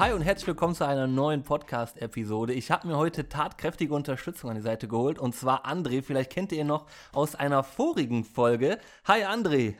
hi 0.00 0.14
und 0.14 0.22
herzlich 0.22 0.46
willkommen 0.46 0.74
zu 0.74 0.86
einer 0.86 1.06
neuen 1.06 1.42
Podcast-Episode. 1.42 2.54
Ich 2.54 2.70
habe 2.70 2.88
mir 2.88 2.96
heute 2.96 3.28
tatkräftige 3.28 3.92
Unterstützung 3.92 4.48
an 4.48 4.56
die 4.56 4.62
Seite 4.62 4.88
geholt 4.88 5.18
und 5.18 5.34
zwar 5.34 5.66
André. 5.66 6.02
Vielleicht 6.02 6.32
kennt 6.32 6.52
ihr 6.52 6.62
ihn 6.62 6.68
noch 6.68 6.86
aus 7.12 7.34
einer 7.34 7.62
vorigen 7.62 8.24
Folge. 8.24 8.78
Hi 9.04 9.26
André. 9.26 9.74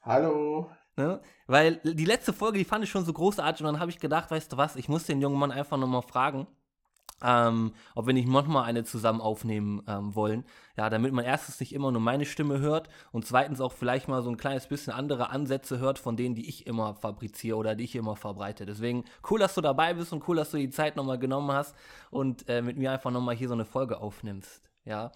Hallo. 0.00 0.68
Ne? 0.96 1.20
Weil 1.46 1.76
die 1.84 2.04
letzte 2.04 2.32
Folge, 2.32 2.58
die 2.58 2.64
fand 2.64 2.82
ich 2.82 2.90
schon 2.90 3.04
so 3.04 3.12
großartig 3.12 3.64
und 3.64 3.72
dann 3.72 3.80
habe 3.80 3.92
ich 3.92 4.00
gedacht, 4.00 4.32
weißt 4.32 4.52
du 4.52 4.56
was, 4.56 4.74
ich 4.74 4.88
muss 4.88 5.04
den 5.04 5.20
jungen 5.20 5.38
Mann 5.38 5.52
einfach 5.52 5.76
nochmal 5.76 6.02
fragen, 6.02 6.48
ähm, 7.22 7.72
ob 7.94 8.06
wir 8.06 8.14
nicht 8.14 8.28
manchmal 8.28 8.64
eine 8.64 8.84
zusammen 8.84 9.20
aufnehmen 9.20 9.82
ähm, 9.86 10.14
wollen. 10.14 10.44
Ja, 10.76 10.88
damit 10.90 11.12
man 11.12 11.24
erstens 11.24 11.60
nicht 11.60 11.74
immer 11.74 11.92
nur 11.92 12.00
meine 12.00 12.24
Stimme 12.24 12.58
hört 12.58 12.88
und 13.12 13.26
zweitens 13.26 13.60
auch 13.60 13.72
vielleicht 13.72 14.08
mal 14.08 14.22
so 14.22 14.30
ein 14.30 14.36
kleines 14.36 14.66
bisschen 14.66 14.92
andere 14.92 15.30
Ansätze 15.30 15.78
hört 15.78 15.98
von 15.98 16.16
denen, 16.16 16.34
die 16.34 16.48
ich 16.48 16.66
immer 16.66 16.94
fabriziere 16.94 17.56
oder 17.56 17.74
die 17.74 17.84
ich 17.84 17.94
immer 17.94 18.16
verbreite. 18.16 18.64
Deswegen 18.64 19.04
cool, 19.30 19.38
dass 19.38 19.54
du 19.54 19.60
dabei 19.60 19.94
bist 19.94 20.12
und 20.12 20.26
cool, 20.28 20.36
dass 20.36 20.50
du 20.50 20.56
die 20.56 20.70
Zeit 20.70 20.96
nochmal 20.96 21.18
genommen 21.18 21.52
hast 21.52 21.76
und 22.10 22.48
äh, 22.48 22.62
mit 22.62 22.78
mir 22.78 22.90
einfach 22.90 23.10
nochmal 23.10 23.36
hier 23.36 23.48
so 23.48 23.54
eine 23.54 23.66
Folge 23.66 24.00
aufnimmst. 24.00 24.62
Ja. 24.84 25.12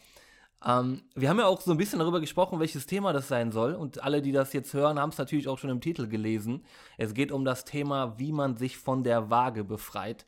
Ähm, 0.64 1.02
wir 1.14 1.28
haben 1.28 1.38
ja 1.38 1.46
auch 1.46 1.60
so 1.60 1.70
ein 1.70 1.76
bisschen 1.76 1.98
darüber 1.98 2.20
gesprochen, 2.20 2.60
welches 2.60 2.86
Thema 2.86 3.12
das 3.12 3.28
sein 3.28 3.52
soll. 3.52 3.74
Und 3.74 4.02
alle, 4.02 4.22
die 4.22 4.32
das 4.32 4.52
jetzt 4.52 4.72
hören, 4.74 4.98
haben 4.98 5.10
es 5.10 5.18
natürlich 5.18 5.48
auch 5.48 5.58
schon 5.58 5.70
im 5.70 5.80
Titel 5.80 6.06
gelesen. 6.06 6.64
Es 6.98 7.14
geht 7.14 7.32
um 7.32 7.44
das 7.44 7.64
Thema, 7.64 8.18
wie 8.18 8.32
man 8.32 8.56
sich 8.56 8.76
von 8.76 9.04
der 9.04 9.30
Waage 9.30 9.64
befreit 9.64 10.26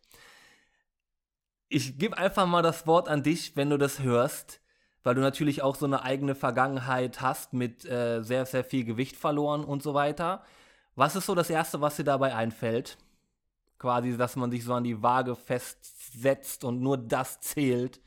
ich 1.68 1.98
gebe 1.98 2.16
einfach 2.16 2.46
mal 2.46 2.62
das 2.62 2.86
Wort 2.86 3.08
an 3.08 3.22
dich, 3.22 3.56
wenn 3.56 3.70
du 3.70 3.76
das 3.76 4.00
hörst, 4.00 4.60
weil 5.02 5.14
du 5.14 5.20
natürlich 5.20 5.62
auch 5.62 5.76
so 5.76 5.86
eine 5.86 6.02
eigene 6.02 6.34
Vergangenheit 6.34 7.20
hast 7.20 7.52
mit 7.52 7.84
äh, 7.84 8.22
sehr, 8.22 8.46
sehr 8.46 8.64
viel 8.64 8.84
Gewicht 8.84 9.16
verloren 9.16 9.64
und 9.64 9.82
so 9.82 9.94
weiter. 9.94 10.42
Was 10.96 11.14
ist 11.14 11.26
so 11.26 11.34
das 11.34 11.50
Erste, 11.50 11.80
was 11.80 11.96
dir 11.96 12.04
dabei 12.04 12.34
einfällt? 12.34 12.98
Quasi, 13.78 14.16
dass 14.16 14.34
man 14.34 14.50
sich 14.50 14.64
so 14.64 14.74
an 14.74 14.82
die 14.84 15.02
Waage 15.02 15.36
festsetzt 15.36 16.64
und 16.64 16.80
nur 16.80 16.98
das 16.98 17.40
zählt. 17.40 18.00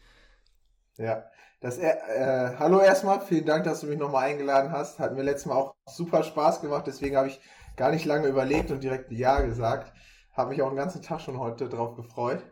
Ja, 0.98 1.24
das, 1.62 1.78
äh, 1.78 1.92
äh 1.92 2.58
hallo 2.58 2.80
erstmal, 2.80 3.22
vielen 3.22 3.46
Dank, 3.46 3.64
dass 3.64 3.82
du 3.82 3.88
mich 3.88 4.00
nochmal 4.00 4.30
eingeladen 4.30 4.72
hast. 4.72 5.00
Hat 5.00 5.14
mir 5.14 5.22
letztes 5.22 5.46
Mal 5.46 5.56
auch 5.56 5.76
super 5.86 6.24
Spaß 6.24 6.62
gemacht, 6.62 6.88
deswegen 6.88 7.16
habe 7.16 7.28
ich 7.28 7.40
gar 7.78 7.92
nicht 7.92 8.06
lange 8.06 8.28
überlegt 8.28 8.72
und 8.72 8.84
direkt 8.84 9.12
Ja 9.12 9.40
gesagt. 9.42 9.94
Habe 10.34 10.50
mich 10.50 10.62
auch 10.62 10.70
den 10.70 10.78
ganzen 10.78 11.02
Tag 11.02 11.22
schon 11.22 11.40
heute 11.40 11.70
drauf 11.70 11.96
gefreut 11.96 12.44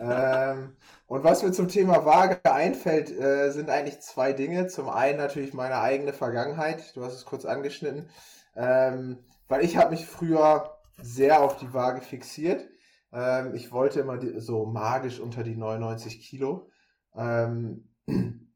ähm, 0.00 0.76
und 1.06 1.24
was 1.24 1.42
mir 1.42 1.52
zum 1.52 1.68
Thema 1.68 2.04
Waage 2.04 2.40
einfällt, 2.44 3.10
äh, 3.10 3.50
sind 3.50 3.70
eigentlich 3.70 4.00
zwei 4.00 4.32
Dinge. 4.32 4.68
Zum 4.68 4.88
einen 4.88 5.18
natürlich 5.18 5.54
meine 5.54 5.80
eigene 5.80 6.12
Vergangenheit. 6.12 6.94
Du 6.96 7.04
hast 7.04 7.14
es 7.14 7.24
kurz 7.24 7.44
angeschnitten. 7.44 8.10
Ähm, 8.54 9.18
weil 9.48 9.64
ich 9.64 9.76
habe 9.76 9.90
mich 9.90 10.06
früher 10.06 10.78
sehr 11.02 11.42
auf 11.42 11.56
die 11.56 11.72
Waage 11.72 12.00
fixiert. 12.02 12.68
Ähm, 13.12 13.54
ich 13.54 13.72
wollte 13.72 14.00
immer 14.00 14.18
die, 14.18 14.38
so 14.40 14.66
magisch 14.66 15.20
unter 15.20 15.42
die 15.42 15.56
99 15.56 16.20
Kilo. 16.20 16.70
Ähm, 17.16 17.88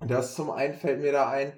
das 0.00 0.34
zum 0.34 0.50
einen 0.50 0.74
fällt 0.74 1.00
mir 1.00 1.12
da 1.12 1.30
ein. 1.30 1.52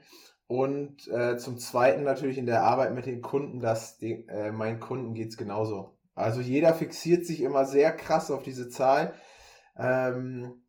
Und 0.47 1.09
äh, 1.09 1.39
zum 1.39 1.57
zweiten 1.57 2.03
natürlich 2.05 2.37
in 2.37 2.45
der 2.45 2.63
Arbeit 2.63 2.95
mit 2.95 3.07
den 3.07 3.23
Kunden, 3.23 3.61
dass 3.61 3.97
die, 3.97 4.27
äh, 4.29 4.53
meinen 4.53 4.81
Kunden 4.81 5.15
geht 5.15 5.31
es 5.31 5.39
genauso. 5.39 5.92
Also 6.15 6.41
jeder 6.41 6.75
fixiert 6.75 7.27
sich 7.27 7.41
immer 7.41 7.65
sehr 7.65 7.93
krass 7.93 8.31
auf 8.31 8.43
diese 8.43 8.69
Zahl. 8.69 9.15
Ähm, 9.77 10.63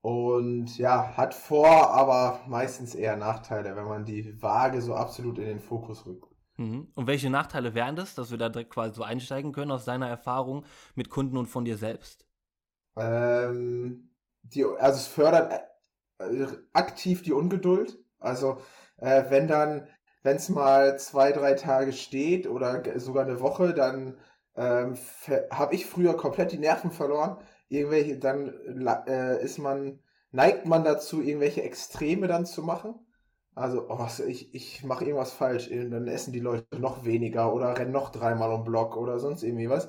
und 0.00 0.76
ja, 0.76 1.16
hat 1.16 1.34
Vor-, 1.34 1.90
aber 1.90 2.40
meistens 2.46 2.94
eher 2.94 3.16
Nachteile, 3.16 3.74
wenn 3.74 3.86
man 3.86 4.04
die 4.04 4.40
Waage 4.42 4.82
so 4.82 4.94
absolut 4.94 5.38
in 5.38 5.46
den 5.46 5.60
Fokus 5.60 6.04
rückt. 6.06 6.34
Mhm. 6.56 6.88
Und 6.94 7.06
welche 7.06 7.30
Nachteile 7.30 7.74
wären 7.74 7.96
das, 7.96 8.14
dass 8.14 8.30
wir 8.30 8.38
da 8.38 8.48
direkt 8.48 8.70
quasi 8.70 8.94
so 8.94 9.02
einsteigen 9.02 9.52
können 9.52 9.70
aus 9.70 9.84
deiner 9.84 10.08
Erfahrung 10.08 10.64
mit 10.94 11.10
Kunden 11.10 11.36
und 11.36 11.46
von 11.46 11.64
dir 11.64 11.76
selbst? 11.76 12.26
Ähm, 12.96 14.10
die, 14.42 14.64
also 14.64 14.98
es 14.98 15.06
fördert 15.06 15.52
äh, 16.18 16.46
aktiv 16.72 17.22
die 17.22 17.32
Ungeduld. 17.32 17.98
Also 18.20 18.58
äh, 18.98 19.24
wenn 19.30 19.48
dann, 19.48 19.88
wenn 20.22 20.36
es 20.36 20.48
mal 20.48 20.98
zwei, 20.98 21.32
drei 21.32 21.54
Tage 21.54 21.92
steht 21.92 22.46
oder 22.46 22.82
sogar 23.00 23.24
eine 23.24 23.40
Woche, 23.40 23.74
dann 23.74 24.18
ähm, 24.56 24.96
habe 25.50 25.74
ich 25.74 25.86
früher 25.86 26.16
komplett 26.16 26.52
die 26.52 26.58
Nerven 26.58 26.90
verloren. 26.90 27.38
Irgendwelche, 27.68 28.18
dann 28.18 28.52
äh, 29.06 29.42
ist 29.42 29.58
man, 29.58 30.00
neigt 30.30 30.66
man 30.66 30.84
dazu, 30.84 31.22
irgendwelche 31.22 31.62
Extreme 31.62 32.28
dann 32.28 32.46
zu 32.46 32.62
machen. 32.62 32.94
Also, 33.54 33.86
oh, 33.88 34.06
ich, 34.26 34.54
ich 34.54 34.84
mache 34.84 35.04
irgendwas 35.04 35.32
falsch, 35.32 35.70
dann 35.70 36.08
essen 36.08 36.32
die 36.32 36.40
Leute 36.40 36.80
noch 36.80 37.04
weniger 37.04 37.54
oder 37.54 37.78
rennen 37.78 37.92
noch 37.92 38.10
dreimal 38.10 38.52
um 38.52 38.64
Block 38.64 38.96
oder 38.96 39.20
sonst 39.20 39.44
irgendwie 39.44 39.70
was. 39.70 39.88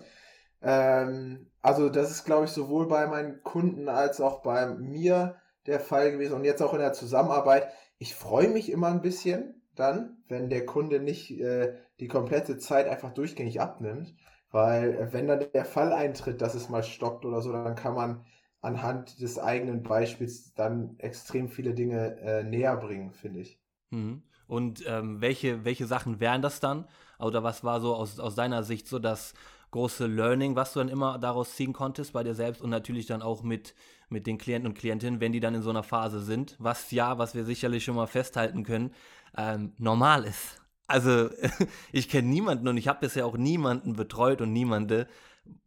Ähm, 0.61 1.51
also, 1.61 1.89
das 1.89 2.11
ist, 2.11 2.25
glaube 2.25 2.45
ich, 2.45 2.51
sowohl 2.51 2.87
bei 2.87 3.07
meinen 3.07 3.41
Kunden 3.43 3.89
als 3.89 4.21
auch 4.21 4.43
bei 4.43 4.67
mir 4.67 5.35
der 5.65 5.79
Fall 5.79 6.11
gewesen 6.11 6.33
und 6.33 6.45
jetzt 6.45 6.61
auch 6.61 6.73
in 6.73 6.79
der 6.79 6.93
Zusammenarbeit. 6.93 7.67
Ich 7.97 8.13
freue 8.13 8.49
mich 8.49 8.71
immer 8.71 8.87
ein 8.87 9.01
bisschen 9.01 9.63
dann, 9.75 10.23
wenn 10.27 10.49
der 10.49 10.65
Kunde 10.65 10.99
nicht 10.99 11.31
äh, 11.39 11.73
die 11.99 12.07
komplette 12.07 12.57
Zeit 12.57 12.87
einfach 12.87 13.13
durchgängig 13.13 13.61
abnimmt, 13.61 14.13
weil 14.55 14.95
äh, 14.95 15.11
wenn 15.13 15.27
dann 15.27 15.45
der 15.53 15.65
Fall 15.65 15.91
eintritt, 15.91 16.41
dass 16.41 16.55
es 16.55 16.69
mal 16.69 16.81
stockt 16.81 17.25
oder 17.25 17.41
so, 17.41 17.51
dann 17.51 17.75
kann 17.75 17.93
man 17.93 18.25
anhand 18.61 19.19
des 19.19 19.37
eigenen 19.37 19.83
Beispiels 19.83 20.53
dann 20.53 20.95
extrem 20.97 21.49
viele 21.49 21.73
Dinge 21.73 22.17
äh, 22.21 22.41
näher 22.41 22.77
bringen, 22.77 23.11
finde 23.11 23.41
ich. 23.41 23.59
Mhm. 23.91 24.23
Und 24.47 24.81
ähm, 24.87 25.19
welche, 25.19 25.65
welche 25.65 25.85
Sachen 25.85 26.21
wären 26.21 26.41
das 26.41 26.61
dann? 26.61 26.87
Oder 27.19 27.43
was 27.43 27.65
war 27.65 27.81
so 27.81 27.95
aus, 27.95 28.17
aus 28.17 28.35
deiner 28.35 28.63
Sicht 28.63 28.87
so 28.87 28.97
das 28.97 29.33
große 29.71 30.07
Learning, 30.07 30.55
was 30.55 30.71
du 30.71 30.79
dann 30.79 30.87
immer 30.87 31.19
daraus 31.19 31.53
ziehen 31.55 31.73
konntest 31.73 32.13
bei 32.13 32.23
dir 32.23 32.33
selbst 32.33 32.61
und 32.61 32.69
natürlich 32.69 33.07
dann 33.07 33.21
auch 33.21 33.43
mit, 33.43 33.75
mit 34.07 34.25
den 34.25 34.37
Klienten 34.37 34.71
und 34.71 34.77
Klientinnen, 34.77 35.19
wenn 35.19 35.33
die 35.33 35.41
dann 35.41 35.55
in 35.55 35.63
so 35.63 35.69
einer 35.69 35.83
Phase 35.83 36.21
sind, 36.21 36.55
was 36.59 36.91
ja, 36.91 37.17
was 37.17 37.35
wir 37.35 37.43
sicherlich 37.43 37.83
schon 37.83 37.95
mal 37.95 38.07
festhalten 38.07 38.63
können, 38.63 38.93
ähm, 39.37 39.73
normal 39.77 40.23
ist. 40.23 40.61
Also, 40.87 41.29
ich 41.91 42.09
kenne 42.09 42.27
niemanden 42.27 42.67
und 42.67 42.77
ich 42.77 42.87
habe 42.87 42.99
bisher 43.01 43.25
auch 43.25 43.37
niemanden 43.37 43.93
betreut 43.93 44.41
und 44.41 44.53
niemande, 44.53 45.07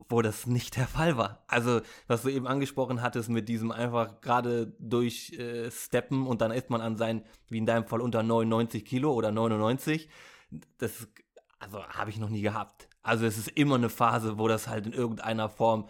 wo 0.08 0.22
das 0.22 0.46
nicht 0.46 0.76
der 0.76 0.86
Fall 0.86 1.16
war. 1.16 1.44
Also, 1.46 1.80
was 2.06 2.22
du 2.22 2.28
eben 2.28 2.46
angesprochen 2.46 3.02
hattest 3.02 3.28
mit 3.28 3.48
diesem 3.48 3.72
einfach 3.72 4.20
gerade 4.20 4.72
durchsteppen 4.78 6.24
äh, 6.24 6.28
und 6.28 6.40
dann 6.40 6.50
ist 6.50 6.70
man 6.70 6.80
an 6.80 6.96
sein, 6.96 7.24
wie 7.48 7.58
in 7.58 7.66
deinem 7.66 7.86
Fall, 7.86 8.00
unter 8.00 8.22
99 8.22 8.84
Kilo 8.84 9.12
oder 9.12 9.32
99. 9.32 10.08
Das, 10.78 11.08
also, 11.58 11.84
habe 11.84 12.10
ich 12.10 12.18
noch 12.18 12.30
nie 12.30 12.42
gehabt. 12.42 12.88
Also, 13.02 13.26
es 13.26 13.38
ist 13.38 13.48
immer 13.48 13.74
eine 13.74 13.90
Phase, 13.90 14.38
wo 14.38 14.48
das 14.48 14.68
halt 14.68 14.86
in 14.86 14.92
irgendeiner 14.92 15.48
Form 15.48 15.88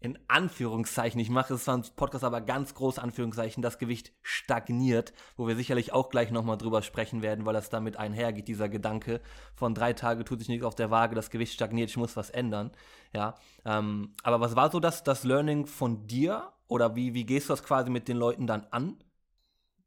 in 0.00 0.18
Anführungszeichen, 0.28 1.20
ich 1.20 1.30
mache 1.30 1.54
es 1.54 1.64
zwar 1.64 1.74
im 1.74 1.82
Podcast, 1.96 2.22
aber 2.24 2.40
ganz 2.40 2.74
groß 2.74 2.98
Anführungszeichen, 2.98 3.62
das 3.62 3.78
Gewicht 3.78 4.12
stagniert, 4.22 5.12
wo 5.36 5.48
wir 5.48 5.56
sicherlich 5.56 5.92
auch 5.92 6.08
gleich 6.08 6.30
nochmal 6.30 6.56
drüber 6.56 6.82
sprechen 6.82 7.20
werden, 7.22 7.46
weil 7.46 7.54
das 7.54 7.68
damit 7.68 7.96
einhergeht, 7.96 8.46
dieser 8.46 8.68
Gedanke 8.68 9.20
von 9.54 9.74
drei 9.74 9.92
Tage 9.92 10.24
tut 10.24 10.38
sich 10.38 10.48
nichts 10.48 10.64
auf 10.64 10.76
der 10.76 10.90
Waage, 10.90 11.14
das 11.14 11.30
Gewicht 11.30 11.52
stagniert, 11.52 11.90
ich 11.90 11.96
muss 11.96 12.16
was 12.16 12.30
ändern. 12.30 12.70
Ja, 13.12 13.34
ähm, 13.64 14.12
aber 14.22 14.40
was 14.40 14.54
war 14.54 14.70
so 14.70 14.78
das, 14.78 15.02
das 15.02 15.24
Learning 15.24 15.66
von 15.66 16.06
dir 16.06 16.52
oder 16.68 16.94
wie, 16.94 17.14
wie 17.14 17.24
gehst 17.24 17.48
du 17.48 17.52
das 17.52 17.64
quasi 17.64 17.90
mit 17.90 18.06
den 18.06 18.16
Leuten 18.16 18.46
dann 18.46 18.66
an? 18.70 19.02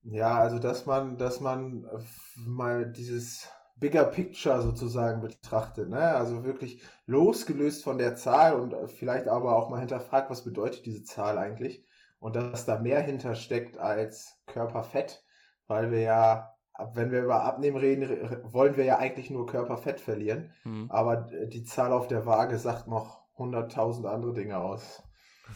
Ja, 0.03 0.39
also 0.39 0.59
dass 0.59 0.85
man, 0.85 1.17
dass 1.17 1.39
man 1.39 1.87
mal 2.35 2.91
dieses 2.91 3.47
Bigger 3.81 4.05
Picture 4.05 4.61
sozusagen 4.61 5.21
betrachtet. 5.21 5.89
Ne? 5.89 5.99
Also 5.99 6.45
wirklich 6.45 6.83
losgelöst 7.07 7.83
von 7.83 7.97
der 7.97 8.15
Zahl 8.15 8.53
und 8.53 8.75
vielleicht 8.91 9.27
aber 9.27 9.55
auch 9.55 9.69
mal 9.69 9.79
hinterfragt, 9.79 10.29
was 10.29 10.43
bedeutet 10.43 10.85
diese 10.85 11.03
Zahl 11.03 11.39
eigentlich? 11.39 11.83
Und 12.19 12.35
dass 12.35 12.65
da 12.65 12.77
mehr 12.77 13.01
hintersteckt 13.01 13.79
als 13.79 14.39
Körperfett, 14.45 15.25
weil 15.65 15.89
wir 15.89 15.99
ja, 15.99 16.53
wenn 16.93 17.09
wir 17.09 17.23
über 17.23 17.43
Abnehmen 17.43 17.77
reden, 17.77 18.43
wollen 18.43 18.77
wir 18.77 18.85
ja 18.85 18.99
eigentlich 18.99 19.31
nur 19.31 19.47
Körperfett 19.47 19.99
verlieren. 19.99 20.51
Mhm. 20.63 20.91
Aber 20.91 21.27
die 21.47 21.63
Zahl 21.63 21.91
auf 21.91 22.07
der 22.07 22.27
Waage 22.27 22.59
sagt 22.59 22.87
noch 22.87 23.23
100.000 23.37 24.05
andere 24.05 24.33
Dinge 24.33 24.59
aus. 24.59 25.01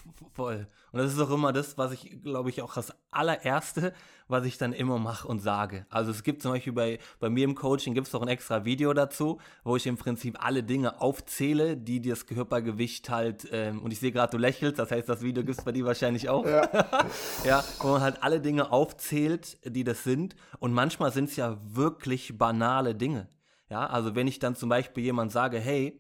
Voll. 0.33 0.68
Und 0.92 1.00
das 1.00 1.13
ist 1.13 1.19
auch 1.19 1.30
immer 1.30 1.53
das, 1.53 1.77
was 1.77 1.92
ich, 1.92 2.21
glaube 2.21 2.50
ich, 2.50 2.62
auch 2.62 2.74
das 2.74 2.94
allererste, 3.12 3.94
was 4.27 4.45
ich 4.45 4.57
dann 4.57 4.74
immer 4.74 4.97
mache 4.97 5.27
und 5.27 5.39
sage. 5.39 5.86
Also 5.89 6.12
es 6.12 6.24
gibt 6.24 6.42
zum 6.42 6.51
Beispiel 6.51 6.74
bei, 6.74 7.00
bei 7.19 7.30
mir 7.30 7.44
im 7.44 7.56
Coaching 7.56 7.94
gibt 7.94 8.07
es 8.07 8.15
auch 8.15 8.21
ein 8.21 8.27
extra 8.27 8.65
Video 8.65 8.94
dazu, 8.94 9.39
wo 9.63 9.75
ich 9.75 9.88
im 9.88 9.97
Prinzip 9.97 10.44
alle 10.44 10.63
Dinge 10.63 11.01
aufzähle, 11.01 11.77
die 11.77 12.01
das 12.01 12.25
Körpergewicht 12.25 13.09
halt, 13.09 13.47
ähm, 13.51 13.81
und 13.81 13.92
ich 13.92 14.00
sehe 14.00 14.12
gerade, 14.12 14.31
du 14.31 14.38
lächelst, 14.38 14.80
das 14.80 14.92
heißt, 14.92 15.07
das 15.07 15.21
Video 15.21 15.44
gibt 15.44 15.59
es 15.59 15.65
bei 15.65 15.71
dir 15.71 15.86
wahrscheinlich 15.86 16.30
auch. 16.30 16.45
Ja. 16.45 16.69
ja, 17.45 17.63
wo 17.80 17.89
man 17.89 18.01
halt 18.01 18.24
alle 18.24 18.42
Dinge 18.42 18.71
aufzählt, 18.71 19.57
die 19.65 19.83
das 19.83 20.03
sind. 20.03 20.36
Und 20.59 20.74
manchmal 20.74 21.12
sind 21.12 21.30
es 21.30 21.36
ja 21.36 21.57
wirklich 21.63 22.38
banale 22.38 22.95
Dinge. 22.95 23.27
Ja, 23.69 23.88
also 23.88 24.15
wenn 24.15 24.27
ich 24.27 24.39
dann 24.39 24.56
zum 24.56 24.69
Beispiel 24.69 25.03
jemand 25.03 25.31
sage, 25.31 25.59
hey, 25.59 26.00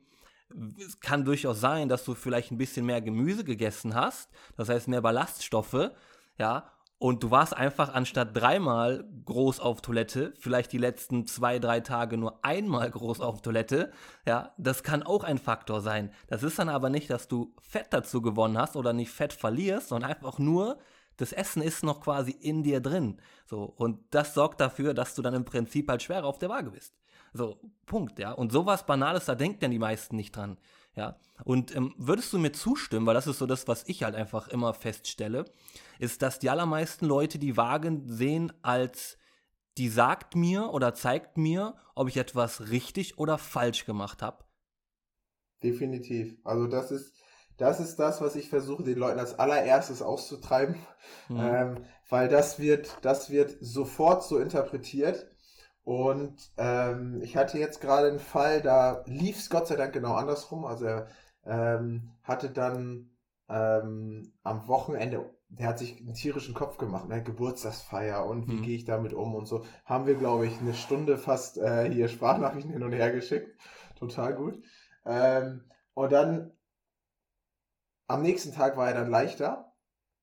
es 0.79 0.99
kann 0.99 1.25
durchaus 1.25 1.59
sein, 1.59 1.89
dass 1.89 2.05
du 2.05 2.13
vielleicht 2.13 2.51
ein 2.51 2.57
bisschen 2.57 2.85
mehr 2.85 3.01
Gemüse 3.01 3.43
gegessen 3.43 3.95
hast, 3.95 4.29
das 4.57 4.69
heißt 4.69 4.87
mehr 4.87 5.01
Ballaststoffe, 5.01 5.91
ja, 6.37 6.69
und 6.97 7.23
du 7.23 7.31
warst 7.31 7.55
einfach 7.55 7.93
anstatt 7.93 8.35
dreimal 8.35 9.05
groß 9.25 9.59
auf 9.59 9.81
Toilette, 9.81 10.33
vielleicht 10.39 10.71
die 10.71 10.77
letzten 10.77 11.27
zwei, 11.27 11.59
drei 11.59 11.81
Tage 11.81 12.17
nur 12.17 12.43
einmal 12.43 12.89
groß 12.89 13.19
auf 13.19 13.41
Toilette, 13.41 13.91
ja, 14.25 14.53
das 14.57 14.81
kann 14.81 15.03
auch 15.03 15.23
ein 15.23 15.37
Faktor 15.37 15.81
sein. 15.81 16.11
Das 16.27 16.41
ist 16.41 16.57
dann 16.57 16.69
aber 16.69 16.89
nicht, 16.89 17.09
dass 17.09 17.27
du 17.27 17.53
Fett 17.59 17.87
dazu 17.89 18.21
gewonnen 18.21 18.57
hast 18.57 18.77
oder 18.77 18.93
nicht 18.93 19.11
Fett 19.11 19.33
verlierst, 19.33 19.89
sondern 19.89 20.09
einfach 20.09 20.39
nur, 20.39 20.77
das 21.17 21.33
Essen 21.33 21.61
ist 21.61 21.83
noch 21.83 22.01
quasi 22.01 22.31
in 22.31 22.63
dir 22.63 22.79
drin. 22.79 23.21
So, 23.45 23.63
und 23.63 23.99
das 24.11 24.33
sorgt 24.33 24.61
dafür, 24.61 24.93
dass 24.93 25.15
du 25.15 25.21
dann 25.21 25.33
im 25.33 25.45
Prinzip 25.45 25.89
halt 25.89 26.01
schwerer 26.01 26.25
auf 26.25 26.39
der 26.39 26.49
Waage 26.49 26.71
bist. 26.71 26.95
So, 27.37 27.59
Punkt, 27.85 28.17
ja. 28.17 28.31
Und 28.31 28.53
sowas 28.53 28.85
Banales, 28.85 29.25
da 29.25 29.35
denken 29.35 29.59
denn 29.59 29.71
die 29.71 29.79
meisten 29.79 30.15
nicht 30.15 30.33
dran. 30.33 30.57
Ja. 30.95 31.17
Und 31.43 31.75
ähm, 31.75 31.93
würdest 31.97 32.31
du 32.31 32.39
mir 32.39 32.53
zustimmen, 32.53 33.05
weil 33.05 33.13
das 33.13 33.27
ist 33.27 33.39
so 33.39 33.45
das, 33.45 33.67
was 33.67 33.83
ich 33.87 34.03
halt 34.03 34.15
einfach 34.15 34.47
immer 34.47 34.73
feststelle, 34.73 35.43
ist, 35.99 36.21
dass 36.21 36.39
die 36.39 36.49
allermeisten 36.49 37.05
Leute 37.05 37.37
die 37.37 37.57
Waage 37.57 38.01
sehen 38.05 38.53
als 38.61 39.17
die 39.77 39.89
sagt 39.89 40.37
mir 40.37 40.71
oder 40.71 40.93
zeigt 40.93 41.35
mir, 41.35 41.75
ob 41.93 42.07
ich 42.07 42.15
etwas 42.15 42.69
richtig 42.69 43.17
oder 43.17 43.37
falsch 43.37 43.85
gemacht 43.85 44.21
habe. 44.21 44.45
Definitiv. 45.61 46.37
Also 46.45 46.67
das 46.67 46.91
ist, 46.91 47.13
das 47.57 47.81
ist 47.81 47.97
das, 47.97 48.21
was 48.21 48.37
ich 48.37 48.47
versuche, 48.47 48.83
den 48.83 48.97
Leuten 48.97 49.19
als 49.19 49.37
allererstes 49.37 50.01
auszutreiben, 50.01 50.77
mhm. 51.27 51.39
ähm, 51.41 51.77
weil 52.07 52.29
das 52.29 52.59
wird, 52.59 52.97
das 53.01 53.29
wird 53.29 53.57
sofort 53.59 54.23
so 54.23 54.37
interpretiert. 54.37 55.27
Und 55.85 56.51
ähm, 56.57 57.21
ich 57.21 57.37
hatte 57.37 57.59
jetzt 57.59 57.79
gerade 57.79 58.07
einen 58.07 58.19
Fall, 58.19 58.61
da 58.61 59.03
lief 59.05 59.37
es 59.37 59.51
Gott 59.51 59.67
sei 59.67 59.75
Dank 59.75 59.93
genau 59.93 60.15
andersrum. 60.15 60.65
Also 60.65 60.85
er 60.85 61.07
ähm, 61.45 62.09
hatte 62.23 62.49
dann 62.49 63.11
ähm, 63.47 64.33
am 64.41 64.67
Wochenende, 64.67 65.29
der 65.49 65.67
hat 65.67 65.77
sich 65.77 65.99
einen 65.99 66.15
tierischen 66.15 66.55
Kopf 66.55 66.79
gemacht, 66.79 67.07
ne? 67.07 67.21
Geburtstagsfeier 67.21 68.25
und 68.25 68.47
wie 68.47 68.55
mhm. 68.55 68.61
gehe 68.63 68.75
ich 68.75 68.85
damit 68.85 69.13
um 69.13 69.35
und 69.35 69.45
so. 69.45 69.63
Haben 69.85 70.07
wir, 70.07 70.15
glaube 70.15 70.47
ich, 70.47 70.59
eine 70.59 70.73
Stunde 70.73 71.19
fast 71.19 71.59
äh, 71.59 71.87
hier 71.87 72.07
Sprachnachrichten 72.07 72.73
hin 72.73 72.83
und 72.83 72.91
her 72.91 73.11
geschickt. 73.11 73.55
Total 73.95 74.33
gut. 74.33 74.59
Ähm, 75.05 75.65
und 75.93 76.11
dann 76.11 76.51
am 78.07 78.23
nächsten 78.23 78.53
Tag 78.53 78.75
war 78.75 78.87
er 78.87 78.95
dann 78.95 79.11
leichter 79.11 79.71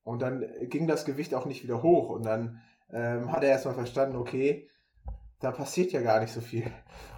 und 0.03 0.21
dann 0.21 0.45
ging 0.63 0.87
das 0.87 1.05
Gewicht 1.05 1.33
auch 1.33 1.45
nicht 1.45 1.63
wieder 1.63 1.81
hoch 1.81 2.09
und 2.09 2.25
dann 2.25 2.61
ähm, 2.91 3.31
hat 3.31 3.43
er 3.43 3.49
erstmal 3.51 3.75
verstanden, 3.75 4.17
okay, 4.17 4.69
da 5.43 5.51
passiert 5.51 5.91
ja 5.91 6.01
gar 6.01 6.21
nicht 6.21 6.31
so 6.31 6.39
viel. 6.39 6.71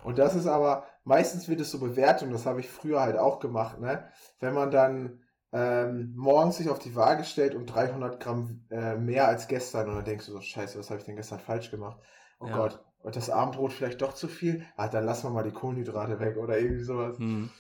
Und 0.04 0.18
das 0.18 0.36
ist 0.36 0.48
aber, 0.48 0.86
meistens 1.04 1.48
wird 1.48 1.62
es 1.62 1.70
so 1.70 1.80
bewertet, 1.80 2.28
und 2.28 2.34
das 2.34 2.46
habe 2.46 2.60
ich 2.60 2.68
früher 2.68 3.02
halt 3.02 3.18
auch 3.18 3.40
gemacht, 3.40 3.80
ne? 3.80 4.10
Wenn 4.40 4.54
man 4.56 4.72
dann 4.72 5.22
ähm, 5.52 6.14
morgens 6.16 6.58
sich 6.58 6.70
auf 6.70 6.80
die 6.80 6.96
Waage 6.96 7.24
stellt 7.24 7.54
und 7.54 7.68
300 7.68 8.20
Gramm 8.20 8.66
äh, 8.72 8.96
mehr 8.96 9.28
als 9.28 9.48
gestern 9.48 9.90
und 9.90 9.96
dann 9.96 10.06
denkst 10.06 10.26
du 10.26 10.32
so, 10.32 10.42
scheiße, 10.42 10.80
was 10.80 10.90
habe 10.90 11.00
ich 11.00 11.06
denn 11.06 11.16
gestern 11.16 11.40
falsch 11.40 11.70
gemacht? 11.70 12.00
Oh 12.40 12.48
ja. 12.48 12.58
Gott, 12.58 12.84
und 13.00 13.16
das 13.16 13.30
Abendbrot 13.30 13.74
vielleicht 13.74 14.02
doch 14.02 14.14
zu 14.14 14.28
viel? 14.28 14.66
Ah, 14.76 14.88
dann 14.88 15.06
lassen 15.06 15.28
wir 15.28 15.32
mal 15.32 15.44
die 15.44 15.52
Kohlenhydrate 15.52 16.20
weg 16.20 16.38
oder 16.38 16.58
irgendwie 16.58 16.84
sowas. 16.84 17.18
Hm. 17.20 17.52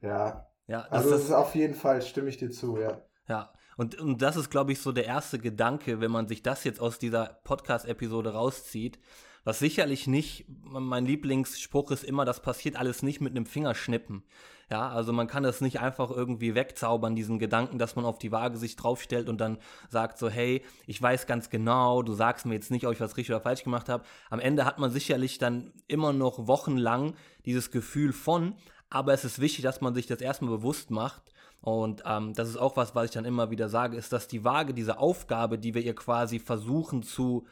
Ja. 0.00 0.48
Ja, 0.66 0.82
das 0.82 0.92
also 0.92 1.10
das 1.10 1.22
ist 1.22 1.32
auf 1.32 1.54
jeden 1.54 1.74
Fall, 1.74 2.02
stimme 2.02 2.28
ich 2.28 2.36
dir 2.36 2.50
zu, 2.50 2.78
ja. 2.78 3.00
Ja, 3.28 3.52
und, 3.76 3.98
und 3.98 4.20
das 4.22 4.36
ist, 4.36 4.50
glaube 4.50 4.72
ich, 4.72 4.80
so 4.80 4.92
der 4.92 5.06
erste 5.06 5.38
Gedanke, 5.38 6.00
wenn 6.00 6.10
man 6.10 6.28
sich 6.28 6.42
das 6.42 6.64
jetzt 6.64 6.80
aus 6.80 6.98
dieser 6.98 7.40
Podcast-Episode 7.44 8.34
rauszieht, 8.34 8.98
was 9.44 9.58
sicherlich 9.58 10.06
nicht, 10.06 10.44
mein 10.62 11.06
Lieblingsspruch 11.06 11.90
ist 11.90 12.04
immer, 12.04 12.24
das 12.24 12.42
passiert 12.42 12.76
alles 12.76 13.02
nicht 13.02 13.20
mit 13.20 13.30
einem 13.30 13.46
Fingerschnippen. 13.46 14.22
Ja, 14.70 14.88
also 14.88 15.12
man 15.12 15.26
kann 15.26 15.42
das 15.42 15.60
nicht 15.60 15.80
einfach 15.80 16.10
irgendwie 16.10 16.54
wegzaubern, 16.54 17.16
diesen 17.16 17.40
Gedanken, 17.40 17.78
dass 17.78 17.96
man 17.96 18.04
auf 18.04 18.18
die 18.18 18.30
Waage 18.30 18.56
sich 18.56 18.76
draufstellt 18.76 19.28
und 19.28 19.40
dann 19.40 19.58
sagt 19.88 20.16
so, 20.18 20.28
hey, 20.28 20.62
ich 20.86 21.02
weiß 21.02 21.26
ganz 21.26 21.50
genau, 21.50 22.02
du 22.02 22.12
sagst 22.12 22.46
mir 22.46 22.54
jetzt 22.54 22.70
nicht, 22.70 22.86
ob 22.86 22.92
ich 22.92 23.00
was 23.00 23.16
richtig 23.16 23.34
oder 23.34 23.42
falsch 23.42 23.64
gemacht 23.64 23.88
habe. 23.88 24.04
Am 24.28 24.38
Ende 24.38 24.64
hat 24.64 24.78
man 24.78 24.92
sicherlich 24.92 25.38
dann 25.38 25.72
immer 25.88 26.12
noch 26.12 26.46
wochenlang 26.46 27.14
dieses 27.46 27.72
Gefühl 27.72 28.12
von, 28.12 28.54
aber 28.90 29.12
es 29.12 29.24
ist 29.24 29.40
wichtig, 29.40 29.62
dass 29.62 29.80
man 29.80 29.94
sich 29.94 30.06
das 30.06 30.20
erstmal 30.20 30.52
bewusst 30.52 30.92
macht. 30.92 31.22
Und 31.62 32.02
ähm, 32.06 32.32
das 32.34 32.48
ist 32.48 32.56
auch 32.56 32.76
was, 32.76 32.94
was 32.94 33.06
ich 33.06 33.10
dann 33.10 33.24
immer 33.24 33.50
wieder 33.50 33.68
sage, 33.68 33.96
ist, 33.96 34.12
dass 34.12 34.28
die 34.28 34.44
Waage, 34.44 34.72
diese 34.72 34.98
Aufgabe, 34.98 35.58
die 35.58 35.74
wir 35.74 35.82
ihr 35.82 35.94
quasi 35.94 36.38
versuchen 36.38 37.02
zu 37.02 37.46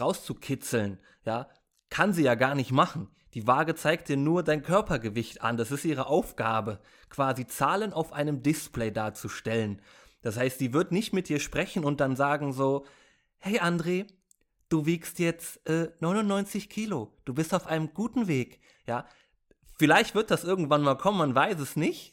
rauszukitzeln, 0.00 0.98
ja, 1.24 1.48
kann 1.90 2.12
sie 2.12 2.22
ja 2.22 2.34
gar 2.34 2.54
nicht 2.54 2.72
machen. 2.72 3.08
Die 3.34 3.46
Waage 3.46 3.74
zeigt 3.74 4.08
dir 4.08 4.16
nur 4.16 4.42
dein 4.42 4.62
Körpergewicht 4.62 5.42
an. 5.42 5.56
Das 5.56 5.70
ist 5.70 5.84
ihre 5.84 6.06
Aufgabe, 6.06 6.80
quasi 7.10 7.46
Zahlen 7.46 7.92
auf 7.92 8.12
einem 8.12 8.42
Display 8.42 8.90
darzustellen. 8.90 9.82
Das 10.22 10.36
heißt, 10.36 10.58
sie 10.58 10.72
wird 10.72 10.92
nicht 10.92 11.12
mit 11.12 11.28
dir 11.28 11.38
sprechen 11.38 11.84
und 11.84 12.00
dann 12.00 12.16
sagen 12.16 12.52
so, 12.52 12.86
hey 13.38 13.60
André, 13.60 14.06
du 14.68 14.86
wiegst 14.86 15.18
jetzt 15.18 15.66
äh, 15.68 15.90
99 16.00 16.68
Kilo, 16.68 17.14
du 17.24 17.34
bist 17.34 17.54
auf 17.54 17.66
einem 17.66 17.94
guten 17.94 18.26
Weg. 18.28 18.60
Ja, 18.86 19.06
Vielleicht 19.80 20.16
wird 20.16 20.32
das 20.32 20.42
irgendwann 20.42 20.82
mal 20.82 20.96
kommen, 20.96 21.18
man 21.18 21.34
weiß 21.36 21.60
es 21.60 21.76
nicht. 21.76 22.12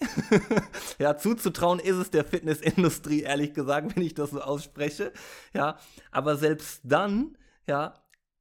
ja, 0.99 1.17
zuzutrauen 1.17 1.79
ist 1.79 1.95
es 1.95 2.11
der 2.11 2.23
Fitnessindustrie, 2.23 3.21
ehrlich 3.21 3.55
gesagt, 3.55 3.95
wenn 3.95 4.03
ich 4.03 4.13
das 4.13 4.29
so 4.29 4.41
ausspreche. 4.41 5.11
Ja, 5.51 5.79
aber 6.11 6.37
selbst 6.37 6.81
dann 6.83 7.35
ja, 7.67 7.93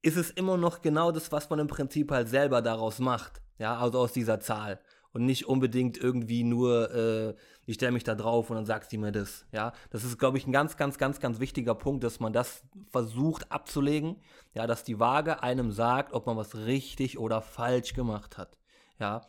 ist 0.03 0.17
es 0.17 0.31
immer 0.31 0.56
noch 0.56 0.82
genau 0.82 1.12
das, 1.12 1.32
was 1.32 1.49
man 1.50 1.59
im 1.59 1.67
Prinzip 1.67 2.11
halt 2.11 2.29
selber 2.29 2.61
daraus 2.62 2.99
macht. 2.99 3.41
Ja, 3.59 3.79
also 3.79 4.00
aus 4.00 4.12
dieser 4.12 4.41
Zahl. 4.41 4.81
Und 5.12 5.25
nicht 5.25 5.47
unbedingt 5.47 5.97
irgendwie 5.97 6.43
nur, 6.43 6.93
äh, 6.93 7.35
ich 7.67 7.76
stelle 7.76 7.93
mich 7.93 8.03
da 8.03 8.17
drauf 8.17 8.50
und 8.50 8.56
dann 8.56 8.67
sagt 8.67 8.91
sie 8.91 8.99
mir 8.99 9.12
das. 9.12 9.47
Ja, 9.53 9.73
das 9.91 10.03
ist, 10.03 10.19
glaube 10.19 10.38
ich, 10.38 10.47
ein 10.47 10.53
ganz, 10.53 10.76
ganz, 10.76 10.99
ganz, 10.99 11.21
ganz 11.21 11.38
wichtiger 11.38 11.75
Punkt, 11.75 12.03
dass 12.03 12.19
man 12.19 12.32
das 12.32 12.65
versucht 12.91 13.50
abzulegen. 13.53 14.17
Ja, 14.55 14.67
dass 14.67 14.82
die 14.82 14.99
Waage 14.99 15.43
einem 15.43 15.70
sagt, 15.70 16.12
ob 16.12 16.27
man 16.27 16.37
was 16.37 16.56
richtig 16.56 17.19
oder 17.19 17.41
falsch 17.41 17.94
gemacht 17.94 18.37
hat. 18.37 18.59
Ja, 18.99 19.23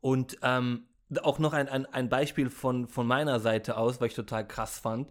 und 0.00 0.38
ähm, 0.42 0.88
auch 1.22 1.38
noch 1.38 1.52
ein, 1.52 1.68
ein, 1.68 1.86
ein 1.86 2.08
Beispiel 2.08 2.50
von, 2.50 2.88
von 2.88 3.06
meiner 3.06 3.40
Seite 3.40 3.76
aus, 3.76 4.00
weil 4.00 4.08
ich 4.08 4.14
total 4.14 4.46
krass 4.46 4.78
fand, 4.78 5.08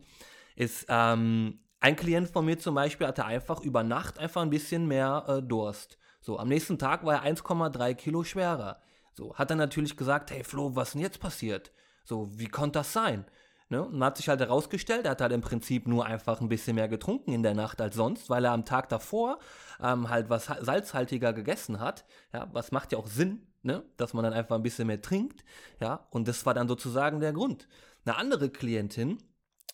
ist, 0.55 0.85
ähm, 0.89 1.59
ein 1.79 1.95
Klient 1.95 2.29
von 2.29 2.45
mir 2.45 2.57
zum 2.57 2.75
Beispiel 2.75 3.07
hatte 3.07 3.25
einfach 3.25 3.61
über 3.61 3.83
Nacht 3.83 4.19
einfach 4.19 4.41
ein 4.41 4.49
bisschen 4.49 4.87
mehr 4.87 5.25
äh, 5.27 5.41
Durst. 5.41 5.97
So, 6.21 6.39
am 6.39 6.47
nächsten 6.47 6.79
Tag 6.79 7.05
war 7.05 7.23
er 7.23 7.35
1,3 7.35 7.93
Kilo 7.93 8.23
schwerer. 8.23 8.81
So, 9.13 9.35
hat 9.35 9.49
er 9.49 9.55
natürlich 9.55 9.95
gesagt, 9.95 10.31
hey 10.31 10.43
Flo, 10.43 10.75
was 10.75 10.93
denn 10.93 11.01
jetzt 11.01 11.19
passiert? 11.19 11.71
So, 12.03 12.29
wie 12.37 12.47
konnte 12.47 12.79
das 12.79 12.93
sein? 12.93 13.25
Ne? 13.69 13.83
Und 13.83 14.03
hat 14.03 14.17
sich 14.17 14.29
halt 14.29 14.39
herausgestellt, 14.39 15.05
er 15.05 15.11
hat 15.11 15.21
halt 15.21 15.33
im 15.33 15.41
Prinzip 15.41 15.87
nur 15.87 16.05
einfach 16.05 16.39
ein 16.39 16.47
bisschen 16.47 16.75
mehr 16.75 16.87
getrunken 16.87 17.33
in 17.33 17.43
der 17.43 17.53
Nacht 17.53 17.81
als 17.81 17.95
sonst, 17.95 18.29
weil 18.29 18.45
er 18.45 18.53
am 18.53 18.63
Tag 18.63 18.87
davor 18.89 19.39
ähm, 19.81 20.09
halt 20.09 20.29
was 20.29 20.45
salzhaltiger 20.45 21.33
gegessen 21.33 21.79
hat. 21.79 22.05
Ja, 22.33 22.47
was 22.53 22.71
macht 22.71 22.93
ja 22.93 22.97
auch 22.97 23.07
Sinn, 23.07 23.45
ne? 23.63 23.83
dass 23.97 24.13
man 24.13 24.23
dann 24.23 24.33
einfach 24.33 24.55
ein 24.55 24.63
bisschen 24.63 24.87
mehr 24.87 25.01
trinkt. 25.01 25.43
Ja, 25.81 26.07
und 26.11 26.27
das 26.29 26.45
war 26.45 26.53
dann 26.53 26.69
sozusagen 26.69 27.19
der 27.19 27.33
Grund. 27.33 27.67
Eine 28.05 28.15
andere 28.15 28.49
Klientin, 28.49 29.17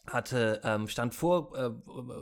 hatte, 0.08 0.62
ähm, 0.64 0.88
stand 0.88 1.16
vor, 1.16 1.58
äh, 1.58 1.72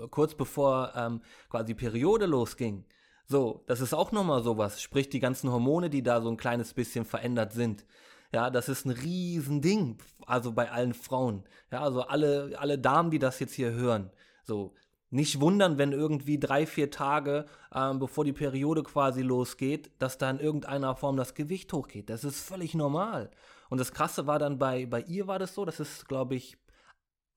kurz 0.10 0.36
bevor 0.36 0.94
ähm, 0.96 1.22
quasi 1.50 1.74
Periode 1.74 2.26
losging. 2.26 2.86
So, 3.26 3.64
das 3.68 3.82
ist 3.82 3.94
auch 3.94 4.12
nochmal 4.12 4.44
sowas. 4.44 4.82
Sprich, 4.82 5.10
die 5.10 5.20
ganzen 5.20 5.52
Hormone, 5.52 5.90
die 5.90 6.04
da 6.04 6.22
so 6.22 6.30
ein 6.30 6.38
kleines 6.38 6.74
bisschen 6.74 7.06
verändert 7.06 7.54
sind. 7.54 7.86
Ja, 8.34 8.50
das 8.50 8.70
ist 8.70 8.86
ein 8.86 8.92
Riesending. 8.92 9.98
Also 10.26 10.52
bei 10.52 10.72
allen 10.72 10.94
Frauen. 10.94 11.44
Ja, 11.72 11.82
also 11.82 12.02
alle, 12.02 12.54
alle 12.58 12.78
Damen, 12.78 13.12
die 13.12 13.20
das 13.20 13.40
jetzt 13.40 13.54
hier 13.54 13.72
hören. 13.72 14.12
So, 14.44 14.74
nicht 15.10 15.42
wundern, 15.42 15.78
wenn 15.78 15.92
irgendwie 15.92 16.40
drei, 16.40 16.66
vier 16.66 16.90
Tage, 16.90 17.46
ähm, 17.74 18.00
bevor 18.00 18.24
die 18.24 18.34
Periode 18.34 18.84
quasi 18.84 19.22
losgeht, 19.22 19.92
dass 20.00 20.18
da 20.18 20.30
in 20.30 20.40
irgendeiner 20.40 20.96
Form 20.96 21.18
das 21.18 21.34
Gewicht 21.34 21.72
hochgeht. 21.74 22.10
Das 22.10 22.24
ist 22.24 22.42
völlig 22.42 22.74
normal. 22.76 23.30
Und 23.70 23.80
das 23.80 23.94
Krasse 23.94 24.28
war 24.28 24.40
dann 24.40 24.58
bei, 24.58 24.86
bei 24.86 25.02
ihr 25.02 25.28
war 25.28 25.40
das 25.40 25.54
so, 25.54 25.66
das 25.66 25.80
ist, 25.80 26.08
glaube 26.08 26.36
ich, 26.36 26.58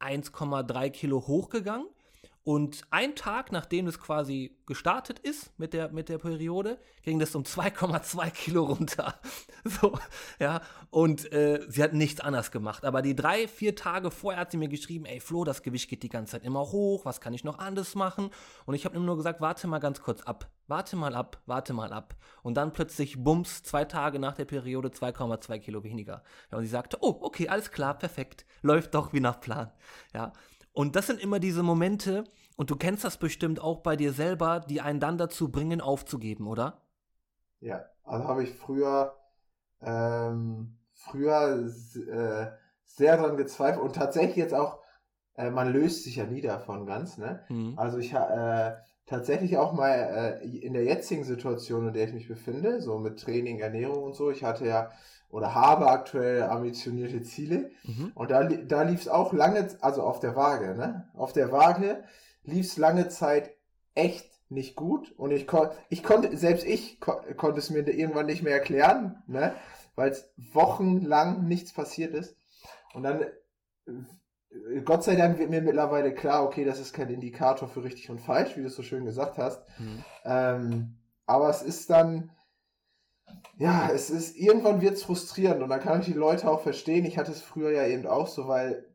1,3 0.04 0.90
Kilo 0.90 1.26
hochgegangen. 1.26 1.86
Und 2.44 2.82
ein 2.90 3.16
Tag, 3.16 3.52
nachdem 3.52 3.86
es 3.86 3.98
quasi 3.98 4.58
gestartet 4.66 5.18
ist 5.18 5.58
mit 5.58 5.72
der, 5.72 5.88
mit 5.88 6.10
der 6.10 6.18
Periode, 6.18 6.78
ging 7.02 7.18
das 7.18 7.34
um 7.34 7.42
2,2 7.42 8.30
Kilo 8.32 8.64
runter. 8.64 9.18
so, 9.64 9.98
ja. 10.38 10.60
Und 10.90 11.32
äh, 11.32 11.64
sie 11.68 11.82
hat 11.82 11.94
nichts 11.94 12.20
anders 12.20 12.50
gemacht. 12.50 12.84
Aber 12.84 13.00
die 13.00 13.16
drei, 13.16 13.48
vier 13.48 13.74
Tage 13.74 14.10
vorher 14.10 14.42
hat 14.42 14.50
sie 14.50 14.58
mir 14.58 14.68
geschrieben, 14.68 15.06
ey 15.06 15.20
Flo, 15.20 15.44
das 15.44 15.62
Gewicht 15.62 15.88
geht 15.88 16.02
die 16.02 16.10
ganze 16.10 16.32
Zeit 16.32 16.44
immer 16.44 16.60
hoch, 16.60 17.06
was 17.06 17.22
kann 17.22 17.32
ich 17.32 17.44
noch 17.44 17.58
anders 17.58 17.94
machen? 17.94 18.28
Und 18.66 18.74
ich 18.74 18.84
habe 18.84 19.00
nur 19.00 19.16
gesagt, 19.16 19.40
warte 19.40 19.66
mal 19.66 19.78
ganz 19.78 20.02
kurz 20.02 20.20
ab, 20.20 20.50
warte 20.66 20.96
mal 20.96 21.14
ab, 21.14 21.40
warte 21.46 21.72
mal 21.72 21.94
ab. 21.94 22.14
Und 22.42 22.58
dann 22.58 22.74
plötzlich, 22.74 23.24
bums, 23.24 23.62
zwei 23.62 23.86
Tage 23.86 24.18
nach 24.18 24.34
der 24.34 24.44
Periode 24.44 24.88
2,2 24.88 25.60
Kilo 25.60 25.82
weniger. 25.82 26.22
Ja, 26.52 26.58
und 26.58 26.64
sie 26.64 26.70
sagte, 26.70 26.98
oh, 27.00 27.20
okay, 27.22 27.48
alles 27.48 27.70
klar, 27.70 27.98
perfekt, 27.98 28.44
läuft 28.60 28.94
doch 28.94 29.14
wie 29.14 29.20
nach 29.20 29.40
Plan. 29.40 29.72
Ja. 30.12 30.34
Und 30.74 30.96
das 30.96 31.06
sind 31.06 31.20
immer 31.20 31.38
diese 31.38 31.62
Momente, 31.62 32.24
und 32.56 32.68
du 32.70 32.76
kennst 32.76 33.04
das 33.04 33.16
bestimmt 33.16 33.60
auch 33.60 33.80
bei 33.80 33.96
dir 33.96 34.12
selber, 34.12 34.60
die 34.60 34.80
einen 34.80 35.00
dann 35.00 35.16
dazu 35.16 35.50
bringen, 35.50 35.80
aufzugeben, 35.80 36.46
oder? 36.46 36.82
Ja, 37.60 37.86
also 38.02 38.28
habe 38.28 38.44
ich 38.44 38.52
früher, 38.52 39.16
ähm, 39.80 40.76
früher 40.92 41.64
äh, 41.64 42.46
sehr 42.84 43.16
dran 43.16 43.36
gezweifelt 43.36 43.82
und 43.82 43.94
tatsächlich 43.94 44.36
jetzt 44.36 44.54
auch 44.54 44.84
äh, 45.36 45.50
man 45.50 45.72
löst 45.72 46.04
sich 46.04 46.16
ja 46.16 46.26
nie 46.26 46.40
davon 46.40 46.86
ganz, 46.86 47.18
ne? 47.18 47.40
Mhm. 47.48 47.74
Also 47.76 47.98
ich 47.98 48.12
äh, 48.12 48.74
tatsächlich 49.06 49.56
auch 49.56 49.72
mal 49.72 50.40
äh, 50.42 50.46
in 50.46 50.72
der 50.72 50.84
jetzigen 50.84 51.24
Situation, 51.24 51.88
in 51.88 51.94
der 51.94 52.06
ich 52.06 52.14
mich 52.14 52.28
befinde, 52.28 52.80
so 52.80 52.98
mit 52.98 53.20
Training, 53.20 53.58
Ernährung 53.58 54.02
und 54.04 54.14
so, 54.14 54.30
ich 54.30 54.44
hatte 54.44 54.66
ja 54.66 54.90
oder 55.34 55.52
habe 55.52 55.88
aktuell 55.88 56.44
ambitionierte 56.44 57.20
Ziele 57.22 57.72
mhm. 57.82 58.12
und 58.14 58.30
da, 58.30 58.44
da 58.44 58.82
lief 58.82 59.00
es 59.00 59.08
auch 59.08 59.32
lange, 59.32 59.68
also 59.80 60.04
auf 60.04 60.20
der 60.20 60.36
Waage, 60.36 60.76
ne? 60.76 61.10
Auf 61.12 61.32
der 61.32 61.50
Waage 61.50 62.04
lief 62.44 62.66
es 62.66 62.76
lange 62.76 63.08
Zeit 63.08 63.50
echt 63.96 64.30
nicht 64.48 64.76
gut 64.76 65.10
und 65.16 65.32
ich, 65.32 65.48
kon 65.48 65.70
ich 65.88 66.04
konnte, 66.04 66.36
selbst 66.36 66.64
ich 66.64 67.00
ko 67.00 67.20
konnte 67.36 67.58
es 67.58 67.70
mir 67.70 67.80
irgendwann 67.80 68.26
nicht 68.26 68.44
mehr 68.44 68.52
erklären, 68.52 69.24
ne? 69.26 69.56
weil 69.96 70.10
es 70.10 70.32
wochenlang 70.52 71.48
nichts 71.48 71.72
passiert 71.72 72.14
ist. 72.14 72.36
Und 72.94 73.02
dann, 73.02 73.22
äh, 73.22 74.80
Gott 74.84 75.02
sei 75.02 75.16
Dank 75.16 75.40
wird 75.40 75.50
mir 75.50 75.62
mittlerweile 75.62 76.14
klar, 76.14 76.44
okay, 76.44 76.64
das 76.64 76.78
ist 76.78 76.92
kein 76.92 77.10
Indikator 77.10 77.66
für 77.68 77.82
richtig 77.82 78.08
und 78.08 78.20
falsch, 78.20 78.56
wie 78.56 78.60
du 78.60 78.68
es 78.68 78.76
so 78.76 78.84
schön 78.84 79.04
gesagt 79.04 79.36
hast. 79.38 79.64
Mhm. 79.80 80.04
Ähm, 80.24 80.96
aber 81.26 81.48
es 81.48 81.62
ist 81.62 81.90
dann, 81.90 82.30
ja, 83.58 83.90
es 83.90 84.10
ist, 84.10 84.36
irgendwann 84.36 84.80
wird 84.80 84.94
es 84.94 85.04
frustrierend 85.04 85.62
und 85.62 85.68
dann 85.68 85.80
kann 85.80 86.00
ich 86.00 86.06
die 86.06 86.12
Leute 86.12 86.50
auch 86.50 86.60
verstehen. 86.60 87.04
Ich 87.04 87.18
hatte 87.18 87.32
es 87.32 87.40
früher 87.40 87.70
ja 87.70 87.86
eben 87.86 88.06
auch 88.06 88.26
so, 88.26 88.48
weil 88.48 88.86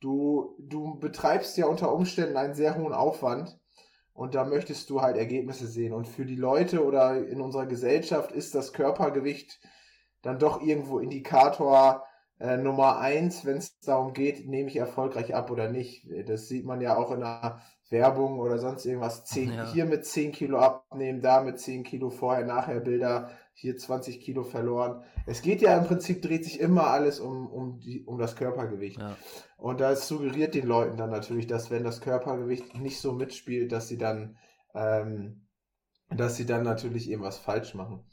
du, 0.00 0.56
du 0.58 0.98
betreibst 0.98 1.56
ja 1.56 1.66
unter 1.66 1.92
Umständen 1.92 2.36
einen 2.36 2.54
sehr 2.54 2.76
hohen 2.76 2.92
Aufwand 2.92 3.58
und 4.12 4.34
da 4.34 4.44
möchtest 4.44 4.90
du 4.90 5.00
halt 5.00 5.16
Ergebnisse 5.16 5.68
sehen. 5.68 5.92
Und 5.92 6.08
für 6.08 6.24
die 6.24 6.36
Leute 6.36 6.84
oder 6.84 7.26
in 7.28 7.40
unserer 7.40 7.66
Gesellschaft 7.66 8.32
ist 8.32 8.54
das 8.54 8.72
Körpergewicht 8.72 9.60
dann 10.22 10.40
doch 10.40 10.60
irgendwo 10.60 10.98
Indikator 10.98 12.04
äh, 12.40 12.56
Nummer 12.56 12.98
eins, 12.98 13.44
wenn 13.44 13.58
es 13.58 13.78
darum 13.80 14.12
geht, 14.12 14.46
nehme 14.46 14.68
ich 14.68 14.76
erfolgreich 14.76 15.34
ab 15.34 15.50
oder 15.50 15.70
nicht. 15.70 16.06
Das 16.26 16.48
sieht 16.48 16.64
man 16.64 16.80
ja 16.80 16.96
auch 16.96 17.10
in 17.10 17.20
der 17.20 17.60
Werbung 17.90 18.38
oder 18.38 18.58
sonst 18.58 18.84
irgendwas. 18.84 19.24
10, 19.24 19.52
ja. 19.52 19.72
Hier 19.72 19.84
mit 19.86 20.04
10 20.04 20.32
Kilo 20.32 20.58
abnehmen, 20.58 21.20
da 21.20 21.42
mit 21.42 21.58
10 21.58 21.84
Kilo 21.84 22.10
vorher, 22.10 22.46
nachher 22.46 22.80
Bilder, 22.80 23.30
hier 23.54 23.76
20 23.76 24.20
Kilo 24.20 24.44
verloren. 24.44 25.02
Es 25.26 25.42
geht 25.42 25.60
ja 25.60 25.76
im 25.76 25.84
Prinzip, 25.84 26.22
dreht 26.22 26.44
sich 26.44 26.60
immer 26.60 26.88
alles 26.88 27.18
um, 27.18 27.48
um, 27.48 27.80
die, 27.80 28.04
um 28.04 28.18
das 28.18 28.36
Körpergewicht. 28.36 29.00
Ja. 29.00 29.16
Und 29.56 29.80
das 29.80 30.06
suggeriert 30.06 30.54
den 30.54 30.66
Leuten 30.66 30.96
dann 30.96 31.10
natürlich, 31.10 31.48
dass 31.48 31.70
wenn 31.70 31.82
das 31.82 32.00
Körpergewicht 32.00 32.78
nicht 32.78 33.00
so 33.00 33.12
mitspielt, 33.12 33.72
dass 33.72 33.88
sie 33.88 33.98
dann, 33.98 34.36
ähm, 34.74 35.48
dass 36.08 36.36
sie 36.36 36.46
dann 36.46 36.62
natürlich 36.62 37.10
irgendwas 37.10 37.38
falsch 37.38 37.74
machen. 37.74 38.04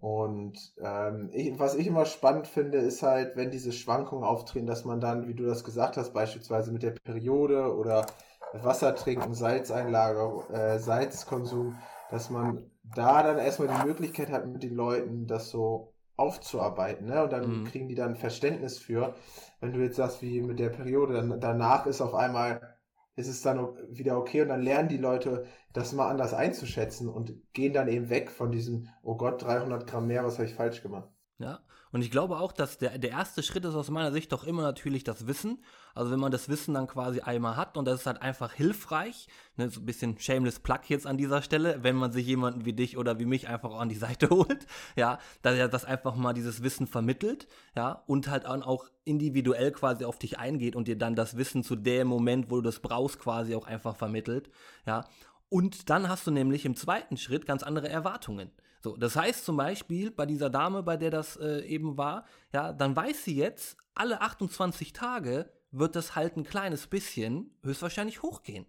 Und 0.00 0.74
ähm, 0.80 1.28
ich, 1.32 1.58
was 1.58 1.74
ich 1.74 1.88
immer 1.88 2.04
spannend 2.04 2.46
finde, 2.46 2.78
ist 2.78 3.02
halt, 3.02 3.36
wenn 3.36 3.50
diese 3.50 3.72
Schwankungen 3.72 4.24
auftreten, 4.24 4.66
dass 4.66 4.84
man 4.84 5.00
dann, 5.00 5.26
wie 5.26 5.34
du 5.34 5.44
das 5.44 5.64
gesagt 5.64 5.96
hast, 5.96 6.12
beispielsweise 6.12 6.70
mit 6.70 6.84
der 6.84 6.92
Periode 6.92 7.76
oder 7.76 8.06
Wasser 8.52 8.94
trinken, 8.94 9.34
Salzeinlage, 9.34 10.52
äh, 10.52 10.78
Salzkonsum, 10.78 11.76
dass 12.10 12.30
man 12.30 12.70
da 12.94 13.22
dann 13.22 13.38
erstmal 13.38 13.68
die 13.68 13.86
Möglichkeit 13.86 14.30
hat, 14.30 14.46
mit 14.46 14.62
den 14.62 14.74
Leuten 14.74 15.26
das 15.26 15.50
so 15.50 15.92
aufzuarbeiten. 16.16 17.06
Ne? 17.06 17.24
Und 17.24 17.32
dann 17.32 17.60
mhm. 17.60 17.64
kriegen 17.64 17.88
die 17.88 17.94
dann 17.94 18.16
Verständnis 18.16 18.78
für, 18.78 19.14
wenn 19.60 19.72
du 19.72 19.80
jetzt 19.80 19.96
sagst, 19.96 20.22
wie 20.22 20.40
mit 20.42 20.60
der 20.60 20.70
Periode, 20.70 21.14
dann 21.14 21.40
danach 21.40 21.86
ist 21.86 22.00
auf 22.00 22.14
einmal 22.14 22.77
ist 23.18 23.28
es 23.28 23.42
dann 23.42 23.68
wieder 23.90 24.16
okay 24.16 24.42
und 24.42 24.48
dann 24.48 24.62
lernen 24.62 24.88
die 24.88 24.96
Leute 24.96 25.44
das 25.72 25.92
mal 25.92 26.08
anders 26.08 26.34
einzuschätzen 26.34 27.08
und 27.08 27.34
gehen 27.52 27.72
dann 27.72 27.88
eben 27.88 28.10
weg 28.10 28.30
von 28.30 28.52
diesem, 28.52 28.88
oh 29.02 29.16
Gott, 29.16 29.42
300 29.42 29.86
Gramm 29.86 30.06
mehr, 30.06 30.24
was 30.24 30.38
habe 30.38 30.46
ich 30.46 30.54
falsch 30.54 30.82
gemacht. 30.82 31.10
Ja, 31.38 31.60
und 31.92 32.02
ich 32.02 32.10
glaube 32.10 32.38
auch, 32.38 32.52
dass 32.52 32.78
der, 32.78 32.98
der 32.98 33.10
erste 33.10 33.42
Schritt 33.42 33.64
ist 33.64 33.74
aus 33.74 33.90
meiner 33.90 34.12
Sicht 34.12 34.32
doch 34.32 34.44
immer 34.44 34.62
natürlich 34.62 35.04
das 35.04 35.26
Wissen. 35.26 35.58
Also 35.94 36.10
wenn 36.10 36.20
man 36.20 36.30
das 36.30 36.48
Wissen 36.48 36.74
dann 36.74 36.86
quasi 36.86 37.20
einmal 37.20 37.56
hat 37.56 37.76
und 37.76 37.86
das 37.86 38.00
ist 38.00 38.06
halt 38.06 38.20
einfach 38.22 38.52
hilfreich, 38.52 39.26
ne, 39.56 39.68
so 39.70 39.80
ein 39.80 39.86
bisschen 39.86 40.18
shameless 40.18 40.60
Plug 40.60 40.80
jetzt 40.88 41.06
an 41.06 41.16
dieser 41.16 41.42
Stelle, 41.42 41.82
wenn 41.82 41.96
man 41.96 42.12
sich 42.12 42.26
jemanden 42.26 42.64
wie 42.64 42.72
dich 42.72 42.98
oder 42.98 43.18
wie 43.18 43.24
mich 43.24 43.48
einfach 43.48 43.72
an 43.74 43.88
die 43.88 43.94
Seite 43.94 44.28
holt, 44.30 44.66
ja, 44.96 45.18
dass 45.42 45.56
er 45.56 45.68
das 45.68 45.84
einfach 45.84 46.14
mal 46.14 46.34
dieses 46.34 46.62
Wissen 46.62 46.86
vermittelt, 46.86 47.48
ja, 47.74 48.02
und 48.06 48.28
halt 48.28 48.46
auch 48.46 48.86
individuell 49.04 49.72
quasi 49.72 50.04
auf 50.04 50.18
dich 50.18 50.38
eingeht 50.38 50.76
und 50.76 50.88
dir 50.88 50.98
dann 50.98 51.16
das 51.16 51.36
Wissen 51.36 51.64
zu 51.64 51.74
dem 51.74 52.06
Moment, 52.06 52.50
wo 52.50 52.56
du 52.56 52.62
das 52.62 52.80
brauchst, 52.80 53.18
quasi 53.18 53.54
auch 53.54 53.66
einfach 53.66 53.96
vermittelt, 53.96 54.50
ja. 54.86 55.04
Und 55.50 55.88
dann 55.88 56.10
hast 56.10 56.26
du 56.26 56.30
nämlich 56.30 56.66
im 56.66 56.76
zweiten 56.76 57.16
Schritt 57.16 57.46
ganz 57.46 57.62
andere 57.62 57.88
Erwartungen. 57.88 58.50
So, 58.80 58.96
das 58.96 59.16
heißt 59.16 59.44
zum 59.44 59.56
Beispiel 59.56 60.10
bei 60.10 60.26
dieser 60.26 60.50
Dame, 60.50 60.82
bei 60.82 60.96
der 60.96 61.10
das 61.10 61.36
äh, 61.36 61.60
eben 61.66 61.96
war, 61.96 62.24
ja, 62.52 62.72
dann 62.72 62.94
weiß 62.94 63.24
sie 63.24 63.36
jetzt, 63.36 63.76
alle 63.94 64.20
28 64.20 64.92
Tage 64.92 65.50
wird 65.70 65.96
das 65.96 66.14
halt 66.14 66.36
ein 66.36 66.44
kleines 66.44 66.86
bisschen 66.86 67.56
höchstwahrscheinlich 67.62 68.22
hochgehen. 68.22 68.66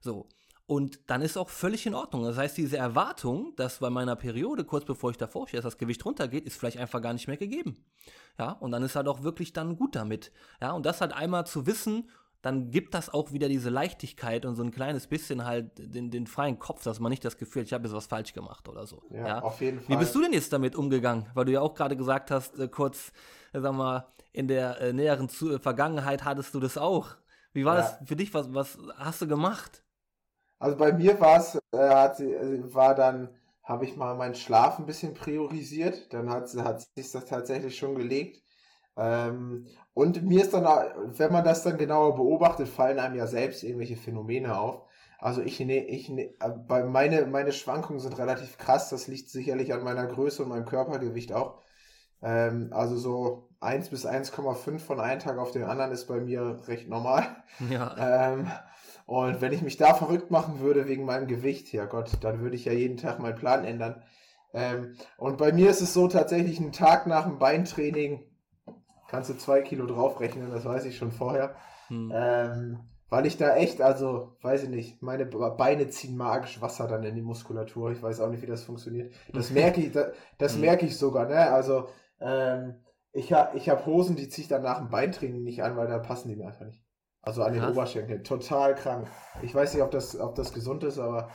So. 0.00 0.28
Und 0.66 1.00
dann 1.10 1.20
ist 1.20 1.36
auch 1.36 1.48
völlig 1.48 1.84
in 1.86 1.96
Ordnung. 1.96 2.22
Das 2.22 2.36
heißt, 2.36 2.56
diese 2.56 2.76
Erwartung, 2.76 3.54
dass 3.56 3.80
bei 3.80 3.90
meiner 3.90 4.14
Periode, 4.14 4.64
kurz 4.64 4.84
bevor 4.84 5.10
ich 5.10 5.16
davor 5.16 5.48
stehe, 5.48 5.60
dass 5.60 5.72
das 5.72 5.78
Gewicht 5.78 6.04
runtergeht, 6.04 6.46
ist 6.46 6.56
vielleicht 6.56 6.76
einfach 6.76 7.02
gar 7.02 7.12
nicht 7.12 7.26
mehr 7.26 7.36
gegeben. 7.36 7.84
Ja, 8.38 8.52
und 8.52 8.70
dann 8.70 8.84
ist 8.84 8.94
halt 8.94 9.08
auch 9.08 9.24
wirklich 9.24 9.52
dann 9.52 9.76
gut 9.76 9.96
damit. 9.96 10.30
Ja, 10.60 10.70
und 10.70 10.86
das 10.86 11.00
halt 11.00 11.12
einmal 11.12 11.44
zu 11.44 11.66
wissen 11.66 12.08
dann 12.42 12.70
gibt 12.70 12.94
das 12.94 13.12
auch 13.12 13.32
wieder 13.32 13.48
diese 13.48 13.68
Leichtigkeit 13.68 14.46
und 14.46 14.56
so 14.56 14.62
ein 14.62 14.70
kleines 14.70 15.06
bisschen 15.06 15.44
halt 15.44 15.72
den, 15.76 16.10
den 16.10 16.26
freien 16.26 16.58
Kopf, 16.58 16.82
dass 16.82 16.98
man 16.98 17.10
nicht 17.10 17.24
das 17.24 17.36
Gefühl 17.36 17.62
hat, 17.62 17.66
ich 17.66 17.72
habe 17.72 17.84
jetzt 17.84 17.94
was 17.94 18.06
falsch 18.06 18.32
gemacht 18.32 18.68
oder 18.68 18.86
so. 18.86 19.02
Ja, 19.10 19.26
ja, 19.26 19.42
auf 19.42 19.60
jeden 19.60 19.80
Fall. 19.80 19.96
Wie 19.96 19.98
bist 19.98 20.14
du 20.14 20.22
denn 20.22 20.32
jetzt 20.32 20.52
damit 20.52 20.74
umgegangen? 20.74 21.26
Weil 21.34 21.44
du 21.44 21.52
ja 21.52 21.60
auch 21.60 21.74
gerade 21.74 21.96
gesagt 21.96 22.30
hast, 22.30 22.58
äh, 22.58 22.68
kurz, 22.68 23.12
äh, 23.52 23.60
sag 23.60 23.74
mal, 23.74 24.06
in 24.32 24.48
der 24.48 24.80
äh, 24.80 24.92
näheren 24.92 25.28
Zu 25.28 25.58
Vergangenheit 25.58 26.24
hattest 26.24 26.54
du 26.54 26.60
das 26.60 26.78
auch. 26.78 27.16
Wie 27.52 27.64
war 27.64 27.76
ja. 27.76 27.82
das 27.82 28.08
für 28.08 28.16
dich? 28.16 28.32
Was, 28.32 28.52
was 28.54 28.78
hast 28.96 29.20
du 29.22 29.28
gemacht? 29.28 29.84
Also 30.58 30.76
bei 30.76 30.92
mir 30.92 31.18
war 31.20 31.38
es, 31.38 31.56
äh, 31.72 31.88
hat, 31.88 32.20
äh, 32.20 32.74
war 32.74 32.94
dann, 32.94 33.28
habe 33.62 33.84
ich 33.84 33.96
mal 33.96 34.14
meinen 34.14 34.34
Schlaf 34.34 34.78
ein 34.78 34.86
bisschen 34.86 35.14
priorisiert. 35.14 36.12
Dann 36.12 36.30
hat, 36.30 36.54
hat 36.54 36.86
sich 36.94 37.10
das 37.10 37.26
tatsächlich 37.26 37.76
schon 37.76 37.96
gelegt. 37.96 38.42
Ähm, 38.96 39.66
und 39.94 40.22
mir 40.22 40.42
ist 40.42 40.54
dann, 40.54 40.64
wenn 40.64 41.32
man 41.32 41.44
das 41.44 41.62
dann 41.62 41.78
genauer 41.78 42.16
beobachtet, 42.16 42.68
fallen 42.68 42.98
einem 42.98 43.16
ja 43.16 43.26
selbst 43.26 43.62
irgendwelche 43.62 43.96
Phänomene 43.96 44.58
auf. 44.58 44.82
Also 45.18 45.42
ich, 45.42 45.60
ne, 45.60 45.86
ich 45.86 46.08
ne, 46.08 46.34
bei 46.66 46.82
meine, 46.84 47.26
meine 47.26 47.52
Schwankungen 47.52 48.00
sind 48.00 48.18
relativ 48.18 48.58
krass. 48.58 48.88
Das 48.88 49.06
liegt 49.06 49.28
sicherlich 49.28 49.72
an 49.74 49.84
meiner 49.84 50.06
Größe 50.06 50.42
und 50.42 50.48
meinem 50.48 50.64
Körpergewicht 50.64 51.32
auch. 51.32 51.60
Ähm, 52.22 52.70
also 52.72 52.96
so 52.96 53.48
1 53.60 53.90
bis 53.90 54.06
1,5 54.06 54.78
von 54.78 55.00
einem 55.00 55.20
Tag 55.20 55.38
auf 55.38 55.52
den 55.52 55.64
anderen 55.64 55.92
ist 55.92 56.06
bei 56.06 56.20
mir 56.20 56.60
recht 56.66 56.88
normal. 56.88 57.24
Ja. 57.70 58.32
Ähm, 58.32 58.50
und 59.06 59.40
wenn 59.40 59.52
ich 59.52 59.62
mich 59.62 59.76
da 59.76 59.94
verrückt 59.94 60.30
machen 60.30 60.60
würde 60.60 60.86
wegen 60.86 61.04
meinem 61.04 61.26
Gewicht, 61.26 61.72
ja 61.72 61.84
Gott, 61.84 62.12
dann 62.22 62.40
würde 62.40 62.56
ich 62.56 62.64
ja 62.64 62.72
jeden 62.72 62.96
Tag 62.96 63.18
meinen 63.18 63.34
Plan 63.34 63.64
ändern. 63.64 64.02
Ähm, 64.54 64.94
und 65.18 65.36
bei 65.36 65.52
mir 65.52 65.70
ist 65.70 65.80
es 65.80 65.92
so 65.92 66.08
tatsächlich 66.08 66.60
ein 66.60 66.72
Tag 66.72 67.06
nach 67.06 67.24
dem 67.24 67.38
Beintraining 67.38 68.24
kannst 69.10 69.28
du 69.28 69.34
zwei 69.34 69.60
Kilo 69.62 69.86
draufrechnen, 69.86 70.50
das 70.50 70.64
weiß 70.64 70.84
ich 70.84 70.96
schon 70.96 71.10
vorher. 71.10 71.54
Hm. 71.88 72.12
Ähm, 72.14 72.80
weil 73.08 73.26
ich 73.26 73.36
da 73.36 73.56
echt, 73.56 73.82
also, 73.82 74.36
weiß 74.40 74.62
ich 74.64 74.68
nicht, 74.68 75.02
meine 75.02 75.26
Beine 75.26 75.88
ziehen 75.88 76.16
magisch 76.16 76.62
Wasser 76.62 76.86
dann 76.86 77.02
in 77.02 77.16
die 77.16 77.22
Muskulatur. 77.22 77.90
Ich 77.90 78.00
weiß 78.00 78.20
auch 78.20 78.30
nicht, 78.30 78.40
wie 78.42 78.46
das 78.46 78.62
funktioniert. 78.62 79.12
Das 79.32 79.50
merke 79.50 79.80
ich, 79.80 79.90
das, 79.90 80.12
das 80.38 80.54
hm. 80.54 80.60
merke 80.60 80.86
ich 80.86 80.96
sogar, 80.96 81.26
ne? 81.26 81.50
Also, 81.50 81.88
ähm, 82.20 82.76
ich 83.12 83.32
habe 83.32 83.58
ich 83.58 83.68
hab 83.68 83.84
Hosen, 83.86 84.14
die 84.14 84.28
ziehe 84.28 84.44
ich 84.44 84.48
dann 84.48 84.62
nach 84.62 84.78
dem 84.78 84.90
Beintraining 84.90 85.42
nicht 85.42 85.64
an, 85.64 85.76
weil 85.76 85.88
da 85.88 85.98
passen 85.98 86.28
die 86.28 86.36
mir 86.36 86.46
einfach 86.46 86.66
nicht. 86.66 86.84
Also 87.22 87.42
an 87.42 87.52
den 87.52 87.62
Krass. 87.62 87.72
Oberschenkeln. 87.72 88.22
Total 88.22 88.74
krank. 88.76 89.08
Ich 89.42 89.54
weiß 89.54 89.74
nicht, 89.74 89.82
ob 89.82 89.90
das, 89.90 90.18
ob 90.18 90.36
das 90.36 90.54
gesund 90.54 90.84
ist, 90.84 90.98
aber 90.98 91.28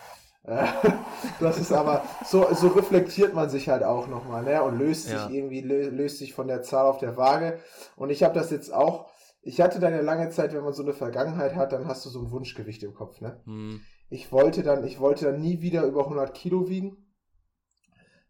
das 1.39 1.57
ist 1.57 1.71
aber, 1.71 2.03
so, 2.23 2.47
so 2.53 2.67
reflektiert 2.67 3.33
man 3.33 3.49
sich 3.49 3.69
halt 3.69 3.83
auch 3.83 4.07
nochmal, 4.07 4.43
ne? 4.43 4.61
Und 4.61 4.77
löst 4.77 5.09
ja. 5.09 5.27
sich 5.27 5.35
irgendwie, 5.35 5.61
löst 5.61 6.19
sich 6.19 6.33
von 6.33 6.47
der 6.47 6.61
Zahl 6.61 6.85
auf 6.85 6.99
der 6.99 7.17
Waage. 7.17 7.59
Und 7.95 8.11
ich 8.11 8.23
habe 8.23 8.35
das 8.35 8.51
jetzt 8.51 8.71
auch, 8.71 9.09
ich 9.41 9.61
hatte 9.61 9.79
dann 9.79 9.93
ja 9.93 10.01
lange 10.01 10.29
Zeit, 10.29 10.53
wenn 10.53 10.63
man 10.63 10.73
so 10.73 10.83
eine 10.83 10.93
Vergangenheit 10.93 11.55
hat, 11.55 11.71
dann 11.71 11.87
hast 11.87 12.05
du 12.05 12.09
so 12.09 12.19
ein 12.19 12.31
Wunschgewicht 12.31 12.83
im 12.83 12.93
Kopf, 12.93 13.21
ne? 13.21 13.41
Hm. 13.45 13.81
Ich 14.09 14.31
wollte 14.31 14.61
dann, 14.61 14.85
ich 14.85 14.99
wollte 14.99 15.25
dann 15.25 15.41
nie 15.41 15.61
wieder 15.61 15.83
über 15.83 16.03
100 16.03 16.33
Kilo 16.33 16.69
wiegen. 16.69 16.97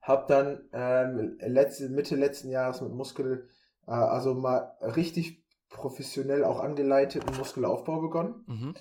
Hab 0.01 0.27
dann 0.27 0.69
ähm, 0.71 1.37
letzte, 1.39 1.89
Mitte 1.89 2.15
letzten 2.15 2.49
Jahres 2.49 2.79
mit 2.79 2.93
Muskel, 2.93 3.49
äh, 3.87 3.91
also 3.91 4.35
mal 4.35 4.77
richtig 4.81 5.43
professionell 5.69 6.45
auch 6.45 6.59
angeleiteten 6.59 7.35
Muskelaufbau 7.35 7.99
begonnen. 7.99 8.43
Mhm. 8.47 8.75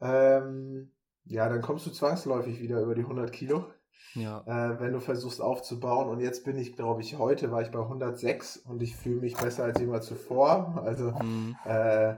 Ähm, 0.00 0.92
ja, 1.24 1.48
dann 1.48 1.62
kommst 1.62 1.86
du 1.86 1.90
zwangsläufig 1.90 2.60
wieder 2.60 2.80
über 2.80 2.94
die 2.94 3.02
100 3.02 3.32
Kilo. 3.32 3.66
Ja. 4.14 4.42
Äh, 4.46 4.80
wenn 4.80 4.92
du 4.92 5.00
versuchst 5.00 5.40
aufzubauen. 5.40 6.08
Und 6.08 6.20
jetzt 6.20 6.44
bin 6.44 6.58
ich, 6.58 6.76
glaube 6.76 7.00
ich, 7.00 7.18
heute 7.18 7.50
war 7.50 7.62
ich 7.62 7.70
bei 7.70 7.80
106 7.80 8.58
und 8.58 8.82
ich 8.82 8.94
fühle 8.94 9.20
mich 9.20 9.36
besser 9.36 9.64
als 9.64 9.80
jemals 9.80 10.06
zuvor. 10.06 10.82
Also 10.84 11.12
mhm. 11.12 11.56
äh, 11.64 12.16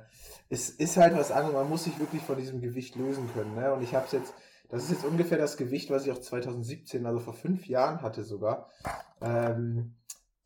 es 0.48 0.70
ist 0.70 0.96
halt 0.96 1.16
was 1.16 1.30
anderes. 1.30 1.54
Man 1.54 1.68
muss 1.68 1.84
sich 1.84 1.98
wirklich 2.00 2.22
von 2.22 2.36
diesem 2.36 2.60
Gewicht 2.60 2.96
lösen 2.96 3.28
können. 3.32 3.54
Ne? 3.54 3.72
Und 3.72 3.82
ich 3.82 3.94
habe 3.94 4.06
es 4.06 4.12
jetzt, 4.12 4.34
das 4.68 4.84
ist 4.84 4.90
jetzt 4.90 5.04
ungefähr 5.04 5.38
das 5.38 5.56
Gewicht, 5.56 5.90
was 5.90 6.04
ich 6.06 6.12
auch 6.12 6.20
2017, 6.20 7.06
also 7.06 7.20
vor 7.20 7.34
fünf 7.34 7.66
Jahren 7.66 8.02
hatte 8.02 8.24
sogar. 8.24 8.68
Ähm, 9.20 9.94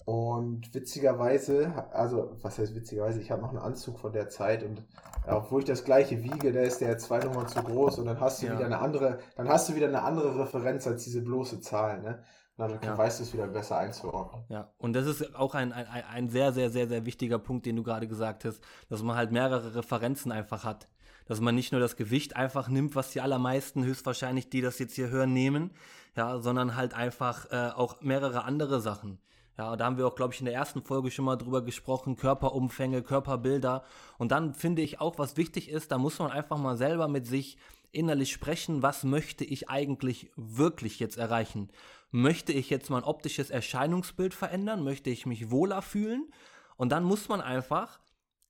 Und 0.08 0.72
witzigerweise, 0.72 1.70
also 1.92 2.34
was 2.40 2.58
heißt 2.58 2.74
witzigerweise, 2.74 3.20
ich 3.20 3.30
habe 3.30 3.42
noch 3.42 3.50
einen 3.50 3.58
Anzug 3.58 3.98
von 3.98 4.10
der 4.10 4.30
Zeit 4.30 4.62
und 4.62 4.82
obwohl 5.26 5.60
ich 5.60 5.66
das 5.66 5.84
gleiche 5.84 6.22
wiege, 6.24 6.50
da 6.50 6.60
ist 6.60 6.80
der 6.80 6.96
zwei 6.96 7.18
Nummern 7.18 7.46
zu 7.46 7.62
groß 7.62 7.98
und 7.98 8.06
dann 8.06 8.18
hast 8.18 8.40
du 8.40 8.46
ja. 8.46 8.54
wieder 8.54 8.64
eine 8.64 8.78
andere, 8.78 9.18
dann 9.36 9.50
hast 9.50 9.68
du 9.68 9.74
wieder 9.74 9.88
eine 9.88 10.02
andere 10.02 10.38
Referenz 10.38 10.86
als 10.86 11.04
diese 11.04 11.20
bloße 11.20 11.60
Zahl, 11.60 12.00
ne? 12.00 12.22
dann 12.56 12.78
ja. 12.82 12.96
weißt 12.96 13.20
du 13.20 13.24
es 13.24 13.34
wieder 13.34 13.48
besser 13.48 13.76
einzuordnen. 13.76 14.46
Ja, 14.48 14.72
und 14.78 14.94
das 14.94 15.06
ist 15.06 15.36
auch 15.36 15.54
ein, 15.54 15.74
ein, 15.74 15.86
ein 15.86 16.30
sehr, 16.30 16.54
sehr, 16.54 16.70
sehr, 16.70 16.88
sehr 16.88 17.04
wichtiger 17.04 17.38
Punkt, 17.38 17.66
den 17.66 17.76
du 17.76 17.82
gerade 17.82 18.08
gesagt 18.08 18.46
hast, 18.46 18.62
dass 18.88 19.02
man 19.02 19.14
halt 19.14 19.30
mehrere 19.30 19.74
Referenzen 19.74 20.32
einfach 20.32 20.64
hat. 20.64 20.88
Dass 21.26 21.42
man 21.42 21.54
nicht 21.54 21.72
nur 21.72 21.82
das 21.82 21.96
Gewicht 21.96 22.34
einfach 22.34 22.68
nimmt, 22.68 22.96
was 22.96 23.10
die 23.10 23.20
allermeisten 23.20 23.84
höchstwahrscheinlich, 23.84 24.48
die 24.48 24.62
das 24.62 24.78
jetzt 24.78 24.94
hier 24.94 25.10
hören, 25.10 25.34
nehmen, 25.34 25.72
ja, 26.16 26.38
sondern 26.38 26.76
halt 26.76 26.94
einfach 26.94 27.50
äh, 27.50 27.72
auch 27.76 28.00
mehrere 28.00 28.44
andere 28.44 28.80
Sachen. 28.80 29.20
Ja, 29.58 29.74
da 29.74 29.86
haben 29.86 29.98
wir 29.98 30.06
auch, 30.06 30.14
glaube 30.14 30.32
ich, 30.32 30.38
in 30.40 30.46
der 30.46 30.54
ersten 30.54 30.82
Folge 30.82 31.10
schon 31.10 31.24
mal 31.24 31.34
drüber 31.34 31.62
gesprochen, 31.62 32.14
Körperumfänge, 32.14 33.02
Körperbilder. 33.02 33.82
Und 34.16 34.30
dann 34.30 34.54
finde 34.54 34.82
ich 34.82 35.00
auch, 35.00 35.18
was 35.18 35.36
wichtig 35.36 35.68
ist, 35.68 35.90
da 35.90 35.98
muss 35.98 36.20
man 36.20 36.30
einfach 36.30 36.58
mal 36.58 36.76
selber 36.76 37.08
mit 37.08 37.26
sich 37.26 37.58
innerlich 37.90 38.30
sprechen, 38.30 38.82
was 38.82 39.02
möchte 39.02 39.44
ich 39.44 39.68
eigentlich 39.68 40.30
wirklich 40.36 41.00
jetzt 41.00 41.18
erreichen? 41.18 41.70
Möchte 42.12 42.52
ich 42.52 42.70
jetzt 42.70 42.88
mein 42.88 43.02
optisches 43.02 43.50
Erscheinungsbild 43.50 44.32
verändern? 44.32 44.84
Möchte 44.84 45.10
ich 45.10 45.26
mich 45.26 45.50
wohler 45.50 45.82
fühlen? 45.82 46.30
Und 46.76 46.92
dann 46.92 47.02
muss 47.02 47.28
man 47.28 47.40
einfach 47.40 47.98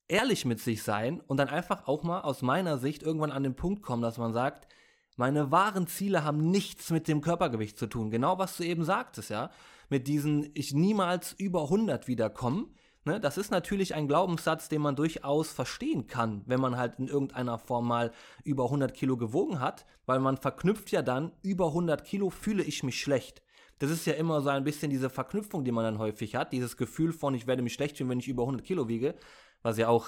ehrlich 0.09 0.45
mit 0.45 0.61
sich 0.61 0.83
sein 0.83 1.23
und 1.27 1.39
dann 1.39 1.49
einfach 1.49 1.89
auch 1.89 2.03
mal 2.03 2.21
aus 2.21 2.43
meiner 2.43 2.77
Sicht 2.77 3.03
irgendwann 3.03 3.33
an 3.33 3.45
den 3.45 3.55
Punkt 3.55 3.83
kommen, 3.83 4.03
dass 4.03 4.19
man 4.19 4.35
sagt, 4.35 4.69
meine 5.17 5.51
wahren 5.51 5.87
Ziele 5.87 6.23
haben 6.23 6.51
nichts 6.51 6.91
mit 6.91 7.09
dem 7.09 7.23
Körpergewicht 7.23 7.79
zu 7.79 7.87
tun. 7.87 8.11
Genau 8.11 8.39
was 8.39 8.59
du 8.59 8.65
eben 8.65 8.85
sagtest, 8.85 9.31
ja. 9.31 9.51
Mit 9.89 10.07
diesen, 10.07 10.51
ich 10.55 10.75
niemals 10.75 11.33
über 11.33 11.65
100 11.65 12.09
wiederkommen. 12.09 12.75
Ne? 13.05 13.21
Das 13.21 13.39
ist 13.39 13.51
natürlich 13.51 13.95
ein 13.95 14.09
Glaubenssatz, 14.09 14.69
den 14.69 14.83
man 14.83 14.97
durchaus 14.97 15.51
verstehen 15.51 16.07
kann, 16.07 16.43
wenn 16.47 16.61
man 16.61 16.77
halt 16.77 16.99
in 16.99 17.09
irgendeiner 17.09 17.59
Form 17.59 17.89
mal 17.89 18.13
über 18.45 18.65
100 18.65 18.93
Kilo 18.93 19.17
gewogen 19.17 19.61
hat, 19.61 19.87
weil 20.07 20.21
man 20.21 20.37
verknüpft 20.37 20.91
ja 20.91 21.03
dann, 21.03 21.33
über 21.43 21.69
100 21.69 22.05
Kilo 22.05 22.31
fühle 22.31 22.63
ich 22.63 22.83
mich 22.83 23.01
schlecht. 23.01 23.43
Das 23.79 23.91
ist 23.91 24.07
ja 24.07 24.15
immer 24.15 24.41
so 24.43 24.51
ein 24.51 24.65
bisschen 24.65 24.91
diese 24.91 25.09
Verknüpfung, 25.09 25.65
die 25.65 25.73
man 25.73 25.85
dann 25.85 25.99
häufig 25.99 26.35
hat, 26.35 26.53
dieses 26.53 26.77
Gefühl 26.77 27.13
von, 27.13 27.35
ich 27.35 27.47
werde 27.47 27.63
mich 27.63 27.75
schlecht 27.75 27.97
fühlen, 27.97 28.11
wenn 28.11 28.19
ich 28.19 28.29
über 28.29 28.43
100 28.43 28.65
Kilo 28.65 28.89
wiege, 28.89 29.15
was 29.63 29.79
ja 29.79 29.89
auch 29.89 30.07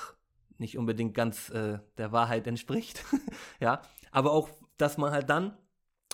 nicht 0.58 0.76
unbedingt 0.76 1.14
ganz 1.14 1.50
äh, 1.50 1.78
der 1.96 2.12
Wahrheit 2.12 2.46
entspricht. 2.46 3.04
ja, 3.60 3.80
aber 4.10 4.32
auch, 4.32 4.50
dass 4.76 4.98
man 4.98 5.12
halt 5.12 5.30
dann, 5.30 5.56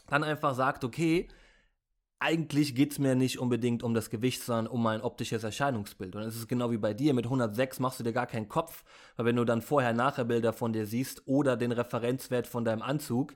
dann 0.09 0.23
einfach 0.23 0.55
sagt, 0.55 0.85
okay, 0.85 1.29
eigentlich 2.19 2.75
geht 2.75 2.93
es 2.93 2.99
mir 2.99 3.15
nicht 3.15 3.39
unbedingt 3.39 3.83
um 3.83 3.93
das 3.93 4.09
Gewicht, 4.09 4.43
sondern 4.43 4.69
um 4.69 4.83
mein 4.83 5.03
optisches 5.03 5.45
Erscheinungsbild. 5.45 6.17
Und 6.17 6.23
es 6.23 6.37
ist 6.37 6.49
genau 6.49 6.71
wie 6.71 6.79
bei 6.79 6.95
dir, 6.95 7.13
mit 7.13 7.27
106 7.27 7.79
machst 7.81 8.01
du 8.01 8.05
dir 8.05 8.13
gar 8.13 8.27
keinen 8.27 8.49
Kopf, 8.49 8.85
weil 9.17 9.27
wenn 9.27 9.37
du 9.37 9.45
dann 9.45 9.61
vorher-nachher 9.61 10.25
Bilder 10.25 10.53
von 10.53 10.73
dir 10.73 10.87
siehst 10.87 11.27
oder 11.27 11.57
den 11.57 11.73
Referenzwert 11.73 12.47
von 12.47 12.65
deinem 12.65 12.83
Anzug, 12.83 13.35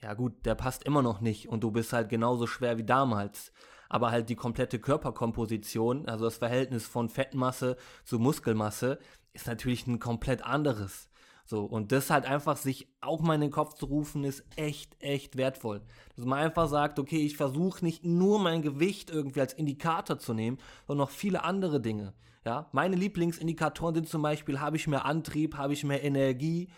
ja 0.00 0.12
gut, 0.12 0.44
der 0.44 0.54
passt 0.54 0.84
immer 0.84 1.00
noch 1.02 1.20
nicht 1.20 1.48
und 1.48 1.64
du 1.64 1.70
bist 1.70 1.92
halt 1.92 2.10
genauso 2.10 2.46
schwer 2.46 2.76
wie 2.76 2.84
damals. 2.84 3.50
Aber 3.88 4.10
halt 4.10 4.28
die 4.28 4.36
komplette 4.36 4.78
Körperkomposition, 4.78 6.06
also 6.06 6.24
das 6.24 6.36
Verhältnis 6.36 6.86
von 6.86 7.08
Fettmasse 7.08 7.76
zu 8.04 8.18
Muskelmasse, 8.18 8.98
ist 9.32 9.46
natürlich 9.46 9.86
ein 9.86 10.00
komplett 10.00 10.44
anderes. 10.44 11.08
So, 11.46 11.64
und 11.64 11.92
das 11.92 12.10
halt 12.10 12.26
einfach 12.26 12.56
sich 12.56 12.88
auch 13.00 13.20
mal 13.20 13.36
in 13.36 13.40
den 13.40 13.50
Kopf 13.52 13.74
zu 13.74 13.86
rufen, 13.86 14.24
ist 14.24 14.44
echt, 14.56 15.00
echt 15.00 15.36
wertvoll. 15.36 15.80
Dass 16.16 16.24
man 16.24 16.40
einfach 16.40 16.68
sagt, 16.68 16.98
okay, 16.98 17.24
ich 17.24 17.36
versuche 17.36 17.84
nicht 17.84 18.04
nur 18.04 18.40
mein 18.40 18.62
Gewicht 18.62 19.10
irgendwie 19.10 19.40
als 19.40 19.52
Indikator 19.52 20.18
zu 20.18 20.34
nehmen, 20.34 20.58
sondern 20.86 21.06
noch 21.06 21.12
viele 21.12 21.44
andere 21.44 21.80
Dinge. 21.80 22.14
Ja, 22.44 22.68
meine 22.72 22.96
Lieblingsindikatoren 22.96 23.94
sind 23.94 24.08
zum 24.08 24.22
Beispiel, 24.22 24.60
habe 24.60 24.76
ich 24.76 24.88
mehr 24.88 25.04
Antrieb, 25.04 25.56
habe 25.56 25.72
ich 25.72 25.84
mehr 25.84 26.02
Energie, 26.02 26.68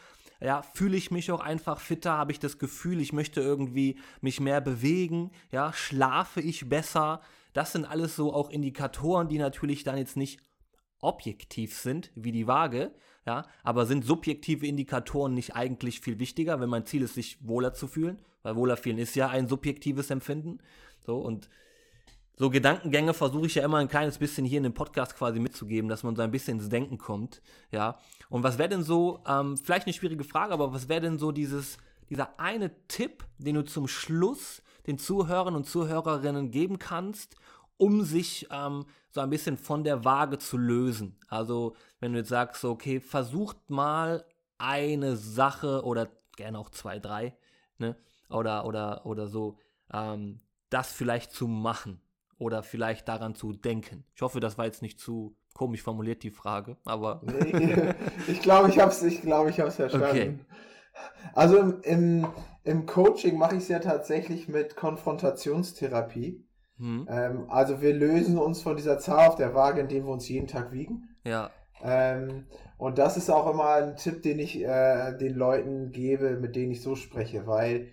ja, 0.40 0.62
fühle 0.62 0.96
ich 0.96 1.10
mich 1.10 1.32
auch 1.32 1.40
einfach 1.40 1.80
fitter, 1.80 2.12
habe 2.12 2.32
ich 2.32 2.38
das 2.38 2.58
Gefühl, 2.58 3.00
ich 3.00 3.12
möchte 3.12 3.40
irgendwie 3.40 3.98
mich 4.20 4.40
mehr 4.40 4.60
bewegen, 4.60 5.30
ja, 5.50 5.72
schlafe 5.72 6.40
ich 6.40 6.68
besser. 6.68 7.20
Das 7.54 7.72
sind 7.72 7.86
alles 7.86 8.16
so 8.16 8.32
auch 8.32 8.50
Indikatoren, 8.50 9.28
die 9.28 9.38
natürlich 9.38 9.82
dann 9.82 9.98
jetzt 9.98 10.16
nicht 10.16 10.40
objektiv 11.00 11.76
sind, 11.76 12.10
wie 12.14 12.32
die 12.32 12.46
Waage, 12.46 12.92
ja, 13.28 13.44
aber 13.62 13.84
sind 13.84 14.06
subjektive 14.06 14.66
Indikatoren 14.66 15.34
nicht 15.34 15.54
eigentlich 15.54 16.00
viel 16.00 16.18
wichtiger, 16.18 16.60
wenn 16.60 16.70
mein 16.70 16.86
Ziel 16.86 17.02
ist, 17.02 17.12
sich 17.12 17.36
wohler 17.46 17.74
zu 17.74 17.86
fühlen, 17.86 18.18
weil 18.42 18.56
wohler 18.56 18.78
fühlen 18.78 18.96
ist 18.96 19.14
ja 19.16 19.28
ein 19.28 19.48
subjektives 19.48 20.08
Empfinden, 20.08 20.60
so 21.04 21.18
und 21.18 21.50
so 22.36 22.48
Gedankengänge 22.48 23.12
versuche 23.12 23.44
ich 23.44 23.56
ja 23.56 23.64
immer 23.64 23.76
ein 23.78 23.88
kleines 23.88 24.16
bisschen 24.16 24.46
hier 24.46 24.56
in 24.56 24.62
dem 24.62 24.72
Podcast 24.72 25.14
quasi 25.14 25.40
mitzugeben, 25.40 25.90
dass 25.90 26.04
man 26.04 26.16
so 26.16 26.22
ein 26.22 26.30
bisschen 26.30 26.58
ins 26.58 26.70
Denken 26.70 26.96
kommt, 26.96 27.42
ja. 27.70 27.98
Und 28.30 28.44
was 28.44 28.56
wäre 28.56 28.70
denn 28.70 28.82
so, 28.82 29.22
ähm, 29.28 29.58
vielleicht 29.58 29.86
eine 29.86 29.92
schwierige 29.92 30.24
Frage, 30.24 30.54
aber 30.54 30.72
was 30.72 30.88
wäre 30.88 31.02
denn 31.02 31.18
so 31.18 31.30
dieses, 31.30 31.76
dieser 32.08 32.40
eine 32.40 32.70
Tipp, 32.86 33.26
den 33.36 33.56
du 33.56 33.62
zum 33.62 33.88
Schluss 33.88 34.62
den 34.86 34.96
Zuhörern 34.96 35.54
und 35.54 35.66
Zuhörerinnen 35.66 36.50
geben 36.50 36.78
kannst, 36.78 37.36
um 37.78 38.02
sich 38.02 38.46
ähm, 38.50 38.84
so 39.10 39.20
ein 39.20 39.30
bisschen 39.30 39.56
von 39.56 39.84
der 39.84 40.04
Waage 40.04 40.38
zu 40.38 40.58
lösen? 40.58 41.16
Also, 41.28 41.74
wenn 42.00 42.12
du 42.12 42.18
jetzt 42.18 42.28
sagst, 42.28 42.64
okay, 42.64 43.00
versucht 43.00 43.70
mal 43.70 44.24
eine 44.58 45.16
Sache 45.16 45.82
oder 45.84 46.08
gerne 46.36 46.58
auch 46.58 46.70
zwei, 46.70 46.98
drei, 46.98 47.36
ne, 47.78 47.96
oder, 48.28 48.66
oder, 48.66 49.06
oder 49.06 49.28
so, 49.28 49.58
ähm, 49.92 50.40
das 50.70 50.92
vielleicht 50.92 51.32
zu 51.32 51.48
machen 51.48 52.00
oder 52.36 52.62
vielleicht 52.62 53.08
daran 53.08 53.34
zu 53.34 53.52
denken? 53.52 54.04
Ich 54.14 54.22
hoffe, 54.22 54.40
das 54.40 54.58
war 54.58 54.66
jetzt 54.66 54.82
nicht 54.82 55.00
zu 55.00 55.36
komisch 55.54 55.82
formuliert, 55.82 56.22
die 56.22 56.30
Frage, 56.30 56.76
aber. 56.84 57.22
Nee, 57.26 57.94
ich 58.28 58.40
glaube, 58.40 58.68
ich 58.68 58.78
habe 58.78 58.90
es 58.90 59.02
ich 59.02 59.22
glaub, 59.22 59.48
ich 59.48 59.56
verstanden. 59.56 60.06
Okay. 60.06 60.38
Also 61.34 61.58
im, 61.58 61.80
im, 61.82 62.26
im 62.64 62.86
Coaching 62.86 63.38
mache 63.38 63.56
ich 63.56 63.62
es 63.62 63.68
ja 63.68 63.78
tatsächlich 63.78 64.48
mit 64.48 64.76
Konfrontationstherapie. 64.76 66.44
Hm. 66.78 67.06
Ähm, 67.10 67.50
also 67.50 67.80
wir 67.80 67.92
lösen 67.92 68.38
uns 68.38 68.62
von 68.62 68.76
dieser 68.76 68.98
Zahl 68.98 69.28
auf 69.28 69.36
der 69.36 69.54
Waage, 69.54 69.80
indem 69.80 70.06
wir 70.06 70.12
uns 70.12 70.28
jeden 70.28 70.46
Tag 70.46 70.72
wiegen. 70.72 71.16
Ja. 71.24 71.50
Ähm, 71.82 72.46
und 72.76 72.98
das 72.98 73.16
ist 73.16 73.30
auch 73.30 73.50
immer 73.50 73.70
ein 73.74 73.96
Tipp, 73.96 74.22
den 74.22 74.38
ich 74.38 74.62
äh, 74.62 75.16
den 75.16 75.34
Leuten 75.34 75.90
gebe, 75.90 76.36
mit 76.36 76.56
denen 76.56 76.72
ich 76.72 76.82
so 76.82 76.96
spreche, 76.96 77.46
weil 77.46 77.88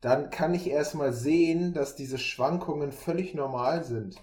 dann 0.00 0.30
kann 0.30 0.54
ich 0.54 0.68
erstmal 0.68 1.12
sehen, 1.12 1.74
dass 1.74 1.94
diese 1.94 2.18
Schwankungen 2.18 2.90
völlig 2.90 3.34
normal 3.34 3.84
sind. 3.84 4.16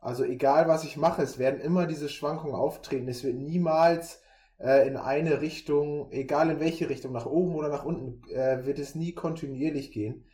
Also 0.00 0.24
egal 0.24 0.68
was 0.68 0.84
ich 0.84 0.96
mache, 0.96 1.22
es 1.22 1.38
werden 1.38 1.60
immer 1.60 1.86
diese 1.86 2.08
Schwankungen 2.08 2.54
auftreten. 2.54 3.08
Es 3.08 3.24
wird 3.24 3.34
niemals 3.36 4.22
äh, 4.58 4.86
in 4.86 4.96
eine 4.96 5.40
Richtung, 5.40 6.10
egal 6.12 6.50
in 6.50 6.60
welche 6.60 6.88
Richtung, 6.88 7.12
nach 7.12 7.26
oben 7.26 7.54
oder 7.54 7.68
nach 7.68 7.84
unten, 7.84 8.26
äh, 8.30 8.64
wird 8.64 8.78
es 8.78 8.94
nie 8.94 9.12
kontinuierlich 9.12 9.92
gehen. 9.92 10.24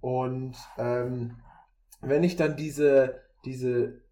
Und 0.00 0.56
ähm, 0.78 1.36
wenn 2.00 2.22
ich 2.22 2.36
dann 2.36 2.56
diese, 2.56 3.20
diese 3.44 4.02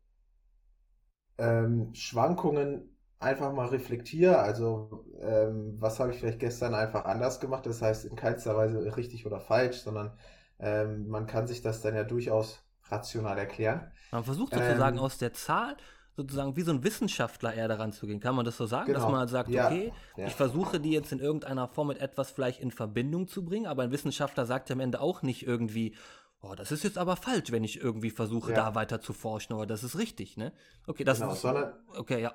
ähm, 1.38 1.94
Schwankungen 1.94 2.96
einfach 3.18 3.52
mal 3.52 3.68
reflektiere, 3.68 4.38
also 4.38 5.04
ähm, 5.20 5.76
was 5.78 5.98
habe 6.00 6.12
ich 6.12 6.18
vielleicht 6.18 6.40
gestern 6.40 6.74
einfach 6.74 7.04
anders 7.04 7.40
gemacht, 7.40 7.66
das 7.66 7.82
heißt 7.82 8.04
in 8.04 8.16
keinster 8.16 8.56
Weise 8.56 8.96
richtig 8.96 9.26
oder 9.26 9.40
falsch, 9.40 9.78
sondern 9.78 10.12
ähm, 10.58 11.08
man 11.08 11.26
kann 11.26 11.46
sich 11.46 11.62
das 11.62 11.80
dann 11.80 11.94
ja 11.94 12.04
durchaus 12.04 12.62
rational 12.88 13.38
erklären. 13.38 13.90
Man 14.12 14.24
versucht 14.24 14.54
sozusagen 14.54 14.98
ähm, 14.98 15.02
aus 15.02 15.18
der 15.18 15.32
Zahl 15.32 15.76
sozusagen 16.16 16.56
wie 16.56 16.62
so 16.62 16.72
ein 16.72 16.82
Wissenschaftler 16.82 17.52
eher 17.52 17.68
daran 17.68 17.92
zu 17.92 18.06
gehen. 18.06 18.20
Kann 18.20 18.34
man 18.34 18.44
das 18.44 18.56
so 18.56 18.64
sagen? 18.64 18.86
Genau. 18.86 19.00
Dass 19.00 19.08
man 19.08 19.20
halt 19.20 19.28
sagt, 19.28 19.50
ja. 19.50 19.66
okay, 19.66 19.92
ja. 20.16 20.26
ich 20.26 20.34
versuche 20.34 20.80
die 20.80 20.90
jetzt 20.90 21.12
in 21.12 21.18
irgendeiner 21.18 21.68
Form 21.68 21.88
mit 21.88 21.98
etwas 21.98 22.30
vielleicht 22.30 22.60
in 22.60 22.70
Verbindung 22.70 23.28
zu 23.28 23.44
bringen, 23.44 23.66
aber 23.66 23.82
ein 23.82 23.90
Wissenschaftler 23.90 24.46
sagt 24.46 24.70
ja 24.70 24.74
am 24.74 24.80
Ende 24.80 25.00
auch 25.00 25.22
nicht 25.22 25.46
irgendwie, 25.46 25.94
oh, 26.42 26.54
das 26.54 26.72
ist 26.72 26.84
jetzt 26.84 26.98
aber 26.98 27.16
falsch, 27.16 27.52
wenn 27.52 27.64
ich 27.64 27.80
irgendwie 27.80 28.10
versuche, 28.10 28.50
ja. 28.52 28.56
da 28.56 28.74
weiter 28.74 29.00
zu 29.00 29.12
forschen, 29.12 29.54
aber 29.54 29.66
das 29.66 29.82
ist 29.82 29.98
richtig, 29.98 30.36
ne? 30.36 30.52
Okay, 30.86 31.04
das 31.04 31.20
genau, 31.20 31.32
ist. 31.32 31.40
Sondern 31.40 31.74
okay, 31.96 32.20
ja 32.20 32.34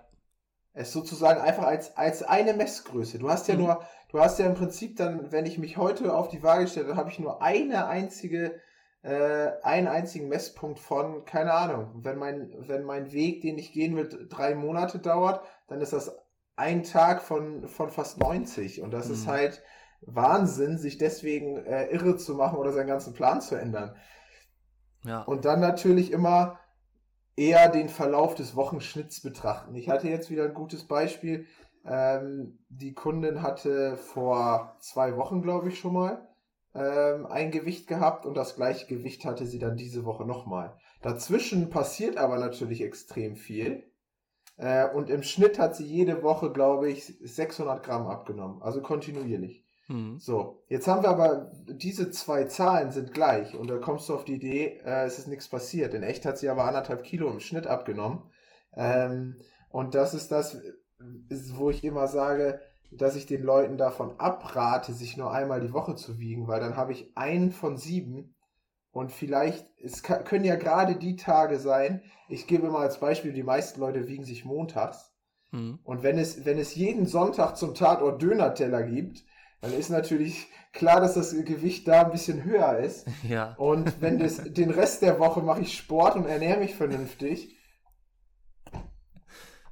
es 0.73 0.93
sozusagen 0.93 1.41
einfach 1.41 1.63
als, 1.63 1.97
als 1.97 2.23
eine 2.23 2.53
Messgröße. 2.53 3.19
Du 3.19 3.29
hast 3.29 3.47
ja 3.47 3.55
mhm. 3.55 3.61
nur, 3.61 3.85
du 4.09 4.19
hast 4.19 4.39
ja 4.39 4.45
im 4.45 4.55
Prinzip 4.55 4.97
dann, 4.97 5.31
wenn 5.31 5.45
ich 5.45 5.57
mich 5.57 5.77
heute 5.77 6.13
auf 6.13 6.29
die 6.29 6.43
Waage 6.43 6.67
stelle, 6.67 6.87
dann 6.87 6.97
habe 6.97 7.09
ich 7.09 7.19
nur 7.19 7.41
eine 7.41 7.87
einzige, 7.87 8.59
äh, 9.01 9.51
einen 9.63 9.87
einzigen 9.87 10.29
Messpunkt 10.29 10.79
von, 10.79 11.25
keine 11.25 11.53
Ahnung, 11.53 11.89
wenn 12.03 12.17
mein, 12.17 12.53
wenn 12.57 12.83
mein 12.83 13.11
Weg, 13.11 13.41
den 13.41 13.57
ich 13.57 13.73
gehen 13.73 13.95
will, 13.95 14.27
drei 14.29 14.55
Monate 14.55 14.99
dauert, 14.99 15.45
dann 15.67 15.81
ist 15.81 15.93
das 15.93 16.15
ein 16.55 16.83
Tag 16.83 17.21
von, 17.21 17.67
von 17.67 17.89
fast 17.89 18.19
90. 18.19 18.81
Und 18.81 18.91
das 18.91 19.07
mhm. 19.07 19.13
ist 19.13 19.27
halt 19.27 19.61
Wahnsinn, 20.01 20.77
sich 20.77 20.97
deswegen 20.97 21.57
äh, 21.57 21.87
irre 21.87 22.17
zu 22.17 22.35
machen 22.35 22.57
oder 22.57 22.71
seinen 22.71 22.87
ganzen 22.87 23.13
Plan 23.13 23.41
zu 23.41 23.55
ändern. 23.55 23.95
Ja. 25.03 25.21
Und 25.21 25.45
dann 25.45 25.59
natürlich 25.59 26.11
immer 26.11 26.59
eher 27.35 27.69
den 27.69 27.89
Verlauf 27.89 28.35
des 28.35 28.55
Wochenschnitts 28.55 29.21
betrachten. 29.21 29.75
Ich 29.75 29.89
hatte 29.89 30.09
jetzt 30.09 30.29
wieder 30.29 30.45
ein 30.45 30.53
gutes 30.53 30.87
Beispiel. 30.87 31.45
Ähm, 31.85 32.59
die 32.69 32.93
Kundin 32.93 33.41
hatte 33.41 33.97
vor 33.97 34.75
zwei 34.79 35.17
Wochen, 35.17 35.41
glaube 35.41 35.69
ich, 35.69 35.79
schon 35.79 35.93
mal 35.93 36.27
ähm, 36.75 37.25
ein 37.25 37.51
Gewicht 37.51 37.87
gehabt 37.87 38.25
und 38.25 38.35
das 38.35 38.55
gleiche 38.55 38.85
Gewicht 38.87 39.25
hatte 39.25 39.45
sie 39.45 39.59
dann 39.59 39.77
diese 39.77 40.05
Woche 40.05 40.25
nochmal. 40.25 40.77
Dazwischen 41.01 41.69
passiert 41.69 42.17
aber 42.17 42.37
natürlich 42.37 42.81
extrem 42.81 43.35
viel. 43.35 43.91
Äh, 44.57 44.89
und 44.89 45.09
im 45.09 45.23
Schnitt 45.23 45.57
hat 45.57 45.75
sie 45.75 45.85
jede 45.85 46.21
Woche, 46.21 46.51
glaube 46.51 46.91
ich, 46.91 47.17
600 47.21 47.83
Gramm 47.83 48.07
abgenommen. 48.07 48.61
Also 48.61 48.81
kontinuierlich. 48.81 49.65
Mhm. 49.91 50.19
So, 50.19 50.63
jetzt 50.69 50.87
haben 50.87 51.03
wir 51.03 51.09
aber, 51.09 51.51
diese 51.67 52.11
zwei 52.11 52.45
Zahlen 52.45 52.91
sind 52.91 53.13
gleich. 53.13 53.55
Und 53.55 53.69
da 53.69 53.77
kommst 53.77 54.07
du 54.07 54.15
auf 54.15 54.25
die 54.25 54.35
Idee, 54.35 54.79
äh, 54.85 55.05
es 55.05 55.19
ist 55.19 55.27
nichts 55.27 55.49
passiert. 55.49 55.93
In 55.93 56.03
echt 56.03 56.25
hat 56.25 56.37
sie 56.37 56.49
aber 56.49 56.65
anderthalb 56.65 57.03
Kilo 57.03 57.29
im 57.29 57.39
Schnitt 57.39 57.67
abgenommen. 57.67 58.23
Ähm, 58.75 59.37
und 59.69 59.95
das 59.95 60.13
ist 60.13 60.31
das, 60.31 60.57
wo 61.55 61.69
ich 61.69 61.83
immer 61.83 62.07
sage, 62.07 62.61
dass 62.91 63.15
ich 63.15 63.25
den 63.25 63.43
Leuten 63.43 63.77
davon 63.77 64.19
abrate, 64.19 64.93
sich 64.93 65.17
nur 65.17 65.31
einmal 65.31 65.61
die 65.61 65.73
Woche 65.73 65.95
zu 65.95 66.19
wiegen, 66.19 66.47
weil 66.47 66.59
dann 66.59 66.75
habe 66.75 66.91
ich 66.91 67.15
einen 67.15 67.51
von 67.51 67.77
sieben 67.77 68.35
und 68.91 69.11
vielleicht, 69.11 69.65
es 69.81 70.03
kann, 70.03 70.25
können 70.25 70.43
ja 70.43 70.55
gerade 70.55 70.97
die 70.97 71.15
Tage 71.15 71.57
sein, 71.59 72.01
ich 72.27 72.47
gebe 72.47 72.69
mal 72.69 72.81
als 72.81 72.99
Beispiel, 72.99 73.31
die 73.31 73.43
meisten 73.43 73.79
Leute 73.79 74.07
wiegen 74.07 74.25
sich 74.25 74.43
montags. 74.43 75.13
Mhm. 75.51 75.79
Und 75.83 76.03
wenn 76.03 76.17
es, 76.17 76.43
wenn 76.45 76.59
es 76.59 76.75
jeden 76.75 77.05
Sonntag 77.05 77.55
zum 77.55 77.73
Tatort 77.73 78.21
Dönerteller 78.21 78.83
gibt, 78.83 79.23
dann 79.61 79.73
ist 79.73 79.89
natürlich 79.89 80.47
klar, 80.73 80.99
dass 80.99 81.13
das 81.13 81.31
Gewicht 81.31 81.87
da 81.87 82.05
ein 82.05 82.11
bisschen 82.11 82.43
höher 82.43 82.77
ist. 82.79 83.07
Ja. 83.27 83.53
Und 83.57 84.01
wenn 84.01 84.19
das, 84.19 84.37
den 84.45 84.71
Rest 84.71 85.01
der 85.01 85.19
Woche 85.19 85.41
mache 85.41 85.61
ich 85.61 85.77
Sport 85.77 86.15
und 86.15 86.25
ernähre 86.25 86.59
mich 86.59 86.75
vernünftig. 86.75 87.55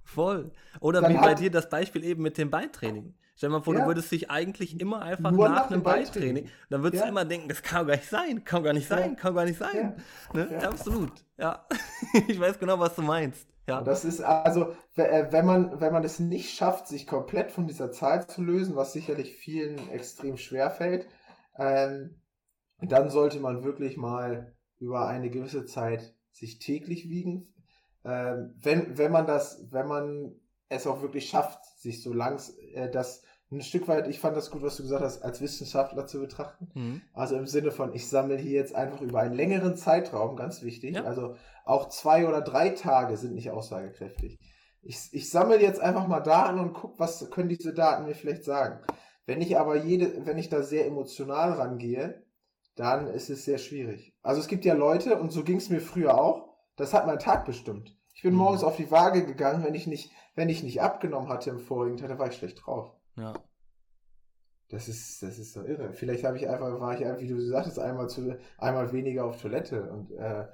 Voll. 0.03 0.51
Oder 0.79 1.07
wie 1.09 1.15
bei 1.15 1.33
dir 1.33 1.51
das 1.51 1.69
Beispiel 1.69 2.03
eben 2.03 2.23
mit 2.23 2.37
dem 2.37 2.49
Beintraining. 2.49 3.13
Stell 3.35 3.49
dir 3.49 3.57
mal 3.57 3.63
vor, 3.63 3.73
ja. 3.73 3.81
du 3.81 3.87
würdest 3.87 4.11
dich 4.11 4.29
eigentlich 4.29 4.79
immer 4.81 5.01
einfach 5.01 5.31
nach, 5.31 5.49
nach 5.49 5.71
einem 5.71 5.81
Beintraining, 5.81 6.49
dann 6.69 6.83
würdest 6.83 7.01
ja. 7.01 7.05
du 7.05 7.11
immer 7.11 7.23
denken, 7.23 7.47
das 7.47 7.61
kann 7.61 7.87
gar 7.87 7.95
nicht 7.95 8.09
sein, 8.09 8.43
kann 8.43 8.63
gar 8.63 8.73
nicht 8.73 8.87
sein, 8.87 9.11
ja. 9.11 9.15
kann 9.15 9.33
gar 9.33 9.45
nicht 9.45 9.57
sein. 9.57 9.95
Ne? 10.33 10.59
Absolut, 10.61 11.13
ja. 11.37 11.65
ich 12.27 12.37
weiß 12.37 12.59
genau, 12.59 12.77
was 12.79 12.95
du 12.95 13.01
meinst. 13.01 13.47
Ja. 13.69 13.81
Das 13.81 14.03
ist 14.03 14.21
also, 14.21 14.73
äh, 14.95 15.27
wenn 15.31 15.45
man, 15.45 15.79
wenn 15.79 15.93
man 15.93 16.03
es 16.03 16.19
nicht 16.19 16.57
schafft, 16.57 16.87
sich 16.87 17.05
komplett 17.05 17.51
von 17.51 17.67
dieser 17.67 17.91
Zahl 17.91 18.25
zu 18.27 18.41
lösen, 18.41 18.75
was 18.75 18.93
sicherlich 18.93 19.35
vielen 19.35 19.89
extrem 19.91 20.37
schwer 20.37 20.71
fällt, 20.71 21.07
ähm, 21.55 22.19
dann 22.81 23.11
sollte 23.11 23.39
man 23.39 23.63
wirklich 23.63 23.95
mal 23.95 24.55
über 24.79 25.07
eine 25.07 25.29
gewisse 25.29 25.65
Zeit 25.65 26.15
sich 26.31 26.57
täglich 26.57 27.09
wiegen. 27.09 27.53
Ähm, 28.03 28.55
wenn, 28.59 28.97
wenn 28.97 29.11
man 29.11 29.27
das, 29.27 29.63
wenn 29.69 29.87
man 29.87 30.35
es 30.69 30.87
auch 30.87 31.03
wirklich 31.03 31.29
schafft, 31.29 31.63
sich 31.77 32.01
so 32.01 32.11
langs, 32.11 32.49
äh, 32.73 32.89
das 32.89 33.23
ein 33.51 33.61
Stück 33.61 33.87
weit, 33.87 34.07
ich 34.07 34.19
fand 34.19 34.37
das 34.37 34.51
gut, 34.51 34.61
was 34.61 34.77
du 34.77 34.83
gesagt 34.83 35.03
hast, 35.03 35.23
als 35.23 35.41
Wissenschaftler 35.41 36.05
zu 36.05 36.19
betrachten. 36.19 36.69
Mhm. 36.75 37.01
Also 37.13 37.35
im 37.35 37.47
Sinne 37.47 37.71
von, 37.71 37.93
ich 37.93 38.07
sammle 38.07 38.37
hier 38.37 38.51
jetzt 38.51 38.75
einfach 38.75 39.01
über 39.01 39.21
einen 39.21 39.33
längeren 39.33 39.75
Zeitraum, 39.75 40.35
ganz 40.35 40.61
wichtig. 40.61 40.95
Ja. 40.95 41.03
Also 41.03 41.35
auch 41.65 41.89
zwei 41.89 42.27
oder 42.27 42.41
drei 42.41 42.69
Tage 42.69 43.17
sind 43.17 43.33
nicht 43.33 43.49
aussagekräftig. 43.49 44.39
Ich, 44.81 45.09
ich 45.11 45.29
sammle 45.29 45.61
jetzt 45.61 45.81
einfach 45.81 46.07
mal 46.07 46.19
Daten 46.19 46.59
und 46.59 46.73
gucke, 46.73 46.99
was 46.99 47.29
können 47.31 47.49
diese 47.49 47.73
Daten 47.73 48.05
mir 48.05 48.15
vielleicht 48.15 48.43
sagen. 48.43 48.81
Wenn 49.25 49.41
ich 49.41 49.57
aber 49.57 49.75
jede, 49.75 50.25
wenn 50.25 50.37
ich 50.37 50.49
da 50.49 50.61
sehr 50.61 50.85
emotional 50.85 51.53
rangehe, 51.53 52.23
dann 52.75 53.07
ist 53.07 53.29
es 53.29 53.45
sehr 53.45 53.57
schwierig. 53.57 54.15
Also 54.21 54.41
es 54.41 54.47
gibt 54.47 54.63
ja 54.63 54.73
Leute, 54.73 55.19
und 55.19 55.31
so 55.31 55.43
ging 55.43 55.57
es 55.57 55.69
mir 55.69 55.81
früher 55.81 56.19
auch, 56.19 56.55
das 56.75 56.93
hat 56.93 57.07
mein 57.07 57.19
Tag 57.19 57.45
bestimmt. 57.45 57.97
Ich 58.13 58.21
bin 58.21 58.33
mhm. 58.33 58.39
morgens 58.39 58.63
auf 58.63 58.77
die 58.77 58.89
Waage 58.91 59.25
gegangen, 59.25 59.63
wenn 59.63 59.75
ich 59.75 59.87
nicht, 59.87 60.11
wenn 60.35 60.49
ich 60.49 60.63
nicht 60.63 60.81
abgenommen 60.81 61.29
hatte 61.29 61.49
im 61.49 61.59
vorigen 61.59 61.97
Tag, 61.97 62.09
dann 62.09 62.19
war 62.19 62.27
ich 62.27 62.35
schlecht 62.35 62.65
drauf. 62.65 62.95
Ja. 63.19 63.33
Das 64.69 64.87
ist, 64.87 65.23
das 65.23 65.39
ist 65.39 65.53
so 65.53 65.63
irre. 65.63 65.93
Vielleicht 65.93 66.23
habe 66.23 66.37
ich 66.37 66.47
einfach, 66.47 66.79
war 66.79 66.93
ich 66.93 67.05
einfach, 67.05 67.21
wie 67.21 67.27
du 67.27 67.41
sagtest, 67.41 67.79
einmal 67.79 68.07
zu, 68.07 68.37
einmal 68.57 68.91
weniger 68.93 69.25
auf 69.25 69.41
Toilette. 69.41 69.89
Und 69.89 70.11
äh, 70.11 70.47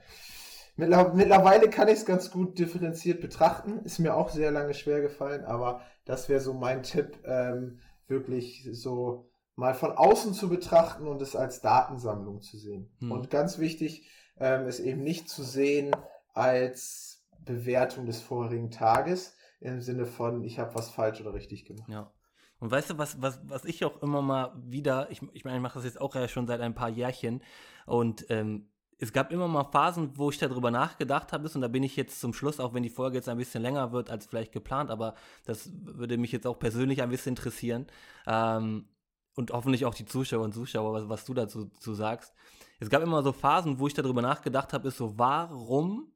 mittlerweile 0.78 1.70
kann 1.70 1.90
ich 1.90 1.96
es 1.96 2.06
ganz 2.06 2.32
gut 2.32 2.58
differenziert 2.58 3.20
betrachten. 3.20 3.80
Ist 3.80 4.00
mir 4.00 4.16
auch 4.16 4.30
sehr 4.30 4.52
lange 4.52 4.74
schwer 4.74 5.02
gefallen, 5.02 5.44
aber 5.44 5.82
das 6.06 6.30
wäre 6.30 6.40
so 6.40 6.54
mein 6.54 6.84
Tipp, 6.84 7.20
ähm, 7.26 7.80
wirklich 8.08 8.70
so 8.72 9.30
mal 9.56 9.74
von 9.74 9.92
außen 9.92 10.34
zu 10.34 10.48
betrachten 10.50 11.08
und 11.08 11.22
es 11.22 11.36
als 11.36 11.62
Datensammlung 11.62 12.42
zu 12.42 12.58
sehen. 12.58 12.90
Hm. 13.00 13.12
Und 13.12 13.30
ganz 13.30 13.58
wichtig, 13.58 14.08
ähm, 14.38 14.68
es 14.68 14.80
eben 14.80 15.04
nicht 15.04 15.30
zu 15.30 15.44
sehen 15.44 15.92
als 16.34 17.26
Bewertung 17.40 18.06
des 18.06 18.22
vorherigen 18.22 18.72
Tages 18.72 19.36
im 19.60 19.82
Sinne 19.82 20.06
von, 20.06 20.44
ich 20.44 20.60
habe 20.60 20.76
was 20.76 20.90
falsch 20.90 21.22
oder 21.22 21.34
richtig 21.34 21.66
gemacht. 21.66 21.90
Ja. 21.90 22.12
Und 22.60 22.72
weißt 22.72 22.92
du, 22.92 22.98
was, 22.98 23.22
was, 23.22 23.40
was 23.44 23.66
ich 23.66 23.84
auch 23.84 24.02
immer 24.02 24.22
mal 24.22 24.54
wieder, 24.66 25.12
ich, 25.12 25.22
ich 25.34 25.44
meine, 25.44 25.58
ich 25.58 25.64
mache 25.64 25.76
das 25.76 25.86
jetzt 25.86 26.00
auch 26.00 26.16
ja 26.16 26.28
schon 26.28 26.48
seit 26.48 26.62
ein 26.62 26.74
paar 26.74 26.90
Jährchen 26.90 27.42
und 27.86 28.26
ähm, 28.30 28.70
es 28.98 29.12
gab 29.12 29.32
immer 29.32 29.48
mal 29.48 29.66
Phasen, 29.66 30.18
wo 30.18 30.30
ich 30.30 30.38
darüber 30.38 30.72
nachgedacht 30.72 31.34
habe, 31.34 31.50
und 31.54 31.62
da 31.62 31.68
bin 31.68 31.84
ich 31.84 31.96
jetzt 31.96 32.20
zum 32.20 32.34
Schluss, 32.34 32.60
auch 32.60 32.74
wenn 32.74 32.84
die 32.84 32.90
Folge 32.90 33.18
jetzt 33.18 33.28
ein 33.28 33.38
bisschen 33.38 33.62
länger 33.62 33.92
wird 33.92 34.10
als 34.10 34.26
vielleicht 34.26 34.54
geplant, 34.54 34.90
aber 34.90 35.16
das 35.46 35.70
würde 35.82 36.18
mich 36.18 36.32
jetzt 36.32 36.48
auch 36.48 36.58
persönlich 36.58 37.02
ein 37.02 37.10
bisschen 37.10 37.32
interessieren. 37.32 37.88
Ähm, 38.26 38.88
und 39.36 39.52
hoffentlich 39.52 39.86
auch 39.86 39.94
die 39.94 40.06
Zuschauer 40.06 40.46
und 40.46 40.54
Zuschauer, 40.54 40.94
was, 40.94 41.10
was 41.10 41.26
du 41.26 41.34
dazu, 41.34 41.66
dazu 41.66 41.94
sagst. 41.94 42.34
Es 42.80 42.90
gab 42.90 43.04
immer 43.04 43.22
so 43.22 43.34
Phasen, 43.34 43.80
wo 43.80 43.88
ich 43.88 43.94
darüber 43.94 44.22
nachgedacht 44.22 44.72
habe, 44.72 44.88
ist 44.88 44.98
so, 44.98 45.18
warum 45.18 46.14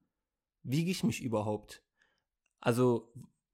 wiege 0.64 0.90
ich 0.90 1.04
mich 1.04 1.22
überhaupt? 1.22 1.84
Also, 2.62 3.12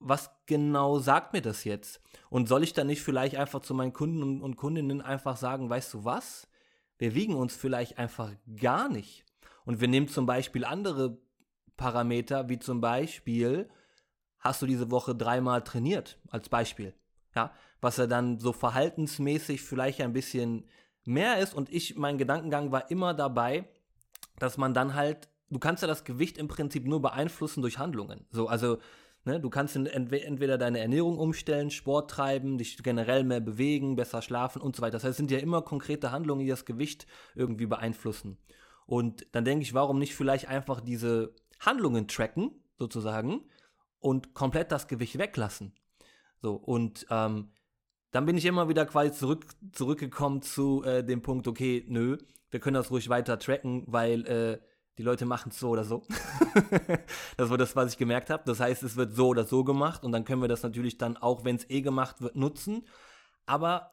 was 0.07 0.29
genau 0.45 0.99
sagt 0.99 1.33
mir 1.33 1.41
das 1.41 1.63
jetzt? 1.63 1.99
Und 2.29 2.47
soll 2.47 2.63
ich 2.63 2.73
dann 2.73 2.85
nicht 2.85 3.01
vielleicht 3.01 3.37
einfach 3.37 3.61
zu 3.61 3.73
meinen 3.73 3.91
Kunden 3.91 4.39
und 4.39 4.55
Kundinnen 4.55 5.01
einfach 5.01 5.35
sagen, 5.35 5.67
weißt 5.67 5.95
du 5.95 6.05
was? 6.05 6.47
Wir 6.99 7.15
wiegen 7.15 7.33
uns 7.33 7.55
vielleicht 7.55 7.97
einfach 7.97 8.31
gar 8.61 8.87
nicht. 8.87 9.25
Und 9.65 9.81
wir 9.81 9.87
nehmen 9.87 10.07
zum 10.07 10.27
Beispiel 10.27 10.63
andere 10.63 11.17
Parameter, 11.75 12.49
wie 12.49 12.59
zum 12.59 12.81
Beispiel, 12.81 13.67
hast 14.39 14.61
du 14.61 14.67
diese 14.67 14.91
Woche 14.91 15.15
dreimal 15.15 15.63
trainiert, 15.63 16.19
als 16.29 16.49
Beispiel. 16.49 16.93
Ja, 17.35 17.51
was 17.81 17.97
ja 17.97 18.05
dann 18.05 18.39
so 18.39 18.53
verhaltensmäßig 18.53 19.63
vielleicht 19.63 20.01
ein 20.01 20.13
bisschen 20.13 20.69
mehr 21.03 21.39
ist. 21.39 21.55
Und 21.55 21.71
ich, 21.73 21.95
mein 21.95 22.19
Gedankengang 22.19 22.71
war 22.71 22.91
immer 22.91 23.15
dabei, 23.15 23.67
dass 24.37 24.57
man 24.57 24.75
dann 24.75 24.93
halt, 24.93 25.29
du 25.49 25.57
kannst 25.57 25.81
ja 25.81 25.87
das 25.87 26.03
Gewicht 26.03 26.37
im 26.37 26.47
Prinzip 26.47 26.85
nur 26.85 27.01
beeinflussen 27.01 27.61
durch 27.61 27.79
Handlungen. 27.79 28.27
So, 28.29 28.47
also 28.47 28.77
Ne, 29.27 29.39
du 29.39 29.49
kannst 29.49 29.75
entweder 29.75 30.59
deine 30.59 30.79
Ernährung 30.79 31.17
umstellen, 31.17 31.71
Sport 31.71 32.11
treiben, 32.11 32.59
dich 32.59 32.77
generell 32.83 33.23
mehr 33.23 33.39
bewegen, 33.39 33.95
besser 33.95 34.21
schlafen 34.21 34.61
und 34.61 34.75
so 34.75 34.83
weiter. 34.83 34.93
Das 34.93 35.03
heißt, 35.03 35.11
es 35.11 35.17
sind 35.17 35.31
ja 35.31 35.39
immer 35.39 35.63
konkrete 35.63 36.11
Handlungen, 36.11 36.41
die 36.41 36.49
das 36.49 36.63
Gewicht 36.63 37.07
irgendwie 37.33 37.65
beeinflussen. 37.65 38.37
Und 38.85 39.25
dann 39.31 39.43
denke 39.43 39.63
ich, 39.63 39.73
warum 39.73 39.97
nicht 39.97 40.13
vielleicht 40.13 40.47
einfach 40.47 40.79
diese 40.79 41.33
Handlungen 41.59 42.07
tracken, 42.07 42.51
sozusagen, 42.77 43.41
und 43.99 44.35
komplett 44.35 44.71
das 44.71 44.87
Gewicht 44.87 45.17
weglassen. 45.17 45.73
So, 46.39 46.53
und 46.53 47.07
ähm, 47.09 47.49
dann 48.11 48.27
bin 48.27 48.37
ich 48.37 48.45
immer 48.45 48.69
wieder 48.69 48.85
quasi 48.85 49.11
zurück, 49.11 49.47
zurückgekommen 49.71 50.43
zu 50.43 50.83
äh, 50.83 51.03
dem 51.03 51.23
Punkt, 51.23 51.47
okay, 51.47 51.83
nö, 51.87 52.17
wir 52.51 52.59
können 52.59 52.75
das 52.75 52.91
ruhig 52.91 53.09
weiter 53.09 53.39
tracken, 53.39 53.83
weil 53.87 54.27
äh, 54.27 54.59
die 54.97 55.03
Leute 55.03 55.25
machen 55.25 55.49
es 55.49 55.59
so 55.59 55.69
oder 55.69 55.83
so. 55.83 56.03
das 57.37 57.49
war 57.49 57.57
das, 57.57 57.75
was 57.75 57.91
ich 57.91 57.97
gemerkt 57.97 58.29
habe. 58.29 58.43
Das 58.45 58.59
heißt, 58.59 58.83
es 58.83 58.95
wird 58.95 59.13
so 59.13 59.27
oder 59.27 59.45
so 59.45 59.63
gemacht 59.63 60.03
und 60.03 60.11
dann 60.11 60.23
können 60.23 60.41
wir 60.41 60.47
das 60.47 60.63
natürlich 60.63 60.97
dann 60.97 61.17
auch, 61.17 61.43
wenn 61.43 61.57
es 61.57 61.69
eh 61.69 61.81
gemacht 61.81 62.21
wird, 62.21 62.35
nutzen. 62.35 62.83
Aber 63.45 63.91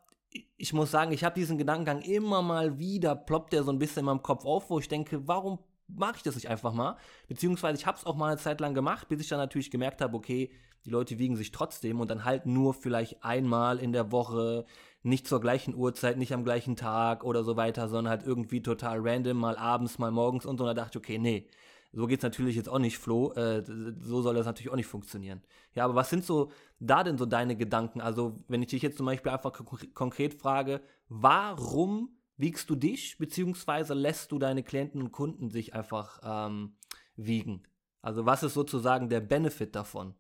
ich 0.57 0.73
muss 0.73 0.91
sagen, 0.91 1.13
ich 1.13 1.25
habe 1.25 1.35
diesen 1.35 1.59
Gedankengang 1.59 2.03
immer 2.03 2.43
mal 2.43 2.79
wieder, 2.79 3.15
ploppt 3.15 3.53
der 3.53 3.65
so 3.65 3.73
ein 3.73 3.79
bisschen 3.79 4.01
in 4.01 4.07
meinem 4.07 4.23
Kopf 4.23 4.45
auf, 4.45 4.71
wo 4.71 4.79
ich 4.79 4.89
denke, 4.89 5.27
warum 5.27 5.59
mache 5.89 6.17
ich 6.17 6.23
das 6.23 6.37
nicht 6.37 6.49
einfach 6.49 6.73
mal? 6.73 6.97
Beziehungsweise 7.29 7.79
ich 7.79 7.87
habe 7.87 7.99
es 7.99 8.07
auch 8.07 8.17
mal 8.17 8.29
eine 8.29 8.39
Zeit 8.39 8.61
lang 8.61 8.75
gemacht, 8.75 9.09
bis 9.09 9.21
ich 9.21 9.29
dann 9.29 9.39
natürlich 9.39 9.71
gemerkt 9.71 10.01
habe, 10.01 10.17
okay, 10.17 10.51
die 10.85 10.91
Leute 10.91 11.19
wiegen 11.19 11.37
sich 11.37 11.53
trotzdem 11.53 12.01
und 12.01 12.11
dann 12.11 12.25
halt 12.25 12.47
nur 12.47 12.75
vielleicht 12.75 13.23
einmal 13.23 13.79
in 13.79 13.93
der 13.93 14.11
Woche, 14.11 14.65
nicht 15.03 15.27
zur 15.27 15.41
gleichen 15.41 15.75
Uhrzeit, 15.75 16.17
nicht 16.17 16.33
am 16.33 16.45
gleichen 16.45 16.77
Tag 16.77 17.25
oder 17.25 17.45
so 17.45 17.57
weiter, 17.57 17.89
sondern 17.89 18.11
halt 18.11 18.27
irgendwie 18.27 18.63
total 18.63 19.01
random, 19.01 19.37
mal 19.37 19.57
abends, 19.57 19.99
mal 19.99 20.11
morgens 20.11 20.47
und 20.47 20.59
so. 20.59 20.65
Und 20.65 20.69
da 20.69 20.75
dachte 20.75 20.99
ich, 20.99 21.05
okay, 21.05 21.19
nee, 21.19 21.49
so 21.93 22.07
geht's 22.07 22.23
natürlich 22.23 22.57
jetzt 22.57 22.69
auch 22.69 22.79
nicht, 22.79 22.99
Flo. 22.99 23.33
Äh, 23.33 23.63
so 24.01 24.23
soll 24.23 24.35
das 24.35 24.47
natürlich 24.47 24.71
auch 24.71 24.77
nicht 24.77 24.87
funktionieren. 24.87 25.43
Ja, 25.75 25.85
aber 25.85 25.95
was 25.95 26.09
sind 26.09 26.25
so 26.25 26.51
da 26.81 27.05
denn 27.05 27.19
so 27.19 27.27
deine 27.27 27.57
Gedanken? 27.57 28.01
Also, 28.01 28.39
wenn 28.49 28.63
ich 28.63 28.69
dich 28.69 28.83
jetzt 28.83 28.97
zum 28.97 29.07
Beispiel 29.07 29.31
einfach 29.31 29.53
konkret 29.95 30.35
frage, 30.35 30.81
warum 31.09 32.17
wiegst 32.39 32.71
du 32.71 32.77
dich, 32.77 33.19
beziehungsweise 33.19 33.95
lässt 33.95 34.33
du 34.33 34.39
deine 34.39 34.63
Klienten 34.63 35.03
und 35.03 35.13
Kunden 35.13 35.51
sich 35.51 35.75
einfach 35.75 36.21
ähm, 36.25 36.77
wiegen? 37.17 37.65
Also, 38.01 38.25
was 38.25 38.43
ist 38.43 38.55
sozusagen 38.55 39.11
der 39.11 39.21
Benefit 39.21 39.77
davon? 39.77 40.15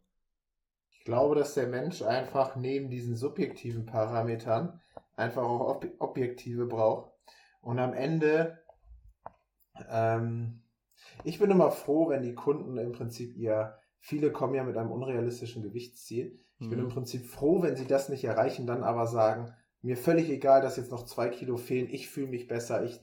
Ich 1.03 1.07
glaube, 1.07 1.35
dass 1.35 1.55
der 1.55 1.67
Mensch 1.67 2.01
einfach 2.01 2.55
neben 2.55 2.89
diesen 2.89 3.17
subjektiven 3.17 3.87
Parametern 3.87 4.81
einfach 5.17 5.43
auch 5.43 5.69
ob 5.69 5.85
objektive 5.99 6.67
braucht. 6.67 7.11
Und 7.61 7.81
am 7.81 7.93
Ende, 7.93 8.63
ähm, 9.91 10.63
ich 11.25 11.41
bin 11.41 11.51
immer 11.51 11.73
froh, 11.73 12.09
wenn 12.09 12.23
die 12.23 12.37
Kunden 12.37 12.79
im 12.79 12.93
Prinzip 12.93 13.37
ihr, 13.37 13.77
viele 13.99 14.31
kommen 14.31 14.55
ja 14.55 14.63
mit 14.63 14.77
einem 14.77 14.93
unrealistischen 14.93 15.65
Gewichtsziel. 15.65 16.39
Ich 16.61 16.67
mhm. 16.67 16.71
bin 16.71 16.79
im 16.79 16.89
Prinzip 16.89 17.27
froh, 17.27 17.63
wenn 17.63 17.75
sie 17.75 17.89
das 17.89 18.09
nicht 18.09 18.23
erreichen, 18.23 18.69
dann 18.69 18.85
aber 18.85 19.09
sagen, 19.09 19.53
mir 19.81 19.97
völlig 19.97 20.31
egal, 20.31 20.63
dass 20.63 20.77
jetzt 20.77 20.93
noch 20.93 21.05
zwei 21.05 21.31
Kilo 21.31 21.57
fehlen, 21.57 21.89
ich 21.91 22.11
fühle 22.11 22.29
mich 22.29 22.47
besser, 22.47 22.85
ich, 22.85 23.01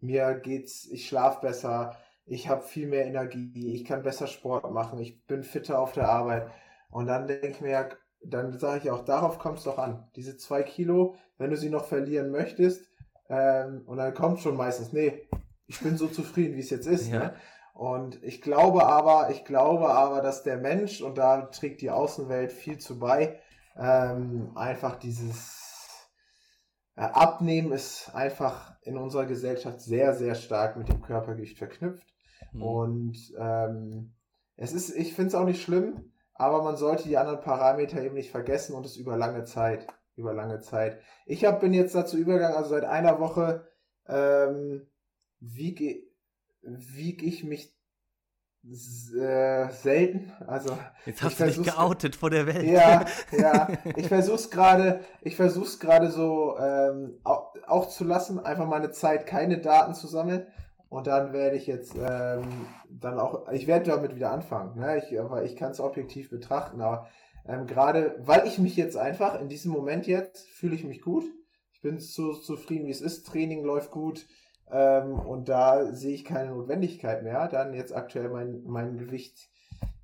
mir 0.00 0.34
geht's, 0.34 0.84
ich 0.84 1.08
schlafe 1.08 1.40
besser, 1.40 1.96
ich 2.26 2.50
habe 2.50 2.60
viel 2.60 2.88
mehr 2.88 3.06
Energie, 3.06 3.72
ich 3.74 3.86
kann 3.86 4.02
besser 4.02 4.26
Sport 4.26 4.70
machen, 4.70 4.98
ich 4.98 5.24
bin 5.24 5.42
fitter 5.42 5.78
auf 5.78 5.92
der 5.92 6.10
Arbeit. 6.10 6.50
Und 6.90 7.06
dann 7.06 7.26
denke 7.26 7.48
ich 7.48 7.60
mir, 7.60 7.90
dann 8.22 8.58
sage 8.58 8.80
ich 8.84 8.90
auch, 8.90 9.04
darauf 9.04 9.38
kommt 9.38 9.58
es 9.58 9.64
doch 9.64 9.78
an. 9.78 10.08
Diese 10.16 10.36
zwei 10.36 10.62
Kilo, 10.62 11.16
wenn 11.36 11.50
du 11.50 11.56
sie 11.56 11.70
noch 11.70 11.84
verlieren 11.84 12.30
möchtest, 12.30 12.88
ähm, 13.28 13.82
und 13.86 13.98
dann 13.98 14.14
kommt 14.14 14.40
schon 14.40 14.56
meistens, 14.56 14.92
nee, 14.92 15.28
ich 15.66 15.80
bin 15.80 15.96
so 15.96 16.08
zufrieden, 16.08 16.56
wie 16.56 16.60
es 16.60 16.70
jetzt 16.70 16.86
ist. 16.86 17.08
Ja. 17.08 17.18
Ne? 17.18 17.34
Und 17.74 18.22
ich 18.24 18.42
glaube 18.42 18.86
aber, 18.86 19.30
ich 19.30 19.44
glaube 19.44 19.88
aber, 19.90 20.20
dass 20.20 20.42
der 20.42 20.56
Mensch, 20.56 21.00
und 21.00 21.18
da 21.18 21.42
trägt 21.42 21.80
die 21.80 21.90
Außenwelt 21.90 22.50
viel 22.50 22.78
zu 22.78 22.98
bei, 22.98 23.40
ähm, 23.76 24.50
einfach 24.56 24.96
dieses 24.96 26.08
äh, 26.96 27.02
Abnehmen 27.02 27.70
ist 27.70 28.12
einfach 28.14 28.74
in 28.82 28.96
unserer 28.96 29.26
Gesellschaft 29.26 29.80
sehr, 29.80 30.14
sehr 30.14 30.34
stark 30.34 30.76
mit 30.76 30.88
dem 30.88 31.02
Körpergewicht 31.02 31.58
verknüpft. 31.58 32.12
Mhm. 32.52 32.62
Und 32.62 33.16
ähm, 33.38 34.14
es 34.56 34.72
ist, 34.72 34.90
ich 34.96 35.14
finde 35.14 35.28
es 35.28 35.34
auch 35.36 35.44
nicht 35.44 35.62
schlimm, 35.62 36.12
aber 36.38 36.62
man 36.62 36.76
sollte 36.76 37.08
die 37.08 37.18
anderen 37.18 37.40
Parameter 37.40 38.00
eben 38.00 38.14
nicht 38.14 38.30
vergessen 38.30 38.74
und 38.74 38.86
es 38.86 38.96
über 38.96 39.16
lange 39.16 39.44
Zeit. 39.44 39.86
Über 40.14 40.32
lange 40.32 40.60
Zeit. 40.60 41.00
Ich 41.26 41.44
hab, 41.44 41.60
bin 41.60 41.72
jetzt 41.72 41.94
dazu 41.94 42.16
übergegangen, 42.16 42.56
also 42.56 42.70
seit 42.70 42.84
einer 42.84 43.20
Woche 43.20 43.68
ähm, 44.06 44.88
wiege 45.40 46.02
wieg 46.62 47.22
ich 47.22 47.44
mich 47.44 47.76
äh, 48.64 49.70
selten. 49.70 50.32
Also 50.46 50.76
jetzt 51.06 51.22
hast 51.22 51.40
du 51.40 51.44
dich 51.44 51.62
geoutet 51.62 52.16
vor 52.16 52.30
der 52.30 52.46
Welt. 52.46 52.64
Ja, 52.64 53.04
ja. 53.32 53.68
Ich 53.96 54.08
versuch's 54.08 54.50
gerade, 54.50 55.00
ich 55.20 55.36
versuch's 55.36 55.78
gerade 55.78 56.10
so 56.10 56.56
ähm, 56.58 57.18
auch, 57.24 57.54
auch, 57.66 57.88
zu 57.88 58.04
lassen, 58.04 58.38
einfach 58.44 58.66
mal 58.66 58.76
eine 58.76 58.90
Zeit 58.90 59.26
keine 59.26 59.58
Daten 59.58 59.94
zu 59.94 60.06
sammeln. 60.06 60.46
Und 60.88 61.06
dann 61.06 61.32
werde 61.32 61.56
ich 61.56 61.66
jetzt 61.66 61.94
ähm, 61.96 62.66
dann 62.88 63.18
auch, 63.18 63.48
ich 63.50 63.66
werde 63.66 63.90
damit 63.90 64.14
wieder 64.14 64.32
anfangen. 64.32 64.78
Ne? 64.78 64.98
Ich, 64.98 65.20
aber 65.20 65.44
ich 65.44 65.56
kann 65.56 65.72
es 65.72 65.80
objektiv 65.80 66.30
betrachten. 66.30 66.80
Aber 66.80 67.08
ähm, 67.46 67.66
gerade, 67.66 68.16
weil 68.20 68.46
ich 68.46 68.58
mich 68.58 68.76
jetzt 68.76 68.96
einfach 68.96 69.38
in 69.38 69.48
diesem 69.48 69.70
Moment 69.70 70.06
jetzt 70.06 70.48
fühle 70.48 70.74
ich 70.74 70.84
mich 70.84 71.02
gut. 71.02 71.24
Ich 71.72 71.82
bin 71.82 71.98
so 71.98 72.32
zufrieden, 72.32 72.86
wie 72.86 72.90
es 72.90 73.02
ist. 73.02 73.26
Training 73.26 73.64
läuft 73.64 73.90
gut. 73.90 74.26
Ähm, 74.70 75.18
und 75.18 75.48
da 75.48 75.92
sehe 75.92 76.14
ich 76.14 76.24
keine 76.24 76.50
Notwendigkeit 76.50 77.22
mehr, 77.22 77.48
dann 77.48 77.74
jetzt 77.74 77.94
aktuell 77.94 78.28
mein, 78.28 78.62
mein 78.64 78.96
Gewicht 78.96 79.50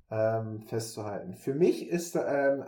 ähm, 0.09 0.61
festzuhalten. 0.61 1.35
Für 1.35 1.53
mich 1.53 1.87
ist 1.87 2.15
ähm, 2.15 2.63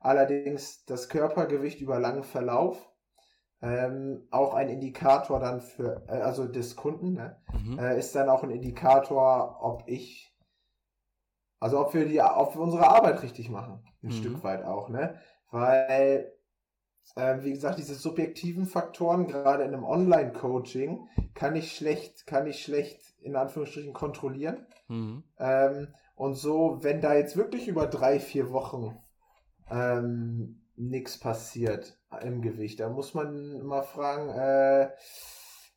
allerdings 0.00 0.84
das 0.84 1.08
Körpergewicht 1.08 1.80
über 1.80 1.98
langen 1.98 2.24
Verlauf 2.24 2.93
ähm, 3.64 4.28
auch 4.30 4.52
ein 4.52 4.68
Indikator 4.68 5.40
dann 5.40 5.62
für, 5.62 6.04
äh, 6.08 6.20
also 6.20 6.46
des 6.46 6.76
Kunden, 6.76 7.14
ne? 7.14 7.36
mhm. 7.52 7.78
äh, 7.78 7.98
ist 7.98 8.14
dann 8.14 8.28
auch 8.28 8.42
ein 8.42 8.50
Indikator, 8.50 9.58
ob 9.60 9.84
ich, 9.86 10.36
also 11.60 11.80
ob 11.80 11.94
wir 11.94 12.06
die, 12.06 12.20
ob 12.20 12.54
wir 12.54 12.60
unsere 12.60 12.86
Arbeit 12.86 13.22
richtig 13.22 13.48
machen, 13.48 13.82
ein 14.02 14.08
mhm. 14.08 14.12
Stück 14.12 14.44
weit 14.44 14.64
auch, 14.64 14.90
ne? 14.90 15.18
Weil 15.50 16.30
äh, 17.16 17.42
wie 17.42 17.52
gesagt, 17.52 17.78
diese 17.78 17.94
subjektiven 17.94 18.66
Faktoren, 18.66 19.26
gerade 19.26 19.64
in 19.64 19.72
einem 19.72 19.84
Online-Coaching, 19.84 21.08
kann 21.34 21.56
ich 21.56 21.74
schlecht, 21.74 22.26
kann 22.26 22.46
ich 22.46 22.62
schlecht 22.62 23.00
in 23.20 23.36
Anführungsstrichen 23.36 23.92
kontrollieren. 23.92 24.66
Mhm. 24.88 25.24
Ähm, 25.38 25.88
und 26.16 26.34
so, 26.34 26.78
wenn 26.82 27.00
da 27.00 27.14
jetzt 27.14 27.36
wirklich 27.36 27.68
über 27.68 27.86
drei, 27.86 28.20
vier 28.20 28.52
Wochen 28.52 28.98
ähm, 29.70 30.63
nichts 30.76 31.18
passiert 31.18 31.98
im 32.22 32.42
Gewicht, 32.42 32.80
da 32.80 32.88
muss 32.88 33.14
man 33.14 33.62
mal 33.62 33.82
fragen, 33.82 34.28
äh, 34.30 34.90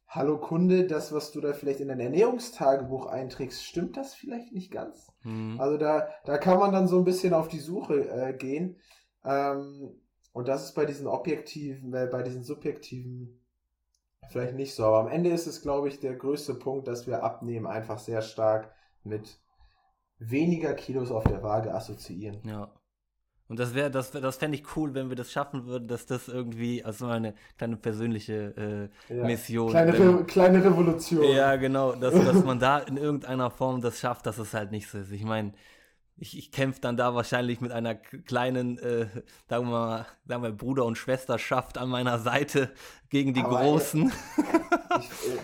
Hallo 0.09 0.37
Kunde, 0.37 0.87
das, 0.87 1.11
was 1.11 1.31
du 1.31 1.41
da 1.41 1.51
vielleicht 1.51 1.81
in 1.81 1.89
dein 1.89 1.99
Ernährungstagebuch 1.99 3.07
einträgst, 3.07 3.65
stimmt 3.65 3.97
das 3.97 4.15
vielleicht 4.15 4.53
nicht 4.53 4.71
ganz? 4.71 5.11
Mhm. 5.23 5.59
Also 5.59 5.77
da, 5.77 6.07
da 6.23 6.37
kann 6.37 6.59
man 6.59 6.71
dann 6.71 6.87
so 6.87 6.97
ein 6.97 7.03
bisschen 7.03 7.33
auf 7.33 7.49
die 7.49 7.59
Suche 7.59 8.09
äh, 8.09 8.33
gehen. 8.33 8.77
Ähm, 9.25 9.99
und 10.31 10.47
das 10.47 10.63
ist 10.63 10.75
bei 10.75 10.85
diesen 10.85 11.07
objektiven, 11.07 11.93
äh, 11.93 12.07
bei 12.09 12.23
diesen 12.23 12.43
subjektiven 12.43 13.43
vielleicht 14.29 14.55
nicht 14.55 14.75
so. 14.75 14.85
Aber 14.85 14.99
am 14.99 15.07
Ende 15.09 15.29
ist 15.29 15.45
es, 15.45 15.61
glaube 15.61 15.89
ich, 15.89 15.99
der 15.99 16.15
größte 16.15 16.55
Punkt, 16.55 16.87
dass 16.87 17.05
wir 17.05 17.23
abnehmen, 17.23 17.67
einfach 17.67 17.99
sehr 17.99 18.21
stark 18.21 18.73
mit 19.03 19.41
weniger 20.19 20.73
Kilos 20.73 21.11
auf 21.11 21.25
der 21.25 21.43
Waage 21.43 21.73
assoziieren. 21.73 22.39
Ja. 22.45 22.71
Und 23.49 23.59
das 23.59 23.73
wäre, 23.73 23.89
das, 23.89 24.11
das 24.11 24.35
fände 24.35 24.57
ich 24.57 24.75
cool, 24.75 24.93
wenn 24.93 25.09
wir 25.09 25.15
das 25.15 25.31
schaffen 25.31 25.65
würden, 25.65 25.87
dass 25.87 26.05
das 26.05 26.27
irgendwie, 26.27 26.83
also 26.83 27.07
eine 27.07 27.33
kleine 27.57 27.77
persönliche 27.77 28.89
äh, 29.09 29.15
ja. 29.15 29.25
Mission. 29.25 29.69
Kleine, 29.69 29.97
Re 29.97 30.23
kleine 30.25 30.63
Revolution. 30.63 31.23
Ja, 31.23 31.55
genau, 31.55 31.93
dass, 31.93 32.13
dass 32.13 32.43
man 32.43 32.59
da 32.59 32.79
in 32.79 32.97
irgendeiner 32.97 33.49
Form 33.49 33.81
das 33.81 33.99
schafft, 33.99 34.25
dass 34.25 34.37
es 34.37 34.53
halt 34.53 34.71
nicht 34.71 34.89
so 34.89 34.97
ist. 34.97 35.11
Ich 35.11 35.23
meine, 35.23 35.53
ich, 36.19 36.37
ich 36.37 36.51
kämpfe 36.51 36.81
dann 36.81 36.97
da 36.97 37.13
wahrscheinlich 37.15 37.61
mit 37.61 37.71
einer 37.71 37.95
kleinen, 37.95 38.79
äh, 38.79 39.05
sagen, 39.47 39.65
wir 39.65 39.71
mal, 39.71 40.05
sagen 40.25 40.43
wir 40.43 40.51
Bruder 40.51 40.85
und 40.85 40.97
Schwesterschaft 40.97 41.77
an 41.77 41.89
meiner 41.89 42.19
Seite 42.19 42.71
gegen 43.09 43.33
die 43.33 43.41
aber, 43.41 43.61
Großen. 43.61 44.11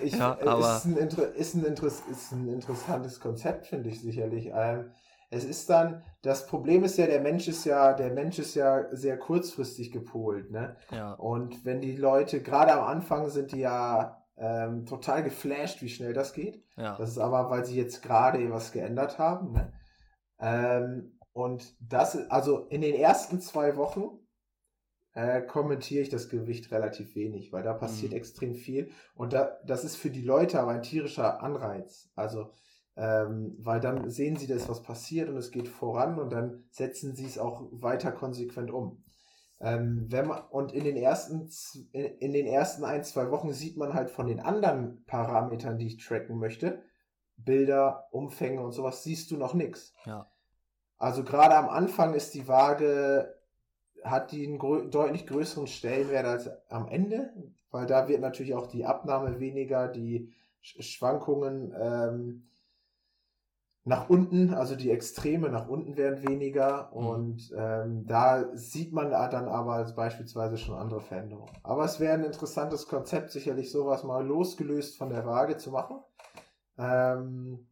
Ich, 0.02 0.14
ich, 0.14 0.16
ja, 0.18 0.32
aber 0.42 0.78
ist, 0.78 0.86
ein, 0.86 0.98
ist, 1.36 1.54
ein 1.54 1.64
ist 2.10 2.32
ein 2.32 2.48
interessantes 2.48 3.20
Konzept, 3.20 3.68
finde 3.68 3.90
ich 3.90 4.02
sicherlich. 4.02 4.50
Ähm, 4.52 4.86
es 5.34 5.44
ist 5.44 5.70
dann, 5.70 6.04
das 6.22 6.46
Problem 6.48 6.84
ist 6.84 6.98
ja, 6.98 7.08
der 7.08 7.20
Mensch 7.22 7.48
ist 7.48 7.66
ja, 7.66 7.94
der 7.94 8.12
Mensch 8.12 8.38
ist 8.38 8.56
ja 8.56 8.86
sehr 8.96 9.18
kurzfristig 9.18 9.92
gepolt, 9.92 10.52
ne? 10.52 10.76
Ja. 10.92 11.14
Und 11.14 11.66
wenn 11.66 11.82
die 11.82 11.96
Leute, 11.96 12.42
gerade 12.42 12.74
am 12.74 12.84
Anfang 12.84 13.30
sind 13.30 13.52
die 13.52 13.62
ja 13.62 14.24
ähm, 14.38 14.86
total 14.86 15.24
geflasht, 15.24 15.82
wie 15.82 15.90
schnell 15.90 16.14
das 16.14 16.34
geht. 16.34 16.64
Ja. 16.78 16.96
Das 16.98 17.10
ist 17.10 17.18
aber, 17.18 17.50
weil 17.50 17.66
sie 17.66 17.76
jetzt 17.76 18.04
gerade 18.04 18.52
was 18.52 18.72
geändert 18.72 19.18
haben, 19.18 19.54
ne? 19.54 19.74
Ähm, 20.40 21.20
und 21.34 21.76
das, 21.80 22.30
also 22.30 22.68
in 22.68 22.82
den 22.82 22.94
ersten 22.94 23.42
zwei 23.42 23.76
Wochen 23.76 24.20
äh, 25.14 25.42
kommentiere 25.42 26.04
ich 26.04 26.10
das 26.10 26.30
Gewicht 26.30 26.72
relativ 26.72 27.16
wenig, 27.16 27.52
weil 27.52 27.64
da 27.64 27.74
passiert 27.74 28.12
mhm. 28.12 28.18
extrem 28.18 28.54
viel. 28.54 28.92
Und 29.16 29.34
da, 29.34 29.58
das 29.66 29.84
ist 29.84 29.96
für 29.96 30.12
die 30.12 30.22
Leute 30.22 30.60
aber 30.60 30.72
ein 30.72 30.84
tierischer 30.84 31.42
Anreiz. 31.42 32.12
Also, 32.16 32.52
ähm, 32.96 33.56
weil 33.60 33.80
dann 33.80 34.10
sehen 34.10 34.36
sie, 34.36 34.48
dass 34.48 34.70
was 34.70 34.84
passiert 34.84 35.30
und 35.30 35.38
es 35.38 35.52
geht 35.52 35.68
voran 35.68 36.20
und 36.20 36.32
dann 36.32 36.66
setzen 36.70 37.16
sie 37.16 37.26
es 37.26 37.38
auch 37.38 37.68
weiter 37.72 38.12
konsequent 38.12 38.72
um. 38.72 39.04
Ähm, 39.60 40.08
wenn 40.10 40.28
man, 40.28 40.44
und 40.50 40.74
in 40.74 40.84
den 40.84 40.98
ersten 40.98 41.50
in, 41.92 42.06
in 42.18 42.34
den 42.34 42.46
ersten 42.46 42.84
ein, 42.84 43.04
zwei 43.04 43.32
Wochen 43.32 43.54
sieht 43.54 43.78
man 43.78 43.94
halt 43.94 44.10
von 44.10 44.28
den 44.28 44.40
anderen 44.40 45.04
Parametern, 45.06 45.78
die 45.78 45.88
ich 45.88 46.06
tracken 46.06 46.38
möchte, 46.38 46.84
Bilder, 47.38 48.08
Umfänge 48.12 48.62
und 48.62 48.74
sowas, 48.74 49.04
siehst 49.04 49.32
du 49.32 49.38
noch 49.38 49.54
nichts. 49.54 49.94
Ja. 50.06 50.30
Also 50.98 51.24
gerade 51.24 51.56
am 51.56 51.70
Anfang 51.70 52.14
ist 52.14 52.34
die 52.34 52.48
Waage, 52.48 53.34
hat 54.04 54.32
die 54.32 54.46
einen 54.46 54.58
grö 54.58 54.88
deutlich 54.90 55.26
größeren 55.26 55.68
Stellenwert 55.68 56.26
als 56.26 56.50
am 56.70 56.88
Ende, 56.88 57.34
weil 57.72 57.86
da 57.86 58.08
wird 58.08 58.22
natürlich 58.22 58.54
auch 58.54 58.68
die 58.68 58.86
Abnahme 58.86 59.40
weniger, 59.40 59.88
die 59.88 60.34
Schwankungen 60.62 61.74
ähm, 61.80 62.50
nach 63.86 64.10
unten, 64.10 64.54
also 64.54 64.76
die 64.76 64.92
Extreme 64.92 65.50
nach 65.50 65.68
unten 65.68 65.98
werden 65.98 66.26
weniger 66.28 66.90
mhm. 66.94 67.06
und 67.06 67.54
ähm, 67.58 68.06
da 68.06 68.56
sieht 68.56 68.94
man 68.94 69.12
dann 69.12 69.48
aber 69.50 69.84
beispielsweise 69.94 70.58
schon 70.58 70.76
andere 70.76 71.02
Veränderungen. 71.02 71.52
Aber 71.64 71.84
es 71.84 72.00
wäre 72.00 72.14
ein 72.14 72.24
interessantes 72.24 72.88
Konzept, 72.88 73.32
sicherlich 73.32 73.72
sowas 73.72 74.04
mal 74.04 74.26
losgelöst 74.26 74.98
von 74.98 75.10
der 75.10 75.26
Waage 75.26 75.58
zu 75.58 75.72
machen. 75.72 75.98
Ähm, 76.78 77.68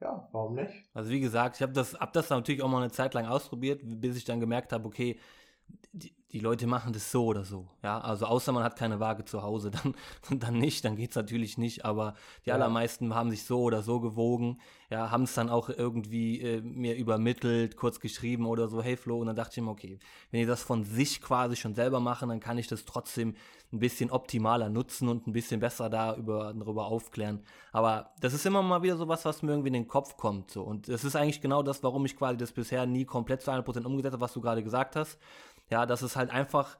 ja, 0.00 0.28
warum 0.32 0.54
nicht? 0.54 0.84
Also 0.92 1.10
wie 1.10 1.20
gesagt, 1.20 1.56
ich 1.56 1.62
habe 1.62 1.72
das, 1.72 1.94
hab 1.94 2.12
das 2.12 2.28
natürlich 2.28 2.62
auch 2.62 2.68
mal 2.68 2.82
eine 2.82 2.92
Zeit 2.92 3.14
lang 3.14 3.24
ausprobiert, 3.24 3.80
bis 3.82 4.16
ich 4.16 4.24
dann 4.24 4.40
gemerkt 4.40 4.72
habe, 4.72 4.86
okay, 4.86 5.18
die, 5.92 6.14
die, 6.32 6.40
Leute 6.40 6.66
machen 6.66 6.92
das 6.92 7.10
so 7.10 7.26
oder 7.26 7.44
so. 7.44 7.68
Ja, 7.82 8.00
also 8.00 8.26
außer 8.26 8.52
man 8.52 8.62
hat 8.62 8.76
keine 8.76 9.00
Waage 9.00 9.24
zu 9.24 9.42
Hause, 9.42 9.70
dann, 10.28 10.38
dann 10.40 10.58
nicht, 10.58 10.84
dann 10.84 10.96
geht 10.96 11.10
es 11.10 11.16
natürlich 11.16 11.58
nicht. 11.58 11.84
Aber 11.84 12.14
die 12.44 12.50
ja. 12.50 12.54
allermeisten 12.54 13.14
haben 13.14 13.30
sich 13.30 13.44
so 13.44 13.62
oder 13.62 13.82
so 13.82 14.00
gewogen, 14.00 14.60
ja, 14.90 15.10
haben 15.10 15.24
es 15.24 15.34
dann 15.34 15.48
auch 15.48 15.68
irgendwie 15.68 16.40
äh, 16.40 16.60
mir 16.60 16.96
übermittelt, 16.96 17.76
kurz 17.76 18.00
geschrieben 18.00 18.46
oder 18.46 18.68
so, 18.68 18.82
hey 18.82 18.96
Flo, 18.96 19.18
und 19.18 19.26
dann 19.26 19.36
dachte 19.36 19.58
ich 19.58 19.64
mir, 19.64 19.70
okay, 19.70 19.98
wenn 20.30 20.40
die 20.40 20.46
das 20.46 20.62
von 20.62 20.84
sich 20.84 21.20
quasi 21.20 21.56
schon 21.56 21.74
selber 21.74 22.00
machen, 22.00 22.28
dann 22.28 22.40
kann 22.40 22.58
ich 22.58 22.68
das 22.68 22.84
trotzdem 22.84 23.34
ein 23.72 23.80
bisschen 23.80 24.10
optimaler 24.10 24.68
nutzen 24.68 25.08
und 25.08 25.26
ein 25.26 25.32
bisschen 25.32 25.58
besser 25.60 25.90
da 25.90 26.14
über, 26.14 26.54
darüber 26.54 26.86
aufklären. 26.86 27.42
Aber 27.72 28.12
das 28.20 28.32
ist 28.32 28.46
immer 28.46 28.62
mal 28.62 28.82
wieder 28.82 28.96
so 28.96 29.08
was, 29.08 29.24
was 29.24 29.42
mir 29.42 29.50
irgendwie 29.50 29.68
in 29.68 29.74
den 29.74 29.88
Kopf 29.88 30.16
kommt. 30.16 30.50
So. 30.52 30.62
Und 30.62 30.88
das 30.88 31.04
ist 31.04 31.16
eigentlich 31.16 31.40
genau 31.40 31.62
das, 31.62 31.82
warum 31.82 32.04
ich 32.06 32.16
quasi 32.16 32.36
das 32.36 32.52
bisher 32.52 32.86
nie 32.86 33.04
komplett 33.04 33.42
zu 33.42 33.50
100% 33.50 33.84
umgesetzt 33.84 34.12
habe, 34.12 34.20
was 34.20 34.32
du 34.32 34.40
gerade 34.40 34.62
gesagt 34.62 34.94
hast 34.94 35.18
ja, 35.70 35.86
dass 35.86 36.02
es 36.02 36.16
halt 36.16 36.30
einfach 36.30 36.78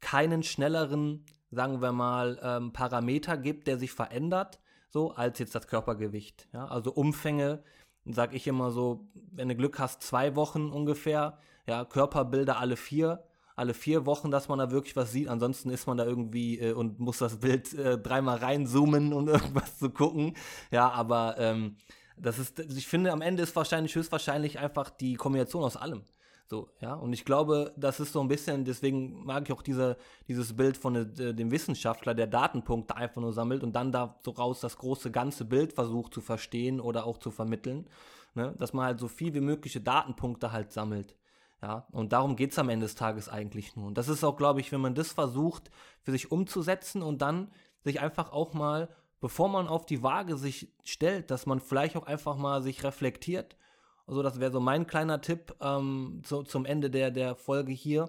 keinen 0.00 0.42
schnelleren, 0.42 1.24
sagen 1.50 1.80
wir 1.80 1.92
mal, 1.92 2.38
ähm, 2.42 2.72
Parameter 2.72 3.36
gibt, 3.36 3.66
der 3.66 3.78
sich 3.78 3.92
verändert, 3.92 4.60
so 4.90 5.12
als 5.12 5.38
jetzt 5.38 5.54
das 5.54 5.66
Körpergewicht. 5.66 6.48
Ja, 6.52 6.66
also 6.66 6.92
Umfänge, 6.92 7.62
sag 8.04 8.34
ich 8.34 8.46
immer 8.46 8.70
so, 8.70 9.08
wenn 9.32 9.48
du 9.48 9.56
Glück 9.56 9.78
hast, 9.78 10.02
zwei 10.02 10.36
Wochen 10.36 10.70
ungefähr, 10.70 11.38
ja, 11.66 11.84
Körperbilder 11.84 12.58
alle 12.58 12.76
vier, 12.76 13.24
alle 13.56 13.74
vier 13.74 14.04
Wochen, 14.04 14.30
dass 14.30 14.48
man 14.48 14.58
da 14.58 14.70
wirklich 14.70 14.96
was 14.96 15.12
sieht. 15.12 15.28
Ansonsten 15.28 15.70
ist 15.70 15.86
man 15.86 15.96
da 15.96 16.04
irgendwie 16.04 16.58
äh, 16.58 16.72
und 16.72 16.98
muss 16.98 17.18
das 17.18 17.38
Bild 17.38 17.72
äh, 17.74 17.98
dreimal 17.98 18.38
reinzoomen, 18.38 19.12
um 19.12 19.28
irgendwas 19.28 19.78
zu 19.78 19.90
gucken. 19.90 20.36
Ja, 20.70 20.90
aber 20.90 21.36
ähm, 21.38 21.76
das 22.16 22.38
ist, 22.38 22.58
ich 22.58 22.86
finde, 22.86 23.12
am 23.12 23.22
Ende 23.22 23.42
ist 23.42 23.56
wahrscheinlich 23.56 23.94
höchstwahrscheinlich 23.94 24.58
einfach 24.58 24.90
die 24.90 25.14
Kombination 25.14 25.64
aus 25.64 25.76
allem. 25.76 26.02
So, 26.46 26.68
ja, 26.80 26.92
und 26.94 27.12
ich 27.14 27.24
glaube, 27.24 27.72
das 27.76 28.00
ist 28.00 28.12
so 28.12 28.20
ein 28.20 28.28
bisschen, 28.28 28.64
deswegen 28.66 29.24
mag 29.24 29.44
ich 29.44 29.52
auch 29.52 29.62
diese, 29.62 29.96
dieses 30.28 30.54
Bild 30.54 30.76
von 30.76 30.94
äh, 30.94 31.34
dem 31.34 31.50
Wissenschaftler, 31.50 32.14
der 32.14 32.26
Datenpunkte 32.26 32.96
einfach 32.96 33.22
nur 33.22 33.32
sammelt 33.32 33.62
und 33.62 33.72
dann 33.74 33.92
da 33.92 34.18
so 34.22 34.32
raus 34.32 34.60
das 34.60 34.76
große 34.76 35.10
ganze 35.10 35.46
Bild 35.46 35.72
versucht 35.72 36.12
zu 36.12 36.20
verstehen 36.20 36.80
oder 36.80 37.06
auch 37.06 37.16
zu 37.16 37.30
vermitteln. 37.30 37.88
Ne? 38.34 38.54
Dass 38.58 38.74
man 38.74 38.84
halt 38.84 39.00
so 39.00 39.08
viel 39.08 39.32
wie 39.32 39.40
mögliche 39.40 39.80
Datenpunkte 39.80 40.52
halt 40.52 40.72
sammelt. 40.72 41.16
Ja, 41.62 41.86
und 41.92 42.12
darum 42.12 42.36
geht 42.36 42.52
es 42.52 42.58
am 42.58 42.68
Ende 42.68 42.84
des 42.84 42.94
Tages 42.94 43.30
eigentlich 43.30 43.74
nur. 43.74 43.86
Und 43.86 43.96
das 43.96 44.08
ist 44.08 44.22
auch, 44.22 44.36
glaube 44.36 44.60
ich, 44.60 44.70
wenn 44.70 44.82
man 44.82 44.94
das 44.94 45.12
versucht, 45.12 45.70
für 46.02 46.12
sich 46.12 46.30
umzusetzen 46.30 47.02
und 47.02 47.22
dann 47.22 47.50
sich 47.84 48.00
einfach 48.00 48.32
auch 48.32 48.52
mal, 48.52 48.90
bevor 49.18 49.48
man 49.48 49.66
auf 49.66 49.86
die 49.86 50.02
Waage 50.02 50.36
sich 50.36 50.68
stellt, 50.82 51.30
dass 51.30 51.46
man 51.46 51.60
vielleicht 51.60 51.96
auch 51.96 52.06
einfach 52.06 52.36
mal 52.36 52.60
sich 52.60 52.84
reflektiert 52.84 53.56
also 54.06 54.22
das 54.22 54.40
wäre 54.40 54.52
so 54.52 54.60
mein 54.60 54.86
kleiner 54.86 55.20
Tipp 55.20 55.54
ähm, 55.60 56.20
zu, 56.24 56.42
zum 56.42 56.66
Ende 56.66 56.90
der, 56.90 57.10
der 57.10 57.36
Folge 57.36 57.72
hier, 57.72 58.08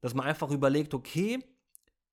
dass 0.00 0.14
man 0.14 0.26
einfach 0.26 0.50
überlegt, 0.50 0.94
okay, 0.94 1.38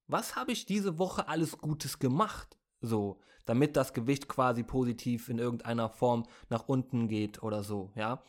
was 0.07 0.35
habe 0.35 0.51
ich 0.51 0.65
diese 0.65 0.97
Woche 0.97 1.27
alles 1.27 1.57
Gutes 1.57 1.99
gemacht? 1.99 2.57
So, 2.81 3.19
damit 3.45 3.75
das 3.75 3.93
Gewicht 3.93 4.27
quasi 4.27 4.63
positiv 4.63 5.29
in 5.29 5.39
irgendeiner 5.39 5.89
Form 5.89 6.25
nach 6.49 6.67
unten 6.67 7.07
geht 7.07 7.43
oder 7.43 7.63
so, 7.63 7.91
ja. 7.95 8.23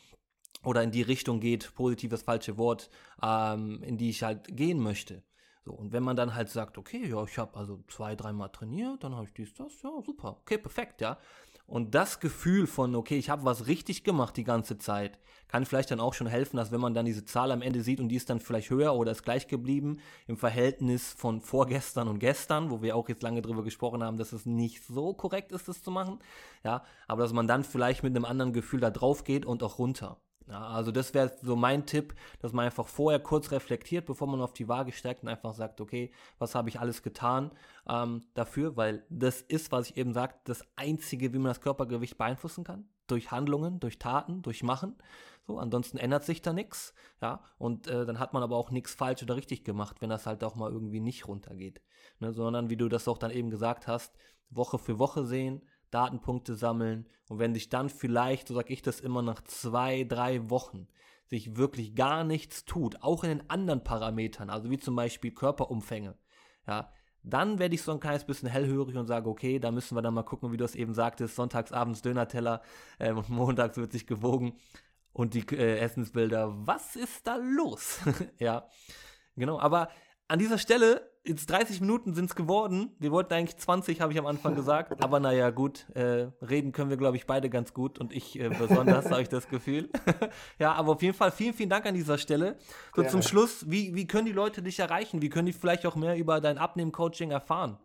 Oder 0.62 0.82
in 0.82 0.92
die 0.92 1.02
Richtung 1.02 1.40
geht, 1.40 1.74
positiv 1.74 2.10
das 2.10 2.22
falsche 2.22 2.56
Wort, 2.56 2.88
ähm, 3.22 3.82
in 3.82 3.98
die 3.98 4.10
ich 4.10 4.22
halt 4.22 4.56
gehen 4.56 4.80
möchte. 4.80 5.22
So, 5.64 5.72
und 5.72 5.92
wenn 5.92 6.02
man 6.02 6.16
dann 6.16 6.34
halt 6.34 6.50
sagt, 6.50 6.78
okay, 6.78 7.06
ja, 7.06 7.22
ich 7.24 7.38
habe 7.38 7.58
also 7.58 7.82
zwei, 7.88 8.14
dreimal 8.14 8.50
trainiert, 8.50 9.02
dann 9.02 9.14
habe 9.14 9.26
ich 9.26 9.34
dies, 9.34 9.54
das, 9.54 9.80
ja, 9.82 9.90
super, 10.04 10.38
okay, 10.42 10.58
perfekt, 10.58 11.00
ja. 11.00 11.18
Und 11.66 11.94
das 11.94 12.20
Gefühl 12.20 12.66
von, 12.66 12.94
okay, 12.94 13.16
ich 13.16 13.30
habe 13.30 13.44
was 13.44 13.66
richtig 13.66 14.04
gemacht 14.04 14.36
die 14.36 14.44
ganze 14.44 14.76
Zeit, 14.76 15.18
kann 15.48 15.64
vielleicht 15.64 15.90
dann 15.90 16.00
auch 16.00 16.12
schon 16.12 16.26
helfen, 16.26 16.56
dass 16.56 16.72
wenn 16.72 16.80
man 16.80 16.94
dann 16.94 17.06
diese 17.06 17.24
Zahl 17.24 17.50
am 17.52 17.62
Ende 17.62 17.82
sieht 17.82 18.00
und 18.00 18.08
die 18.08 18.16
ist 18.16 18.28
dann 18.28 18.40
vielleicht 18.40 18.70
höher 18.70 18.94
oder 18.94 19.12
ist 19.12 19.22
gleich 19.22 19.46
geblieben 19.48 19.98
im 20.26 20.36
Verhältnis 20.36 21.14
von 21.14 21.40
vorgestern 21.40 22.08
und 22.08 22.18
gestern, 22.18 22.70
wo 22.70 22.82
wir 22.82 22.96
auch 22.96 23.08
jetzt 23.08 23.22
lange 23.22 23.40
drüber 23.40 23.62
gesprochen 23.62 24.02
haben, 24.02 24.18
dass 24.18 24.32
es 24.32 24.44
nicht 24.44 24.84
so 24.84 25.14
korrekt 25.14 25.52
ist, 25.52 25.68
das 25.68 25.82
zu 25.82 25.90
machen, 25.90 26.18
ja, 26.64 26.84
aber 27.08 27.22
dass 27.22 27.32
man 27.32 27.46
dann 27.46 27.64
vielleicht 27.64 28.02
mit 28.02 28.14
einem 28.14 28.24
anderen 28.24 28.52
Gefühl 28.52 28.80
da 28.80 28.90
drauf 28.90 29.24
geht 29.24 29.46
und 29.46 29.62
auch 29.62 29.78
runter. 29.78 30.18
Ja, 30.46 30.66
also 30.68 30.92
das 30.92 31.14
wäre 31.14 31.32
so 31.40 31.56
mein 31.56 31.86
Tipp, 31.86 32.14
dass 32.40 32.52
man 32.52 32.66
einfach 32.66 32.86
vorher 32.86 33.18
kurz 33.18 33.50
reflektiert, 33.50 34.04
bevor 34.04 34.26
man 34.26 34.42
auf 34.42 34.52
die 34.52 34.68
Waage 34.68 34.92
steigt 34.92 35.22
und 35.22 35.30
einfach 35.30 35.54
sagt, 35.54 35.80
okay, 35.80 36.12
was 36.38 36.54
habe 36.54 36.68
ich 36.68 36.78
alles 36.80 37.02
getan 37.02 37.50
ähm, 37.88 38.22
dafür, 38.34 38.76
weil 38.76 39.04
das 39.08 39.40
ist, 39.40 39.72
was 39.72 39.88
ich 39.90 39.96
eben 39.96 40.12
sagte, 40.12 40.40
das 40.44 40.62
Einzige, 40.76 41.32
wie 41.32 41.38
man 41.38 41.48
das 41.48 41.62
Körpergewicht 41.62 42.18
beeinflussen 42.18 42.62
kann. 42.62 42.86
Durch 43.06 43.30
Handlungen, 43.30 43.80
durch 43.80 43.98
Taten, 43.98 44.42
durch 44.42 44.62
Machen. 44.62 44.96
So, 45.46 45.58
ansonsten 45.58 45.98
ändert 45.98 46.24
sich 46.24 46.40
da 46.40 46.52
nichts, 46.54 46.94
ja, 47.20 47.42
und 47.58 47.86
äh, 47.86 48.06
dann 48.06 48.18
hat 48.18 48.32
man 48.32 48.42
aber 48.42 48.56
auch 48.56 48.70
nichts 48.70 48.94
falsch 48.94 49.22
oder 49.22 49.36
richtig 49.36 49.62
gemacht, 49.62 50.00
wenn 50.00 50.08
das 50.08 50.24
halt 50.26 50.42
auch 50.42 50.54
mal 50.54 50.72
irgendwie 50.72 51.00
nicht 51.00 51.28
runtergeht. 51.28 51.82
Ne, 52.18 52.32
sondern 52.32 52.70
wie 52.70 52.76
du 52.76 52.88
das 52.88 53.08
auch 53.08 53.18
dann 53.18 53.30
eben 53.30 53.50
gesagt 53.50 53.86
hast, 53.86 54.16
Woche 54.48 54.78
für 54.78 54.98
Woche 54.98 55.26
sehen, 55.26 55.62
Datenpunkte 55.94 56.56
sammeln 56.56 57.06
und 57.28 57.38
wenn 57.38 57.54
sich 57.54 57.68
dann 57.68 57.88
vielleicht, 57.88 58.48
so 58.48 58.54
sage 58.54 58.72
ich 58.72 58.82
das 58.82 59.00
immer, 59.00 59.22
nach 59.22 59.42
zwei, 59.42 60.04
drei 60.04 60.50
Wochen 60.50 60.88
sich 61.26 61.56
wirklich 61.56 61.94
gar 61.94 62.24
nichts 62.24 62.64
tut, 62.64 63.02
auch 63.02 63.24
in 63.24 63.30
den 63.30 63.50
anderen 63.50 63.84
Parametern, 63.84 64.50
also 64.50 64.70
wie 64.70 64.78
zum 64.78 64.96
Beispiel 64.96 65.32
Körperumfänge, 65.32 66.16
ja, 66.66 66.92
dann 67.22 67.58
werde 67.58 67.74
ich 67.74 67.82
so 67.82 67.92
ein 67.92 68.00
kleines 68.00 68.24
bisschen 68.24 68.48
hellhörig 68.48 68.96
und 68.96 69.06
sage, 69.06 69.30
okay, 69.30 69.58
da 69.58 69.70
müssen 69.70 69.96
wir 69.96 70.02
dann 70.02 70.12
mal 70.12 70.24
gucken, 70.24 70.52
wie 70.52 70.58
du 70.58 70.64
es 70.64 70.74
eben 70.74 70.92
sagtest, 70.92 71.36
sonntags 71.36 71.72
abends 71.72 72.02
Dönerteller 72.02 72.60
äh, 72.98 73.12
und 73.12 73.30
montags 73.30 73.78
wird 73.78 73.92
sich 73.92 74.06
gewogen 74.06 74.58
und 75.12 75.32
die 75.32 75.46
äh, 75.56 75.78
Essensbilder, 75.78 76.52
was 76.66 76.96
ist 76.96 77.26
da 77.26 77.36
los? 77.36 78.00
ja, 78.38 78.68
genau, 79.36 79.58
aber 79.58 79.88
an 80.28 80.38
dieser 80.38 80.58
Stelle 80.58 81.13
jetzt 81.24 81.50
30 81.50 81.80
Minuten 81.80 82.14
sind 82.14 82.26
es 82.26 82.34
geworden. 82.34 82.94
Wir 82.98 83.10
wollten 83.10 83.32
eigentlich 83.32 83.56
20, 83.56 84.00
habe 84.00 84.12
ich 84.12 84.18
am 84.18 84.26
Anfang 84.26 84.54
gesagt. 84.54 84.92
Aber 85.02 85.20
naja, 85.20 85.50
gut, 85.50 85.86
äh, 85.94 86.28
reden 86.42 86.72
können 86.72 86.90
wir, 86.90 86.96
glaube 86.96 87.16
ich, 87.16 87.26
beide 87.26 87.50
ganz 87.50 87.74
gut 87.74 87.98
und 87.98 88.12
ich 88.12 88.38
äh, 88.38 88.50
besonders, 88.50 89.06
habe 89.10 89.22
ich 89.22 89.28
das 89.28 89.48
Gefühl. 89.48 89.88
ja, 90.58 90.72
aber 90.72 90.92
auf 90.92 91.02
jeden 91.02 91.14
Fall 91.14 91.30
vielen, 91.30 91.54
vielen 91.54 91.70
Dank 91.70 91.86
an 91.86 91.94
dieser 91.94 92.18
Stelle. 92.18 92.56
So 92.94 93.02
Gerne. 93.02 93.10
zum 93.10 93.22
Schluss, 93.22 93.70
wie, 93.70 93.94
wie 93.94 94.06
können 94.06 94.26
die 94.26 94.32
Leute 94.32 94.62
dich 94.62 94.78
erreichen? 94.78 95.22
Wie 95.22 95.30
können 95.30 95.46
die 95.46 95.52
vielleicht 95.52 95.86
auch 95.86 95.96
mehr 95.96 96.16
über 96.16 96.40
dein 96.40 96.58
Abnehmen-Coaching 96.58 97.30
erfahren? 97.30 97.78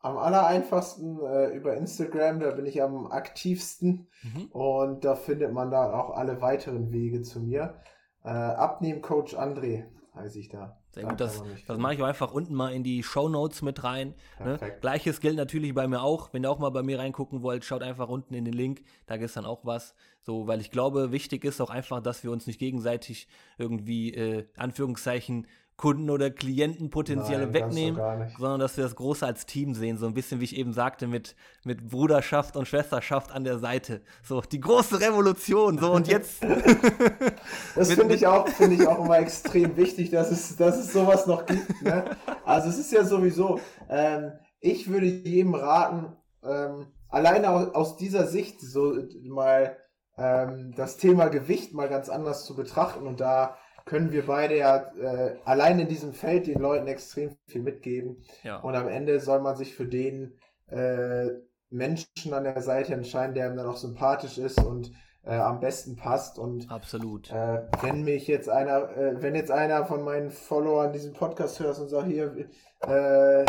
Am 0.00 0.16
aller 0.16 0.46
einfachsten 0.46 1.18
äh, 1.20 1.48
über 1.56 1.76
Instagram, 1.76 2.40
da 2.40 2.52
bin 2.52 2.66
ich 2.66 2.82
am 2.82 3.06
aktivsten 3.08 4.08
mhm. 4.22 4.46
und 4.52 5.04
da 5.04 5.16
findet 5.16 5.52
man 5.52 5.70
da 5.70 5.92
auch 5.92 6.10
alle 6.10 6.40
weiteren 6.40 6.92
Wege 6.92 7.22
zu 7.22 7.40
mir. 7.40 7.80
Äh, 8.24 8.28
Abnehmen-Coach 8.28 9.36
André 9.36 9.86
heiße 10.14 10.38
ich 10.38 10.48
da. 10.48 10.77
Sehr 10.90 11.04
gut, 11.04 11.20
das, 11.20 11.42
das 11.66 11.78
mache 11.78 11.94
ich 11.94 12.02
auch 12.02 12.06
einfach 12.06 12.32
unten 12.32 12.54
mal 12.54 12.72
in 12.72 12.82
die 12.82 13.02
Show 13.02 13.28
Notes 13.28 13.62
mit 13.62 13.84
rein. 13.84 14.14
Ne? 14.42 14.58
Gleiches 14.80 15.20
gilt 15.20 15.36
natürlich 15.36 15.74
bei 15.74 15.86
mir 15.86 16.02
auch. 16.02 16.32
Wenn 16.32 16.44
ihr 16.44 16.50
auch 16.50 16.58
mal 16.58 16.70
bei 16.70 16.82
mir 16.82 16.98
reingucken 16.98 17.42
wollt, 17.42 17.64
schaut 17.64 17.82
einfach 17.82 18.08
unten 18.08 18.34
in 18.34 18.44
den 18.44 18.54
Link. 18.54 18.82
Da 19.06 19.16
ist 19.16 19.36
dann 19.36 19.44
auch 19.44 19.64
was. 19.64 19.94
So, 20.22 20.46
weil 20.46 20.60
ich 20.60 20.70
glaube, 20.70 21.12
wichtig 21.12 21.44
ist 21.44 21.60
auch 21.60 21.70
einfach, 21.70 22.02
dass 22.02 22.24
wir 22.24 22.30
uns 22.30 22.46
nicht 22.46 22.58
gegenseitig 22.58 23.28
irgendwie, 23.58 24.14
äh, 24.14 24.46
Anführungszeichen, 24.56 25.46
Kunden 25.78 26.10
oder 26.10 26.28
Klienten 26.30 26.90
potenzielle 26.90 27.44
Nein, 27.44 27.54
wegnehmen, 27.54 28.00
sondern 28.36 28.58
dass 28.58 28.76
wir 28.76 28.82
das 28.82 28.96
Große 28.96 29.24
als 29.24 29.46
Team 29.46 29.74
sehen. 29.74 29.96
So 29.96 30.06
ein 30.06 30.12
bisschen, 30.12 30.40
wie 30.40 30.44
ich 30.44 30.56
eben 30.56 30.72
sagte, 30.72 31.06
mit, 31.06 31.36
mit 31.64 31.88
Bruderschaft 31.88 32.56
und 32.56 32.66
Schwesterschaft 32.66 33.30
an 33.30 33.44
der 33.44 33.60
Seite. 33.60 34.02
So, 34.24 34.40
die 34.40 34.60
große 34.60 35.00
Revolution. 35.00 35.78
So, 35.78 35.92
und 35.92 36.08
jetzt. 36.08 36.42
das 37.76 37.92
finde 37.92 38.16
ich, 38.16 38.26
auch, 38.26 38.48
find 38.48 38.72
ich 38.72 38.88
auch 38.88 39.04
immer 39.04 39.20
extrem 39.20 39.76
wichtig, 39.76 40.10
dass 40.10 40.32
es, 40.32 40.56
dass 40.56 40.76
es 40.76 40.92
sowas 40.92 41.28
noch 41.28 41.46
gibt. 41.46 41.82
Ne? 41.82 42.16
Also, 42.44 42.70
es 42.70 42.78
ist 42.78 42.92
ja 42.92 43.04
sowieso, 43.04 43.60
ähm, 43.88 44.32
ich 44.58 44.90
würde 44.90 45.06
jedem 45.06 45.54
raten, 45.54 46.16
ähm, 46.42 46.88
alleine 47.08 47.50
aus, 47.50 47.74
aus, 47.74 47.96
dieser 47.96 48.26
Sicht 48.26 48.60
so 48.60 48.96
mal 49.22 49.76
ähm, 50.16 50.74
das 50.76 50.96
Thema 50.96 51.28
Gewicht 51.28 51.72
mal 51.72 51.88
ganz 51.88 52.08
anders 52.08 52.44
zu 52.44 52.56
betrachten 52.56 53.06
und 53.06 53.20
da 53.20 53.56
können 53.88 54.12
wir 54.12 54.26
beide 54.26 54.58
ja 54.58 54.92
äh, 55.00 55.36
allein 55.44 55.80
in 55.80 55.88
diesem 55.88 56.12
Feld 56.12 56.46
den 56.46 56.60
Leuten 56.60 56.86
extrem 56.86 57.36
viel 57.46 57.62
mitgeben. 57.62 58.22
Ja. 58.42 58.58
Und 58.58 58.74
am 58.74 58.86
Ende 58.86 59.18
soll 59.18 59.40
man 59.40 59.56
sich 59.56 59.74
für 59.74 59.86
den 59.86 60.34
äh, 60.66 61.28
Menschen 61.70 62.34
an 62.34 62.44
der 62.44 62.60
Seite 62.60 62.92
entscheiden, 62.92 63.34
der 63.34 63.50
ihm 63.50 63.56
dann 63.56 63.66
auch 63.66 63.78
sympathisch 63.78 64.36
ist 64.36 64.62
und 64.62 64.92
äh, 65.24 65.34
am 65.34 65.60
besten 65.60 65.96
passt. 65.96 66.38
Und 66.38 66.70
absolut. 66.70 67.30
Äh, 67.30 67.62
wenn 67.80 68.04
mich 68.04 68.26
jetzt 68.26 68.50
einer, 68.50 68.94
äh, 68.94 69.22
wenn 69.22 69.34
jetzt 69.34 69.50
einer 69.50 69.86
von 69.86 70.02
meinen 70.02 70.30
Followern 70.30 70.92
diesen 70.92 71.14
Podcast 71.14 71.58
hört 71.58 71.78
und 71.78 71.88
sagt, 71.88 72.08
hier, 72.08 72.48
äh, 72.82 73.44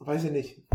weiß 0.00 0.24
ich 0.24 0.32
nicht, 0.32 0.67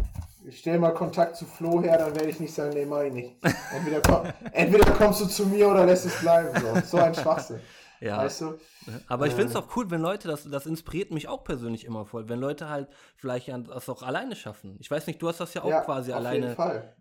ich 0.46 0.60
stelle 0.60 0.80
mal 0.80 0.94
Kontakt 0.94 1.36
zu 1.36 1.46
Flo 1.46 1.82
her, 1.82 1.98
dann 1.98 2.16
werde 2.16 2.30
ich 2.30 2.40
nicht 2.40 2.54
sagen, 2.54 2.74
nee, 2.74 2.86
mach 2.86 3.02
ich 3.02 3.14
nicht. 3.14 3.36
Entweder, 3.74 4.02
komm, 4.02 4.28
entweder 4.52 4.92
kommst 4.92 5.22
du 5.22 5.26
zu 5.26 5.46
mir 5.46 5.68
oder 5.68 5.86
lässt 5.86 6.06
es 6.06 6.20
bleiben. 6.20 6.50
So, 6.60 6.98
so 6.98 7.04
ein 7.04 7.14
Schwachsinn. 7.14 7.60
Ja. 8.04 8.18
Weißt 8.18 8.42
du? 8.42 8.60
Aber 9.08 9.28
ich 9.28 9.34
finde 9.34 9.48
es 9.48 9.56
äh, 9.56 9.60
auch 9.60 9.78
cool, 9.78 9.90
wenn 9.90 10.02
Leute, 10.02 10.28
das, 10.28 10.44
das 10.44 10.66
inspiriert 10.66 11.12
mich 11.12 11.30
auch 11.30 11.46
persönlich 11.46 11.86
immer 11.86 12.06
voll, 12.06 12.28
wenn 12.28 12.42
Leute 12.42 12.68
halt 12.68 12.90
vielleicht 13.16 13.48
das 13.48 13.88
auch 13.88 14.04
alleine 14.04 14.36
schaffen. 14.36 14.76
Ich 14.82 14.92
weiß 14.92 15.08
nicht, 15.08 15.22
du 15.22 15.30
hast 15.30 15.40
das 15.40 15.54
ja 15.54 15.64
auch 15.64 15.70
ja, 15.70 15.80
quasi 15.80 16.12
alleine 16.12 16.54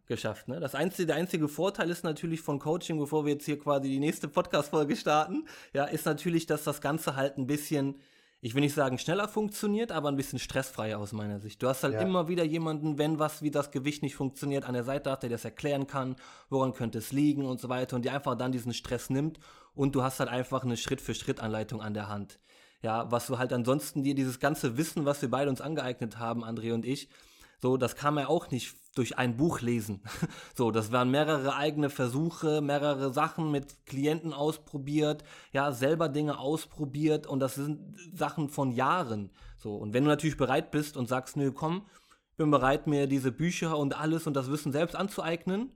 geschafft. 0.07 0.47
Ne? 0.47 0.61
Das 0.61 0.77
einzige, 0.77 1.07
der 1.07 1.17
einzige 1.17 1.49
Vorteil 1.49 1.91
ist 1.91 2.05
natürlich 2.05 2.41
von 2.41 2.61
Coaching, 2.61 3.01
bevor 3.01 3.25
wir 3.25 3.33
jetzt 3.33 3.47
hier 3.47 3.59
quasi 3.59 3.89
die 3.89 3.99
nächste 3.99 4.29
Podcast-Folge 4.29 4.95
starten, 4.95 5.49
ja, 5.73 5.87
ist 5.87 6.07
natürlich, 6.07 6.47
dass 6.47 6.63
das 6.63 6.81
Ganze 6.81 7.17
halt 7.17 7.37
ein 7.37 7.49
bisschen 7.49 8.01
ich 8.45 8.55
will 8.55 8.61
nicht 8.61 8.75
sagen 8.75 8.99
schneller 8.99 9.29
funktioniert, 9.29 9.93
aber 9.93 10.09
ein 10.09 10.17
bisschen 10.17 10.41
stressfreier 10.41 10.99
aus 10.99 11.13
meiner 11.13 11.39
Sicht. 11.39 11.63
Du 11.63 11.69
hast 11.69 11.85
halt 11.85 11.95
ja. 11.95 12.01
immer 12.01 12.27
wieder 12.27 12.43
jemanden, 12.43 12.99
wenn 12.99 13.21
was 13.21 13.41
wie 13.41 13.53
das 13.53 13.71
Gewicht 13.71 14.03
nicht 14.03 14.17
funktioniert, 14.17 14.65
an 14.65 14.75
der 14.75 14.83
Seite 14.83 15.13
hat, 15.13 15.23
der 15.23 15.31
das 15.31 15.45
erklären 15.45 15.87
kann, 15.87 16.17
woran 16.51 16.75
könnte 16.75 16.99
es 16.99 17.13
liegen 17.13 17.47
und 17.47 17.61
so 17.61 17.69
weiter 17.69 17.95
und 17.95 18.05
die 18.05 18.11
einfach 18.11 18.37
dann 18.37 18.51
diesen 18.51 18.75
Stress 18.75 19.11
nimmt 19.11 19.39
und 19.77 19.95
du 19.95 20.03
hast 20.03 20.19
halt 20.19 20.29
einfach 20.29 20.65
eine 20.65 20.77
Schritt-für-Schritt-Anleitung 20.77 21.81
an 21.81 21.95
der 21.95 22.09
Hand. 22.09 22.41
Ja, 22.83 23.13
was 23.13 23.29
du 23.29 23.39
halt 23.39 23.53
ansonsten 23.53 24.03
dir 24.03 24.17
dieses 24.17 24.41
ganze 24.41 24.77
Wissen, 24.77 25.05
was 25.05 25.23
wir 25.23 25.31
beide 25.31 25.49
uns 25.49 25.61
angeeignet 25.61 26.19
haben, 26.19 26.45
André 26.45 26.75
und 26.75 26.85
ich, 26.85 27.09
so, 27.63 27.77
das 27.77 27.95
kam 27.95 28.19
ja 28.19 28.27
auch 28.27 28.51
nicht 28.51 28.75
durch 28.97 29.19
ein 29.19 29.37
Buch 29.37 29.61
lesen. 29.61 30.03
so, 30.55 30.73
das 30.73 30.91
waren 30.91 31.11
mehrere 31.11 31.55
eigene 31.55 31.91
Versuche, 31.91 32.61
mehrere 32.61 33.13
Sachen 33.13 33.53
mit 33.53 33.87
Klienten 33.87 34.33
ausprobiert, 34.33 35.23
ja, 35.53 35.71
selber 35.71 36.09
Dinge 36.09 36.39
ausprobiert 36.39 37.29
und 37.29 37.39
das 37.39 37.55
sind 37.55 37.97
Sachen 38.13 38.49
von 38.49 38.73
Jahren. 38.73 39.31
So, 39.59 39.77
und 39.77 39.95
wenn 39.95 40.03
du 40.03 40.11
natürlich 40.11 40.37
bereit 40.37 40.73
bist 40.73 40.97
und 40.97 41.09
sagst, 41.09 41.37
nö, 41.37 41.53
komm, 41.53 41.87
bin 42.37 42.51
bereit, 42.51 42.89
mir 42.89 43.07
diese 43.07 43.31
Bücher 43.31 43.79
und 43.79 43.97
alles 43.97 44.27
und 44.27 44.35
das 44.35 44.51
Wissen 44.51 44.73
selbst 44.73 44.97
anzueignen, 44.97 45.71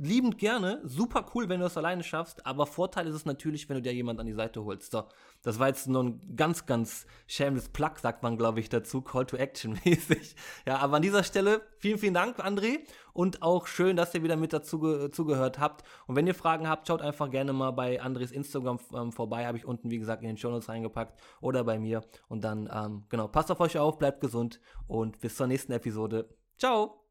liebend 0.00 0.38
gerne. 0.38 0.80
Super 0.84 1.26
cool, 1.34 1.48
wenn 1.48 1.60
du 1.60 1.64
das 1.64 1.76
alleine 1.76 2.02
schaffst. 2.02 2.44
Aber 2.46 2.66
Vorteil 2.66 3.06
ist 3.06 3.14
es 3.14 3.24
natürlich, 3.24 3.68
wenn 3.68 3.76
du 3.76 3.82
dir 3.82 3.94
jemand 3.94 4.20
an 4.20 4.26
die 4.26 4.32
Seite 4.32 4.64
holst. 4.64 4.92
So, 4.92 5.04
das 5.42 5.58
war 5.58 5.68
jetzt 5.68 5.88
nur 5.88 6.04
ein 6.04 6.36
ganz, 6.36 6.66
ganz 6.66 7.06
shameless 7.26 7.68
Plug, 7.68 7.92
sagt 8.00 8.22
man, 8.22 8.36
glaube 8.36 8.60
ich, 8.60 8.68
dazu. 8.68 9.02
Call 9.02 9.26
to 9.26 9.36
Action 9.36 9.78
mäßig. 9.84 10.36
Ja, 10.66 10.78
aber 10.78 10.96
an 10.96 11.02
dieser 11.02 11.24
Stelle 11.24 11.62
vielen, 11.78 11.98
vielen 11.98 12.14
Dank, 12.14 12.38
André. 12.38 12.80
Und 13.12 13.42
auch 13.42 13.66
schön, 13.66 13.96
dass 13.96 14.14
ihr 14.14 14.22
wieder 14.22 14.36
mit 14.36 14.52
dazu 14.52 14.80
ge 14.80 15.10
zugehört 15.10 15.58
habt. 15.58 15.84
Und 16.06 16.16
wenn 16.16 16.26
ihr 16.26 16.34
Fragen 16.34 16.68
habt, 16.68 16.88
schaut 16.88 17.02
einfach 17.02 17.30
gerne 17.30 17.52
mal 17.52 17.70
bei 17.70 18.00
Andres 18.00 18.32
Instagram 18.32 18.78
ähm, 18.94 19.12
vorbei. 19.12 19.46
Habe 19.46 19.58
ich 19.58 19.66
unten, 19.66 19.90
wie 19.90 19.98
gesagt, 19.98 20.22
in 20.22 20.28
den 20.28 20.36
Show 20.36 20.50
Notes 20.50 20.68
reingepackt. 20.68 21.20
Oder 21.40 21.64
bei 21.64 21.78
mir. 21.78 22.02
Und 22.28 22.44
dann, 22.44 22.68
ähm, 22.72 23.04
genau, 23.08 23.28
passt 23.28 23.50
auf 23.50 23.60
euch 23.60 23.78
auf, 23.78 23.98
bleibt 23.98 24.20
gesund 24.20 24.60
und 24.86 25.20
bis 25.20 25.36
zur 25.36 25.46
nächsten 25.46 25.72
Episode. 25.72 26.28
Ciao! 26.58 27.03